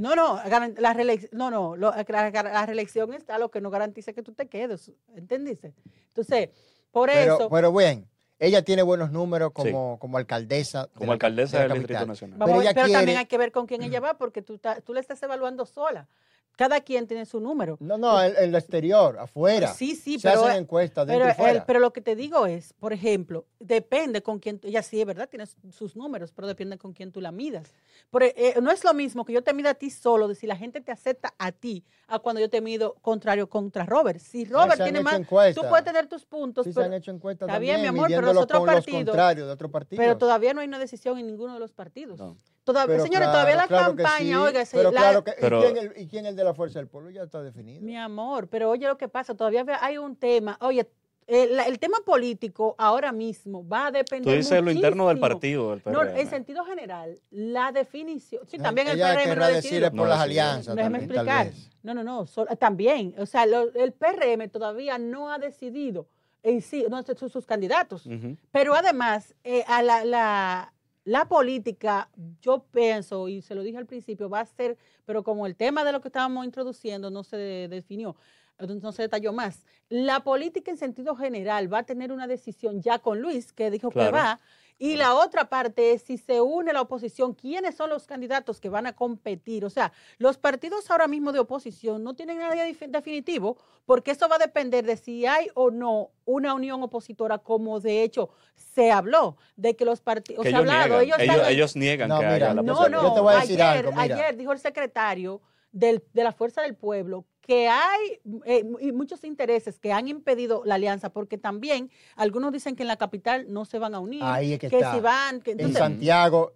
No, 0.01 0.15
no, 0.17 0.37
la 0.37 0.95
reelec- 0.95 1.29
no, 1.33 1.51
no, 1.51 1.77
lo- 1.77 1.93
la, 1.93 2.31
la 2.31 2.67
reelección 2.67 3.13
está, 3.15 3.39
lo 3.39 3.51
que 3.51 3.61
no 3.61 3.71
garantiza 3.71 4.13
que 4.13 4.23
tú 4.23 4.33
te 4.33 4.47
quedes, 4.49 4.91
¿entendiste? 5.15 5.75
Entonces, 6.09 6.51
por 6.91 7.09
pero, 7.11 7.37
eso, 7.37 7.49
pero 7.51 7.73
bien, 7.73 8.07
ella 8.43 8.63
tiene 8.63 8.83
buenos 8.83 9.13
números 9.13 9.53
como, 9.53 9.99
como 10.01 10.19
alcaldesa. 10.19 10.87
de 10.87 10.89
Como 10.95 11.07
la- 11.07 11.13
alcaldesa 11.13 11.59
de 11.61 11.69
la 11.69 11.75
del 11.75 11.83
Distrito 11.83 11.99
capital. 12.01 12.09
Nacional. 12.09 12.39
vamos 12.39 12.65
pero 12.75 12.93
también 12.93 13.19
hay 13.19 13.27
que 13.27 13.39
ver 13.39 13.53
con 13.53 13.67
quién 13.67 13.83
ella 13.83 14.01
va, 14.01 14.15
porque 14.19 14.43
tú, 14.43 14.61
tú 14.85 14.93
le 14.95 15.01
estás 15.01 15.23
evaluando 15.23 15.65
sola. 15.65 16.09
Cada 16.57 16.81
quien 16.83 17.07
tiene 17.07 17.25
su 17.25 17.41
número. 17.41 17.79
No, 17.81 17.97
no, 17.97 18.23
en, 18.23 18.35
en 18.37 18.53
lo 18.53 18.59
exterior, 18.59 19.19
afuera. 19.19 19.69
Sí, 19.73 19.97
sí, 19.97 20.19
Se 20.19 20.29
pero, 20.29 20.45
hacen 20.45 20.63
encuestas 20.63 21.07
dentro 21.07 21.25
pero, 21.25 21.33
y 21.33 21.35
fuera. 21.37 21.53
el- 21.59 21.65
pero 21.65 21.79
lo 21.81 21.93
que 21.93 22.03
te 22.03 22.15
digo 22.15 22.47
es, 22.47 22.75
por 22.75 22.93
ejemplo, 22.93 23.47
depende 23.59 24.23
con 24.23 24.39
quién, 24.39 24.59
tú- 24.59 24.69
ella 24.69 24.83
sí 24.83 25.01
es 25.01 25.07
verdad, 25.07 25.29
tienes 25.31 25.57
sus 25.71 25.97
números, 25.97 26.31
pero 26.31 26.47
depende 26.47 26.77
con 26.77 26.93
quién 26.93 27.11
tú 27.11 27.21
la 27.23 27.33
midas. 27.33 27.73
E- 28.21 28.35
eh, 28.37 28.55
no 28.61 28.71
es 28.71 28.85
lo 28.85 28.93
mismo 28.93 29.25
que 29.25 29.33
yo 29.33 29.43
te 29.43 29.55
mida 29.55 29.71
a 29.71 29.75
ti 29.75 29.89
solo, 29.91 30.29
de 30.29 30.35
si 30.35 30.47
la 30.47 30.57
gente 30.57 30.81
te 30.83 30.93
acepta 30.93 31.33
a 31.39 31.53
ti, 31.53 31.85
a 32.07 32.19
cuando 32.19 32.41
yo 32.41 32.51
te 32.51 32.61
mido 32.61 32.95
contrario 33.01 33.49
contra 33.49 33.87
Robert. 33.87 34.19
Si 34.21 34.45
Robert 34.45 34.77
se 34.77 34.83
tiene 34.85 35.01
más, 35.01 35.15
encuestas. 35.15 35.63
tú 35.63 35.69
puedes 35.69 35.85
tener 35.87 36.07
tus 36.07 36.27
puntos, 36.27 36.65
Sí 36.65 36.73
se 36.73 36.81
pero, 36.81 36.87
han 36.87 36.93
hecho 36.95 37.11
encuestas 37.13 37.49
está 37.49 37.59
bien, 37.59 37.77
también, 37.77 37.95
mi 37.95 37.99
amor, 37.99 38.09
pero 38.11 38.33
los 38.35 38.43
otros 38.45 38.61
los 38.67 38.75
partidos- 38.75 39.05
contrarios 39.07 39.47
de 39.47 39.53
otros 39.55 39.71
partidos. 39.71 40.05
pero 40.05 40.19
todavía 40.19 40.53
no 40.53 40.61
hay 40.61 40.69
una 40.69 40.79
decisión 40.79 41.19
en 41.19 41.27
ninguno 41.27 41.55
de 41.55 41.61
los 41.61 41.73
partidos. 41.73 42.19
No. 42.19 42.37
Todav- 42.65 42.87
Pero 42.87 43.03
señores, 43.03 43.29
claro, 43.29 43.33
todavía 43.33 43.57
la 43.57 43.67
claro 43.67 43.97
campaña, 43.97 44.19
sí, 44.19 44.35
oiga, 44.35 44.63
pero 44.71 44.91
la- 44.93 45.01
claro 45.01 45.25
que, 45.25 45.33
Pero- 45.41 45.59
¿y, 45.59 45.63
quién 45.73 45.77
el, 45.79 46.01
¿y 46.03 46.07
quién 46.07 46.27
el 46.27 46.37
de 46.37 46.45
la 46.45 46.55
Fuerza 46.55 46.79
del 46.79 46.87
Pueblo? 46.89 47.11
Ya 47.11 47.23
está 47.25 47.43
definido. 47.43 47.83
Mi 47.83 47.97
amor, 47.97 48.47
pero 48.49 48.71
oye 48.71 48.87
lo 48.87 48.97
que 48.97 49.09
pasa, 49.09 49.35
todavía 49.35 49.65
hay 49.81 49.99
un 49.99 50.15
tema, 50.15 50.57
oye, 50.61 50.89
el, 51.27 51.59
el 51.59 51.79
tema 51.79 51.99
político 52.05 52.75
ahora 52.79 53.11
mismo 53.13 53.67
va 53.67 53.87
a 53.87 53.91
Tú 53.91 53.99
depender 53.99 54.37
dices 54.37 54.63
lo 54.63 54.71
interno 54.71 55.09
del 55.09 55.17
muchísimo. 55.17 55.29
partido, 55.35 55.71
del 55.71 55.83
No, 55.87 56.01
PRM. 56.01 56.21
en 56.21 56.31
sentido 56.31 56.65
general, 56.65 57.19
la 57.31 57.73
definición, 57.73 58.43
sí, 58.47 58.57
Ella- 58.57 58.65
también 58.65 58.89
el 58.89 58.99
PRM 58.99 59.37
lo 59.37 59.47
decir 59.47 59.83
es 59.85 59.91
por 59.91 59.97
No, 59.99 60.07
las 60.07 60.21
alianzas. 60.21 60.75
Déjeme 60.77 60.99
también, 61.01 61.09
tal 61.25 61.27
explicar. 61.29 61.47
vez. 61.47 61.71
No, 61.83 61.95
no, 61.95 62.05
no, 62.05 62.27
sol- 62.27 62.49
también, 62.61 63.15
o 63.19 63.27
sea, 63.27 63.47
lo- 63.47 63.73
el 63.75 63.93
PRM 63.93 64.49
todavía 64.49 64.99
no 64.99 65.33
ha 65.33 65.39
decidido 65.39 66.07
en 66.45 66.61
sí, 66.61 66.85
no, 66.89 67.03
sus, 67.03 67.33
sus 67.33 67.47
candidatos. 67.47 68.07
Ujú. 68.07 68.37
Pero 68.53 68.75
además, 68.75 69.35
eh, 69.45 69.65
a 69.67 69.83
la, 69.83 70.05
la- 70.05 70.73
la 71.05 71.27
política, 71.27 72.09
yo 72.41 72.65
pienso, 72.71 73.29
y 73.29 73.43
se 73.43 73.55
lo 73.55 73.63
dije 73.63 73.79
al 73.79 73.87
principio, 73.87 74.29
va 74.29 74.41
a 74.41 74.47
ser, 74.47 74.77
pero 75.05 75.23
como 75.23 75.47
el 75.47 75.57
tema 75.57 75.85
de 75.85 75.93
lo 75.93 76.01
que 76.01 76.09
estábamos 76.09 76.45
introduciendo 76.45 77.11
no 77.11 77.25
se 77.25 77.37
definió, 77.37 78.17
no 78.59 78.93
se 78.93 79.03
detalló 79.03 79.33
más, 79.33 79.65
la 79.89 80.23
política 80.23 80.71
en 80.71 80.77
sentido 80.77 81.17
general 81.17 81.73
va 81.73 81.79
a 81.79 81.83
tener 81.83 82.13
una 82.13 82.27
decisión 82.27 82.81
ya 82.81 83.01
con 83.01 83.21
Luis, 83.21 83.53
que 83.53 83.71
dijo 83.71 83.91
que 83.91 84.11
va, 84.11 84.41
y 84.79 84.97
la 84.97 85.15
otra 85.15 85.49
parte 85.49 85.93
es 85.93 86.03
si 86.03 86.19
se 86.19 86.41
une 86.41 86.73
la 86.73 86.81
oposición, 86.81 87.35
quiénes 87.35 87.77
son 87.77 87.91
los 87.91 88.07
candidatos 88.07 88.61
que 88.61 88.69
van 88.69 88.87
a 88.87 88.95
competir. 88.95 89.65
O 89.65 89.71
sea, 89.71 89.93
los 90.19 90.39
partidos 90.39 90.91
ahora 90.91 91.07
mismo 91.07 91.31
de 91.33 91.39
oposición 91.39 92.03
no 92.03 92.15
tienen 92.15 92.39
nada 92.39 92.55
definitivo, 92.89 93.57
porque 93.87 94.11
eso 94.11 94.29
va 94.29 94.37
a 94.37 94.39
depender 94.39 94.85
de 94.85 94.97
si 94.97 95.25
hay 95.27 95.49
o 95.55 95.71
no 95.71 96.11
una 96.25 96.55
unión 96.55 96.83
opositora, 96.83 97.39
como 97.39 97.79
de 97.81 98.03
hecho 98.03 98.31
se 98.55 98.91
habló, 98.91 99.37
de 99.57 99.77
que 99.77 99.85
los 99.85 100.01
partidos, 100.01 100.47
ellos, 100.47 100.59
hablado, 100.61 101.01
niegan, 101.01 101.03
ellos, 101.03 101.19
ellos, 101.21 101.35
están- 101.37 101.53
ellos 101.53 101.77
niegan 101.77 102.09
No, 102.09 102.19
que 102.21 102.25
mira, 102.27 102.35
haya 102.37 102.55
la 102.55 102.63
no, 102.63 102.89
no, 102.89 103.03
Yo 103.03 103.15
te 103.15 103.21
voy 103.21 103.35
a 103.35 103.41
decir 103.41 103.63
ayer, 103.63 103.87
algo, 103.87 104.01
mira. 104.01 104.03
ayer 104.17 104.37
dijo 104.37 104.53
el 104.53 104.59
secretario 104.59 105.41
del- 105.71 106.03
de 106.13 106.25
la 106.25 106.33
Fuerza 106.33 106.63
del 106.63 106.75
Pueblo 106.75 107.25
que 107.43 107.69
hay 107.69 108.21
eh, 108.47 108.65
y 108.81 108.93
muchos 108.93 109.25
intereses 109.25 109.79
que 109.79 109.93
han 109.93 110.09
impedido 110.09 110.63
la 110.65 110.77
alianza, 110.77 111.11
porque 111.13 111.37
también 111.39 111.91
algunos 112.17 112.53
dicen 112.53 112.77
que 112.77 112.83
en 112.85 112.89
la 112.89 112.97
capital 112.97 113.47
no 113.53 113.65
se 113.65 113.79
van 113.79 113.95
a 113.95 113.99
unir, 114.01 114.23
Ahí 114.25 114.55
es 114.55 114.59
que 114.61 114.71
que 114.71 114.77
está. 114.77 114.95
si 114.95 115.01
van, 115.01 115.41
que 115.43 115.51
En 115.51 115.59
entonces, 115.61 115.79
Santiago 115.81 116.53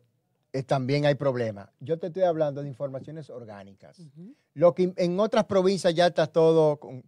eh, 0.52 0.62
también 0.62 1.04
hay 1.04 1.16
problemas. 1.16 1.68
Yo 1.80 1.98
te 1.98 2.06
estoy 2.06 2.22
hablando 2.22 2.62
de 2.62 2.68
informaciones 2.68 3.28
orgánicas. 3.30 4.00
Lo 4.54 4.74
que 4.74 4.92
en 4.96 5.20
otras 5.20 5.44
provincias 5.44 5.92
ya 5.94 6.06
está 6.06 6.26
todo 6.28 6.78
con- 6.78 7.02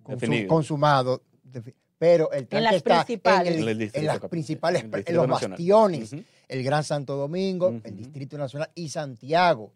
consumado, 0.49 1.23
pero 1.99 2.31
el 2.33 2.47
tranque 2.47 2.65
las 2.65 2.75
está 2.75 3.01
en, 3.01 3.07
principales. 3.07 3.49
el- 3.57 3.63
En 3.63 3.69
el 3.81 3.91
en 3.95 4.07
las 4.07 4.19
principales, 4.21 4.85
en 4.85 4.91
en 5.07 5.17
los 5.17 5.29
Nacional. 5.29 5.57
bastiones, 5.57 6.15
el 6.49 6.63
Gran 6.65 6.85
Santo 6.85 7.17
Domingo, 7.17 7.69
el. 7.85 7.97
Distrito 7.97 8.37
Nacional 8.39 8.71
y 8.75 8.89
Santiago. 8.89 9.73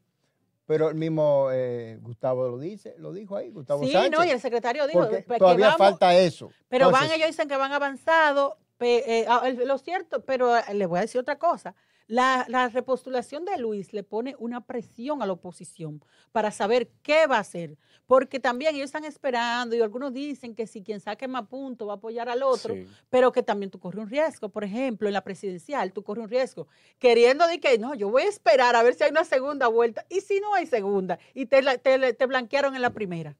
Pero 0.72 0.88
el 0.88 0.94
mismo 0.94 1.48
eh, 1.52 1.98
Gustavo 2.00 2.48
lo 2.48 2.58
dice, 2.58 2.94
lo 2.98 3.12
dijo 3.12 3.36
ahí, 3.36 3.50
Gustavo 3.50 3.84
Sí, 3.84 3.92
Sánchez. 3.92 4.10
no, 4.18 4.24
y 4.24 4.30
el 4.30 4.40
secretario 4.40 4.86
dijo 4.86 5.00
porque 5.00 5.22
que 5.24 5.38
todavía 5.38 5.66
vamos- 5.66 5.78
falta 5.78 6.14
eso. 6.16 6.50
Pero 6.70 6.90
van, 6.90 7.10
ellos 7.12 7.26
dicen 7.28 7.46
que 7.46 7.56
van 7.56 7.72
avanzado. 7.72 8.56
pe- 8.78 9.04
eh, 9.20 9.26
ah, 9.28 9.48
lo 9.50 9.76
cierto, 9.78 10.24
pero 10.24 10.56
eh, 10.56 10.62
le 10.72 10.86
voy 10.86 10.98
a 10.98 11.02
decir 11.02 11.20
otra 11.20 11.38
cosa. 11.38 11.74
La, 12.08 12.44
la 12.48 12.68
repostulación 12.68 13.44
de 13.44 13.56
Luis 13.58 13.92
le 13.92 14.02
pone 14.02 14.34
una 14.38 14.64
presión 14.66 15.22
a 15.22 15.26
la 15.26 15.32
oposición 15.32 16.02
para 16.32 16.50
saber 16.50 16.88
qué 17.02 17.26
va 17.26 17.36
a 17.36 17.40
hacer. 17.40 17.76
Porque 18.06 18.40
también 18.40 18.74
ellos 18.74 18.86
están 18.86 19.04
esperando 19.04 19.74
y 19.76 19.80
algunos 19.80 20.12
dicen 20.12 20.54
que 20.54 20.66
si 20.66 20.82
quien 20.82 21.00
saque 21.00 21.28
más 21.28 21.46
puntos 21.46 21.88
va 21.88 21.92
a 21.92 21.96
apoyar 21.96 22.28
al 22.28 22.42
otro, 22.42 22.74
Sí. 22.74 22.86
pero 23.08 23.32
que 23.32 23.42
también 23.42 23.70
tú 23.70 23.78
corres 23.78 24.02
un 24.02 24.10
riesgo. 24.10 24.48
Por 24.50 24.64
ejemplo, 24.64 25.08
en 25.08 25.14
la 25.14 25.22
presidencial 25.24 25.92
tú 25.92 26.02
corres 26.02 26.24
un 26.24 26.30
riesgo. 26.30 26.66
Queriendo 26.98 27.46
decir 27.46 27.60
que 27.60 27.78
no, 27.78 27.94
yo 27.94 28.10
voy 28.10 28.22
a 28.22 28.28
esperar 28.28 28.76
a 28.76 28.82
ver 28.82 28.94
si 28.94 29.04
hay 29.04 29.10
una 29.10 29.24
segunda 29.24 29.68
vuelta. 29.68 30.04
Y 30.10 30.20
si 30.20 30.40
no 30.40 30.52
hay 30.54 30.66
segunda 30.66 31.18
y 31.32 31.46
te, 31.46 31.62
te, 31.78 32.12
te 32.12 32.26
blanquearon 32.26 32.74
en 32.74 32.82
la 32.82 32.90
primera. 32.90 33.36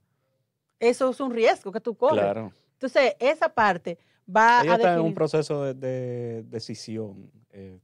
Eso 0.78 1.10
es 1.10 1.20
un 1.20 1.32
riesgo 1.32 1.70
que 1.72 1.80
tú 1.80 1.94
corres. 1.96 2.20
Claro. 2.24 2.52
Entonces, 2.74 3.14
esa 3.20 3.48
parte 3.48 3.98
va 4.28 4.60
Ellos 4.62 4.72
a 4.72 4.76
están 4.76 4.92
en 4.94 4.98
un 5.00 5.04
definir. 5.04 5.14
proceso 5.14 5.62
de, 5.64 5.74
de 5.74 6.42
decisión 6.44 7.30
eh, 7.50 7.78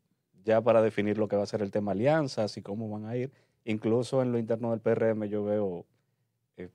ya 0.45 0.61
para 0.61 0.83
definir 0.83 1.19
lo 1.19 1.29
que 1.29 1.37
va 1.37 1.43
a 1.43 1.47
ser 1.47 1.63
el 1.63 1.71
tema 1.71 1.93
alianzas 1.93 2.57
y 2.57 2.63
cómo 2.63 2.89
van 2.89 3.07
a 3.07 3.17
ir. 3.17 3.31
Incluso 3.65 4.23
en 4.23 4.33
lo 4.33 4.39
interno 4.39 4.71
del 4.71 4.81
PRM 4.81 5.25
yo 5.29 5.45
veo 5.45 5.85
eh, 6.57 6.69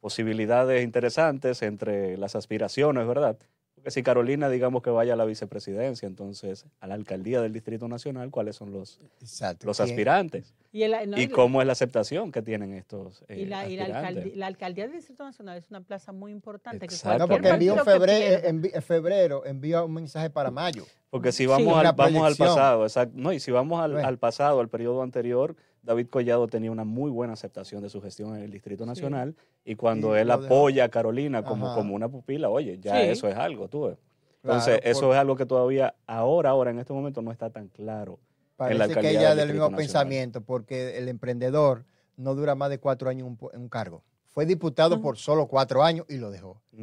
posibilidades 0.00 0.82
interesantes 0.82 1.62
entre 1.62 2.16
las 2.16 2.34
aspiraciones, 2.34 3.06
¿verdad? 3.06 3.36
Porque 3.74 3.92
si 3.92 4.02
Carolina, 4.02 4.50
digamos 4.50 4.82
que 4.82 4.90
vaya 4.90 5.14
a 5.14 5.16
la 5.16 5.24
vicepresidencia, 5.24 6.06
entonces 6.06 6.66
a 6.80 6.86
la 6.86 6.94
alcaldía 6.94 7.40
del 7.40 7.52
Distrito 7.52 7.88
Nacional, 7.88 8.30
¿cuáles 8.30 8.56
son 8.56 8.72
los, 8.72 9.00
exacto, 9.22 9.66
los 9.66 9.76
¿quién- 9.78 9.88
aspirantes? 9.88 10.54
Y, 10.72 10.82
el- 10.82 11.10
no, 11.10 11.16
¿Y 11.18 11.22
y- 11.22 11.28
cómo 11.28 11.60
es 11.62 11.66
la 11.66 11.72
aceptación 11.72 12.30
que 12.30 12.42
tienen 12.42 12.74
estos 12.74 13.22
eh, 13.28 13.40
y 13.40 13.46
la, 13.46 13.68
y 13.68 13.76
la 13.76 14.46
alcaldía 14.46 14.84
del 14.84 14.92
Distrito 14.94 15.24
Nacional 15.24 15.56
es 15.58 15.70
una 15.70 15.80
plaza 15.80 16.12
muy 16.12 16.30
importante. 16.32 16.86
Que 16.86 16.94
Exacto. 16.94 17.18
No, 17.20 17.28
porque 17.28 17.48
envió 17.48 17.76
febrero, 17.84 18.40
pierda- 18.40 18.48
envi- 18.50 18.70
en 18.74 18.82
febrero 18.82 19.46
envió 19.46 19.84
un 19.86 19.94
mensaje 19.94 20.28
para 20.30 20.50
mayo. 20.50 20.84
Porque 21.10 21.32
si 21.32 21.44
vamos, 21.46 21.76
al, 21.76 21.92
vamos 21.94 22.22
al 22.24 22.36
pasado, 22.36 22.84
exacto. 22.84 23.14
No, 23.16 23.32
y 23.32 23.40
si 23.40 23.50
vamos 23.50 23.80
al, 23.80 23.92
Bueno. 23.92 24.06
al 24.08 24.18
pasado, 24.18 24.60
al 24.60 24.68
periodo 24.68 25.02
anterior, 25.02 25.56
David 25.82 26.06
Collado 26.08 26.46
tenía 26.46 26.70
una 26.70 26.84
muy 26.84 27.10
buena 27.10 27.32
aceptación 27.32 27.82
de 27.82 27.88
su 27.90 28.00
gestión 28.00 28.36
en 28.36 28.42
el 28.44 28.50
Distrito 28.52 28.84
Sí. 28.84 28.88
Nacional. 28.88 29.34
Y 29.64 29.74
cuando 29.74 30.14
Y 30.16 30.20
él 30.20 30.30
apoya 30.30 30.84
a 30.84 30.88
Carolina 30.88 31.42
como, 31.42 31.66
Ajá. 31.66 31.74
como 31.74 31.94
una 31.96 32.08
pupila, 32.08 32.48
oye, 32.48 32.78
ya 32.80 32.94
Sí. 33.00 33.08
eso 33.08 33.28
es 33.28 33.34
algo, 33.36 33.68
tú 33.68 33.86
ves. 33.86 33.98
Entonces, 34.42 34.76
Claro, 34.78 34.90
eso 34.90 35.00
por- 35.02 35.14
es 35.14 35.20
algo 35.20 35.36
que 35.36 35.46
todavía, 35.46 35.94
ahora, 36.06 36.50
ahora, 36.50 36.70
en 36.70 36.78
este 36.78 36.92
momento, 36.92 37.22
no 37.22 37.32
está 37.32 37.50
tan 37.50 37.68
claro. 37.68 38.18
Parece 38.56 38.76
que 38.78 38.82
alcaldía 38.84 39.10
ella 39.10 39.20
del 39.30 39.30
es 39.30 39.36
del 39.38 39.48
mismo 39.48 39.64
Nacional. 39.64 39.78
pensamiento, 39.78 40.40
porque 40.42 40.96
el 40.98 41.08
emprendedor 41.08 41.84
no 42.16 42.34
dura 42.34 42.54
más 42.54 42.70
de 42.70 42.78
cuatro 42.78 43.08
años 43.10 43.26
en 43.26 43.36
un, 43.40 43.50
en 43.54 43.60
un 43.62 43.68
cargo. 43.68 44.02
Fue 44.28 44.46
diputado 44.46 45.00
por 45.02 45.16
solo 45.18 45.46
cuatro 45.48 45.82
años 45.82 46.06
y 46.08 46.18
lo 46.18 46.30
dejó. 46.30 46.60
Ah, 46.78 46.82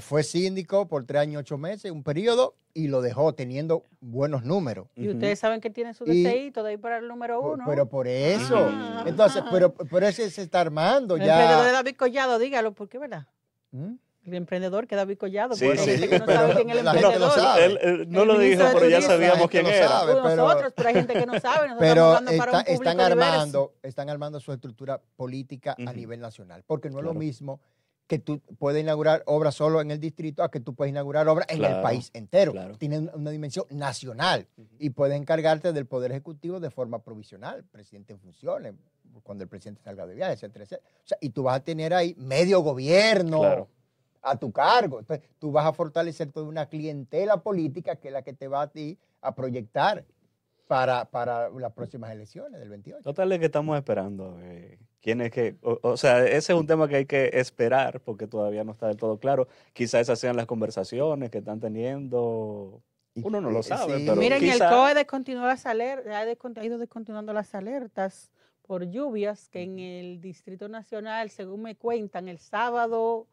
fue 0.00 0.22
síndico 0.22 0.88
por 0.88 1.04
tres 1.04 1.22
años, 1.22 1.40
ocho 1.40 1.58
meses, 1.58 1.90
un 1.90 2.02
periodo, 2.02 2.54
y 2.72 2.88
lo 2.88 3.02
dejó 3.02 3.34
teniendo 3.34 3.84
buenos 4.00 4.42
números. 4.44 4.88
Y 4.96 5.08
ustedes 5.08 5.38
saben 5.38 5.60
que 5.60 5.70
tiene 5.70 5.94
su 5.94 6.04
Y- 6.04 6.22
deseíto 6.24 6.62
de 6.62 6.72
ir 6.72 6.80
para 6.80 6.98
el 6.98 7.06
número 7.06 7.40
Por- 7.40 7.52
uno. 7.54 7.64
pero 7.68 7.86
por 7.88 8.08
eso. 8.08 8.68
Ah. 8.72 9.04
Entonces, 9.06 9.42
pero 9.50 9.72
por 9.72 10.02
eso 10.02 10.28
se 10.28 10.42
está 10.42 10.60
armando 10.60 11.14
el 11.16 11.22
emprendedor 11.22 11.60
de 11.64 11.70
ya. 11.70 11.72
David 11.72 11.96
Collado, 11.96 12.38
dígalo, 12.38 12.72
¿por 12.72 12.88
qué, 12.88 12.98
verdad? 12.98 13.26
¿Mm? 13.70 13.94
El 14.26 14.34
emprendedor 14.34 14.86
que 14.86 14.96
David 14.96 15.18
Collado. 15.18 15.54
Sí, 15.54 15.66
porque 15.66 15.80
hay 15.82 15.84
sí, 15.86 15.92
gente 15.92 16.08
que 16.08 16.18
no 16.18 16.24
pero 16.24 16.38
sabe 16.40 16.54
quién 16.54 16.70
es 16.70 16.76
el 16.78 16.84
gente 16.88 17.00
lo 17.02 17.06
emprendedor. 17.10 17.32
sabe. 17.38 17.64
Él, 17.66 17.78
él 17.82 18.06
no 18.10 18.22
El 18.22 18.28
lo 18.28 18.38
dijo, 18.38 18.62
pero 18.72 18.88
ya 18.88 19.00
sabíamos 19.02 19.50
quién 19.50 19.66
era. 19.66 19.86
sabe. 19.88 20.14
Pero- 20.14 20.34
nosotros, 20.36 20.72
pero 20.74 20.88
hay 20.88 20.94
gente 20.94 21.12
que 21.12 21.26
no 21.26 21.38
sabe. 21.40 21.68
Nosotros 21.68 21.78
Pero 21.78 22.12
estamos 22.14 22.34
para 22.38 22.52
un 22.52 22.58
están 22.66 22.96
diverso. 22.96 23.02
armando, 23.12 23.72
están 23.82 24.08
armando 24.10 24.40
su 24.40 24.52
estructura 24.52 24.98
política 25.16 25.76
a 25.86 25.92
nivel 25.92 26.20
nacional, 26.20 26.64
porque 26.66 26.88
no 26.88 26.98
es 27.00 27.04
lo 27.04 27.12
mismo 27.14 27.60
que 28.06 28.18
tú 28.18 28.40
puedes 28.58 28.82
inaugurar 28.82 29.22
obras 29.26 29.54
solo 29.54 29.80
en 29.80 29.90
el 29.90 29.98
distrito 29.98 30.42
a 30.42 30.50
que 30.50 30.60
tú 30.60 30.74
puedes 30.74 30.90
inaugurar 30.90 31.26
obras 31.28 31.46
en 31.50 31.64
el 31.64 31.80
país 31.80 32.10
entero. 32.12 32.52
claro. 32.52 32.76
Tienen 32.76 33.10
una 33.14 33.30
dimensión 33.30 33.64
nacional 33.70 34.46
y 34.78 34.90
puedes 34.90 35.16
encargarte 35.18 35.72
del 35.72 35.86
Poder 35.86 36.10
Ejecutivo 36.12 36.60
de 36.60 36.70
forma 36.70 36.98
provisional, 37.02 37.64
presidente 37.64 38.12
en 38.12 38.18
funciones, 38.20 38.74
cuando 39.22 39.44
el 39.44 39.48
presidente 39.48 39.80
salga 39.82 40.06
de 40.06 40.14
viaje, 40.14 40.34
etcétera, 40.34 40.64
etcétera. 40.64 40.88
O 41.02 41.06
sea, 41.06 41.18
y 41.20 41.30
tú 41.30 41.44
vas 41.44 41.56
a 41.56 41.64
tener 41.64 41.94
ahí 41.94 42.14
medio 42.18 42.60
gobierno 42.60 43.40
Claro. 43.40 43.68
a 44.20 44.36
tu 44.36 44.52
cargo. 44.52 44.98
Entonces, 45.00 45.26
tú 45.38 45.50
vas 45.52 45.64
a 45.64 45.72
fortalecer 45.72 46.30
toda 46.30 46.46
una 46.46 46.66
clientela 46.66 47.38
política 47.38 47.96
que 47.96 48.08
es 48.08 48.12
la 48.14 48.22
que 48.22 48.32
te 48.34 48.48
va 48.48 48.62
a 48.62 48.68
ti 48.68 48.98
a 49.22 49.34
proyectar 49.34 50.04
para, 50.66 51.04
para 51.06 51.48
las 51.50 51.72
próximas 51.72 52.10
elecciones 52.10 52.58
del 52.60 52.68
28. 52.68 53.02
Total 53.02 53.32
es 53.32 53.38
que 53.38 53.46
estamos 53.46 53.76
esperando. 53.76 54.36
eh, 54.42 54.78
quién 55.04 55.20
es 55.20 55.30
que, 55.30 55.56
o, 55.60 55.78
o 55.82 55.96
sea, 55.98 56.24
ese 56.24 56.54
es 56.54 56.58
un 56.58 56.66
tema 56.66 56.88
que 56.88 56.96
hay 56.96 57.04
que 57.04 57.28
esperar 57.34 58.00
porque 58.00 58.26
todavía 58.26 58.64
no 58.64 58.72
está 58.72 58.88
del 58.88 58.96
todo 58.96 59.18
claro. 59.18 59.48
Quizás 59.74 60.00
esas 60.00 60.18
sean 60.18 60.34
las 60.34 60.46
conversaciones 60.46 61.30
que 61.30 61.38
están 61.38 61.60
teniendo. 61.60 62.80
Uno 63.16 63.38
no 63.42 63.50
lo 63.50 63.60
eh, 63.60 63.64
sabe, 63.64 63.98
sí. 63.98 64.04
pero 64.06 64.16
Miren, 64.16 64.40
quizá- 64.40 64.64
el 64.64 64.74
COE 64.74 64.94
descontinuó 64.94 65.46
las 65.46 65.66
alertas, 65.66 66.10
ha 66.56 66.64
ido 66.64 66.78
descontinuando 66.78 67.34
las 67.34 67.54
alertas 67.54 68.32
por 68.62 68.88
lluvias 68.88 69.50
que 69.50 69.60
en 69.60 69.78
el 69.78 70.22
Distrito 70.22 70.70
Nacional, 70.70 71.28
según 71.28 71.60
me 71.60 71.76
cuentan, 71.76 72.28
el 72.28 72.38
sábado, 72.38 73.26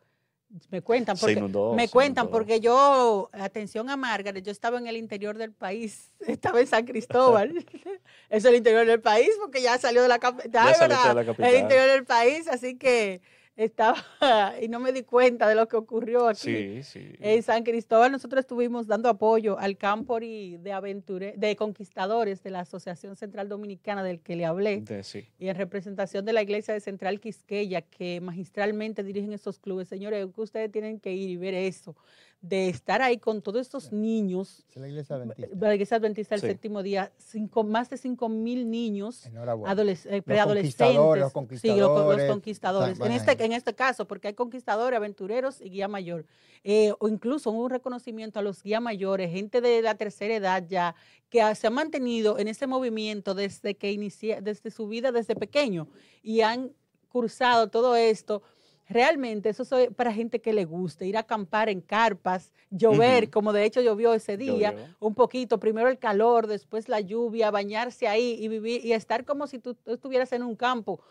me 0.69 0.81
cuentan, 0.81 1.17
porque, 1.17 1.33
inundó, 1.33 1.73
me 1.73 1.87
cuentan, 1.89 2.29
porque 2.29 2.59
yo, 2.59 3.29
atención 3.33 3.89
a 3.89 3.97
Margaret, 3.97 4.43
yo 4.43 4.51
estaba 4.51 4.77
en 4.77 4.87
el 4.87 4.97
interior 4.97 5.37
del 5.37 5.53
país, 5.53 6.11
estaba 6.27 6.59
en 6.59 6.67
San 6.67 6.85
Cristóbal, 6.85 7.65
es 8.29 8.45
el 8.45 8.55
interior 8.55 8.85
del 8.85 9.01
país, 9.01 9.29
porque 9.39 9.61
ya 9.61 9.77
salió 9.77 10.01
de 10.01 10.07
la 10.07 10.19
capital, 10.19 10.73
Ya 10.73 10.87
de 10.87 10.87
la 10.87 11.21
el 11.21 11.25
capital. 11.25 11.55
interior 11.55 11.87
del 11.89 12.05
país, 12.05 12.47
así 12.47 12.77
que 12.77 13.21
estaba, 13.66 13.95
y 14.62 14.68
no 14.68 14.80
me 14.80 14.91
di 14.91 15.03
cuenta 15.03 15.47
de 15.47 15.55
lo 15.55 15.68
que 15.68 15.76
ocurrió 15.78 16.28
aquí. 16.28 16.39
Sí, 16.39 16.84
sí. 16.84 17.12
En 17.20 17.41
San 17.43 17.64
Cristóbal 17.64 18.12
nosotros 18.12 18.39
estuvimos 18.41 18.88
dando 18.88 19.09
apoyo 19.09 19.57
al 19.59 19.78
Campori 19.78 20.57
de 20.57 20.74
aventure, 20.74 21.34
de 21.38 21.55
conquistadores 21.55 22.41
de 22.43 22.49
la 22.51 22.62
Asociación 22.62 23.16
Central 23.16 23.49
Dominicana 23.49 24.03
del 24.03 24.20
que 24.20 24.36
le 24.36 24.45
hablé 24.45 24.82
De- 24.82 25.03
sí. 25.03 25.26
y 25.39 25.47
en 25.49 25.55
representación 25.55 26.26
de 26.26 26.34
la 26.34 26.41
iglesia 26.41 26.74
de 26.74 26.80
Central 26.80 27.20
Quisqueya 27.20 27.82
que 27.82 28.20
magistralmente 28.22 29.03
dirigen 29.03 29.34
estos 29.34 29.59
clubes. 29.59 29.88
Señores, 29.88 30.26
que 30.34 30.41
ustedes 30.41 30.72
tienen 30.72 30.99
que 30.99 31.14
ir 31.14 31.30
y 31.30 31.38
ver 31.38 31.53
eso, 31.53 31.95
de 32.41 32.69
estar 32.69 33.03
ahí 33.03 33.19
con 33.19 33.43
todos 33.43 33.61
estos 33.61 33.91
niños, 33.91 34.65
Es 34.71 34.77
la 34.77 34.87
iglesia 34.87 35.15
adventista. 35.15 35.55
la 35.59 35.73
iglesia 35.75 35.97
adventista 35.97 36.33
del 36.35 36.41
Sí. 36.41 36.47
séptimo 36.47 36.81
día, 36.81 37.11
cinco, 37.17 37.63
más 37.63 37.87
de 37.91 37.97
5 37.97 38.29
mil 38.29 38.69
niños 38.71 39.27
Enhorabuena. 39.27 39.71
adoles- 39.71 40.07
eh, 40.07 40.15
Los 40.17 40.23
preadolescentes. 40.25 40.75
conquistadores, 40.87 41.21
los 41.21 41.59
Sí, 41.61 41.67
lo- 41.67 41.75
los 41.75 41.83
conquistadores, 41.93 42.27
conquistadores. 42.27 42.99
En 42.99 43.11
este, 43.11 43.45
en 43.45 43.51
este 43.53 43.75
caso, 43.75 44.07
porque 44.07 44.29
hay 44.29 44.33
conquistadores, 44.33 44.97
aventureros 44.97 45.61
y 45.61 45.69
guía 45.69 45.87
mayor. 45.87 46.25
Eh, 46.63 46.93
o 46.99 47.07
incluso 47.07 47.51
un 47.51 47.69
reconocimiento 47.69 48.39
a 48.39 48.41
los 48.41 48.63
guía 48.63 48.79
mayores, 48.79 49.31
gente 49.31 49.61
de 49.61 49.81
la 49.83 49.93
tercera 49.95 50.35
edad 50.35 50.65
ya, 50.67 50.95
que 51.29 51.41
ha- 51.43 51.53
se 51.53 51.67
han 51.67 51.73
mantenido 51.73 52.39
en 52.39 52.47
ese 52.47 52.65
movimiento 52.65 53.35
desde 53.35 53.75
que 53.75 53.91
inicia, 53.91 54.41
desde 54.41 54.71
su 54.71 54.87
vida, 54.87 55.11
desde 55.11 55.35
pequeño, 55.35 55.87
y 56.23 56.41
han 56.41 56.71
cursado 57.07 57.69
todo 57.69 57.95
esto. 57.95 58.41
Realmente 58.91 59.49
eso 59.49 59.63
es 59.77 59.93
para 59.93 60.13
gente 60.13 60.41
que 60.41 60.53
le 60.53 60.65
guste, 60.65 61.05
ir 61.07 61.17
a 61.17 61.21
acampar 61.21 61.69
en 61.69 61.81
carpas, 61.81 62.51
llover, 62.69 63.29
como 63.29 63.53
de 63.53 63.65
hecho 63.65 63.81
llovió 63.81 64.13
ese 64.13 64.37
día, 64.37 64.95
un 64.99 65.13
poquito, 65.15 65.59
primero 65.59 65.89
el 65.89 65.97
calor, 65.97 66.47
después 66.47 66.89
la 66.89 66.99
lluvia, 66.99 67.51
bañarse 67.51 68.07
ahí 68.07 68.37
y 68.39 68.47
vivir 68.47 68.85
y 68.85 68.93
estar 68.93 69.25
como 69.25 69.47
si 69.47 69.59
tú, 69.59 69.75
estuvieras 69.85 70.31
en 70.33 70.43
un 70.43 70.55
campo 70.55 71.01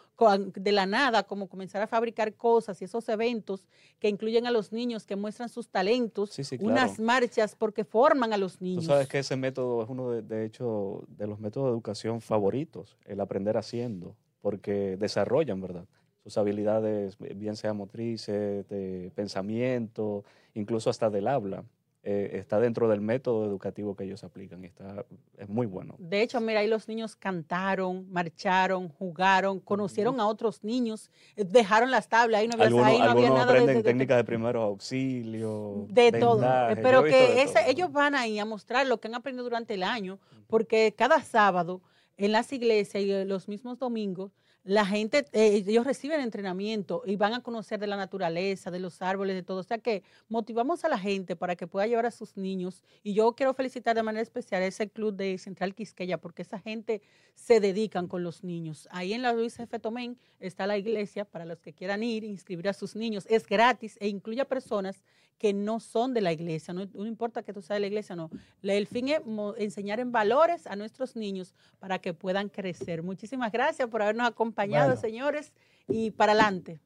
de 0.54 0.72
la 0.72 0.84
nada, 0.84 1.22
como 1.22 1.48
comenzar 1.48 1.80
a 1.80 1.86
fabricar 1.86 2.34
cosas 2.34 2.80
y 2.82 2.84
esos 2.84 3.08
eventos 3.08 3.66
que 3.98 4.08
incluyen 4.08 4.46
a 4.46 4.50
los 4.50 4.70
niños, 4.70 5.06
que 5.06 5.16
muestran 5.16 5.48
sus 5.48 5.68
talentos, 5.68 6.38
unas 6.60 6.98
marchas 6.98 7.54
porque 7.56 7.84
forman 7.84 8.32
a 8.32 8.36
los 8.36 8.60
niños. 8.60 8.84
Tú 8.84 8.90
sabes 8.90 9.08
que 9.08 9.20
ese 9.20 9.36
método 9.36 9.82
es 9.82 9.88
uno 9.88 10.10
de, 10.10 10.22
de 10.22 10.44
hecho 10.44 11.04
de 11.08 11.26
los 11.26 11.40
métodos 11.40 11.68
de 11.68 11.72
educación 11.72 12.20
favoritos, 12.20 12.98
el 13.06 13.20
aprender 13.20 13.56
haciendo, 13.56 14.14
porque 14.40 14.96
desarrollan, 14.98 15.60
¿verdad? 15.60 15.86
Sus 16.22 16.36
habilidades, 16.38 17.16
bien 17.18 17.56
sea 17.56 17.72
motrices, 17.72 18.68
de 18.68 19.10
pensamiento, 19.14 20.24
incluso 20.54 20.90
hasta 20.90 21.10
del 21.10 21.28
habla. 21.28 21.64
Eh, 22.02 22.38
está 22.38 22.58
dentro 22.58 22.88
del 22.88 23.02
método 23.02 23.44
educativo 23.44 23.94
que 23.94 24.04
ellos 24.04 24.24
aplican. 24.24 24.64
Está, 24.64 25.04
es 25.36 25.50
muy 25.50 25.66
bueno. 25.66 25.96
De 25.98 26.22
hecho, 26.22 26.40
mira, 26.40 26.60
ahí 26.60 26.66
los 26.66 26.88
niños 26.88 27.14
cantaron, 27.14 28.10
marcharon, 28.10 28.88
jugaron, 28.88 29.60
conocieron 29.60 30.18
a 30.18 30.26
otros 30.26 30.64
niños, 30.64 31.10
eh, 31.36 31.44
dejaron 31.44 31.90
las 31.90 32.08
tablas, 32.08 32.40
ahí 32.40 32.48
no 32.48 32.54
había, 32.54 32.66
algunos, 32.68 32.86
ahí 32.86 32.98
no 32.98 33.04
había 33.04 33.28
nada 33.28 33.42
aprenden 33.42 33.76
de, 33.76 33.82
técnicas 33.82 34.16
de 34.16 34.24
primeros 34.24 34.64
auxilios. 34.64 35.92
De 35.92 36.10
todo. 36.12 36.40
Pero 36.82 37.04
que 37.04 37.44
ellos 37.66 37.92
van 37.92 38.14
ahí 38.14 38.38
a 38.38 38.46
mostrar 38.46 38.86
lo 38.86 38.98
que 38.98 39.08
han 39.08 39.16
aprendido 39.16 39.44
durante 39.44 39.74
el 39.74 39.82
año, 39.82 40.18
porque 40.46 40.94
cada 40.96 41.20
sábado 41.22 41.82
en 42.16 42.32
las 42.32 42.50
iglesias 42.50 43.02
y 43.02 43.24
los 43.26 43.46
mismos 43.46 43.78
domingos 43.78 44.32
la 44.62 44.84
gente, 44.84 45.24
eh, 45.32 45.64
ellos 45.66 45.86
reciben 45.86 46.20
entrenamiento 46.20 47.02
y 47.06 47.16
van 47.16 47.32
a 47.32 47.42
conocer 47.42 47.80
de 47.80 47.86
la 47.86 47.96
naturaleza, 47.96 48.70
de 48.70 48.78
los 48.78 49.00
árboles, 49.00 49.34
de 49.34 49.42
todo. 49.42 49.60
O 49.60 49.62
sea 49.62 49.78
que 49.78 50.02
motivamos 50.28 50.84
a 50.84 50.88
la 50.88 50.98
gente 50.98 51.34
para 51.34 51.56
que 51.56 51.66
pueda 51.66 51.86
llevar 51.86 52.06
a 52.06 52.10
sus 52.10 52.36
niños. 52.36 52.82
Y 53.02 53.14
yo 53.14 53.32
quiero 53.32 53.54
felicitar 53.54 53.96
de 53.96 54.02
manera 54.02 54.22
especial 54.22 54.62
a 54.62 54.66
ese 54.66 54.90
club 54.90 55.14
de 55.14 55.38
Central 55.38 55.74
Quisqueya, 55.74 56.18
porque 56.18 56.42
esa 56.42 56.58
gente 56.58 57.00
se 57.34 57.60
dedican 57.60 58.06
con 58.06 58.22
los 58.22 58.44
niños. 58.44 58.86
Ahí 58.90 59.14
en 59.14 59.22
la 59.22 59.32
Luis 59.32 59.58
F. 59.58 59.78
Tomén 59.78 60.18
está 60.40 60.66
la 60.66 60.76
iglesia 60.76 61.24
para 61.24 61.46
los 61.46 61.60
que 61.60 61.72
quieran 61.72 62.02
ir, 62.02 62.22
inscribir 62.24 62.68
a 62.68 62.74
sus 62.74 62.94
niños. 62.94 63.26
Es 63.30 63.46
gratis 63.46 63.96
e 63.98 64.08
incluye 64.08 64.42
a 64.42 64.44
personas 64.44 65.02
que 65.40 65.54
no 65.54 65.80
son 65.80 66.12
de 66.12 66.20
la 66.20 66.32
iglesia. 66.32 66.74
No, 66.74 66.82
importa 67.06 67.42
que 67.42 67.54
tú 67.54 67.62
seas 67.62 67.76
de 67.76 67.80
la 67.80 67.86
iglesia, 67.86 68.14
no. 68.14 68.28
El 68.62 68.86
fin 68.86 69.08
es 69.08 69.22
enseñar 69.56 69.98
en 69.98 70.12
valores 70.12 70.66
a 70.66 70.76
nuestros 70.76 71.16
niños 71.16 71.54
para 71.78 71.98
que 71.98 72.12
puedan 72.12 72.50
crecer. 72.50 73.02
Muchísimas 73.02 73.50
gracias 73.50 73.88
por 73.88 74.02
habernos 74.02 74.28
acompañado 74.28 74.49
acompañados, 74.50 75.00
señores, 75.00 75.52
y 75.88 76.10
para 76.10 76.32
adelante. 76.32 76.80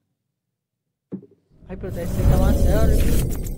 Ay, 1.69 1.77
pero 1.77 1.89
ustedes 1.89 2.11
se 2.11 3.53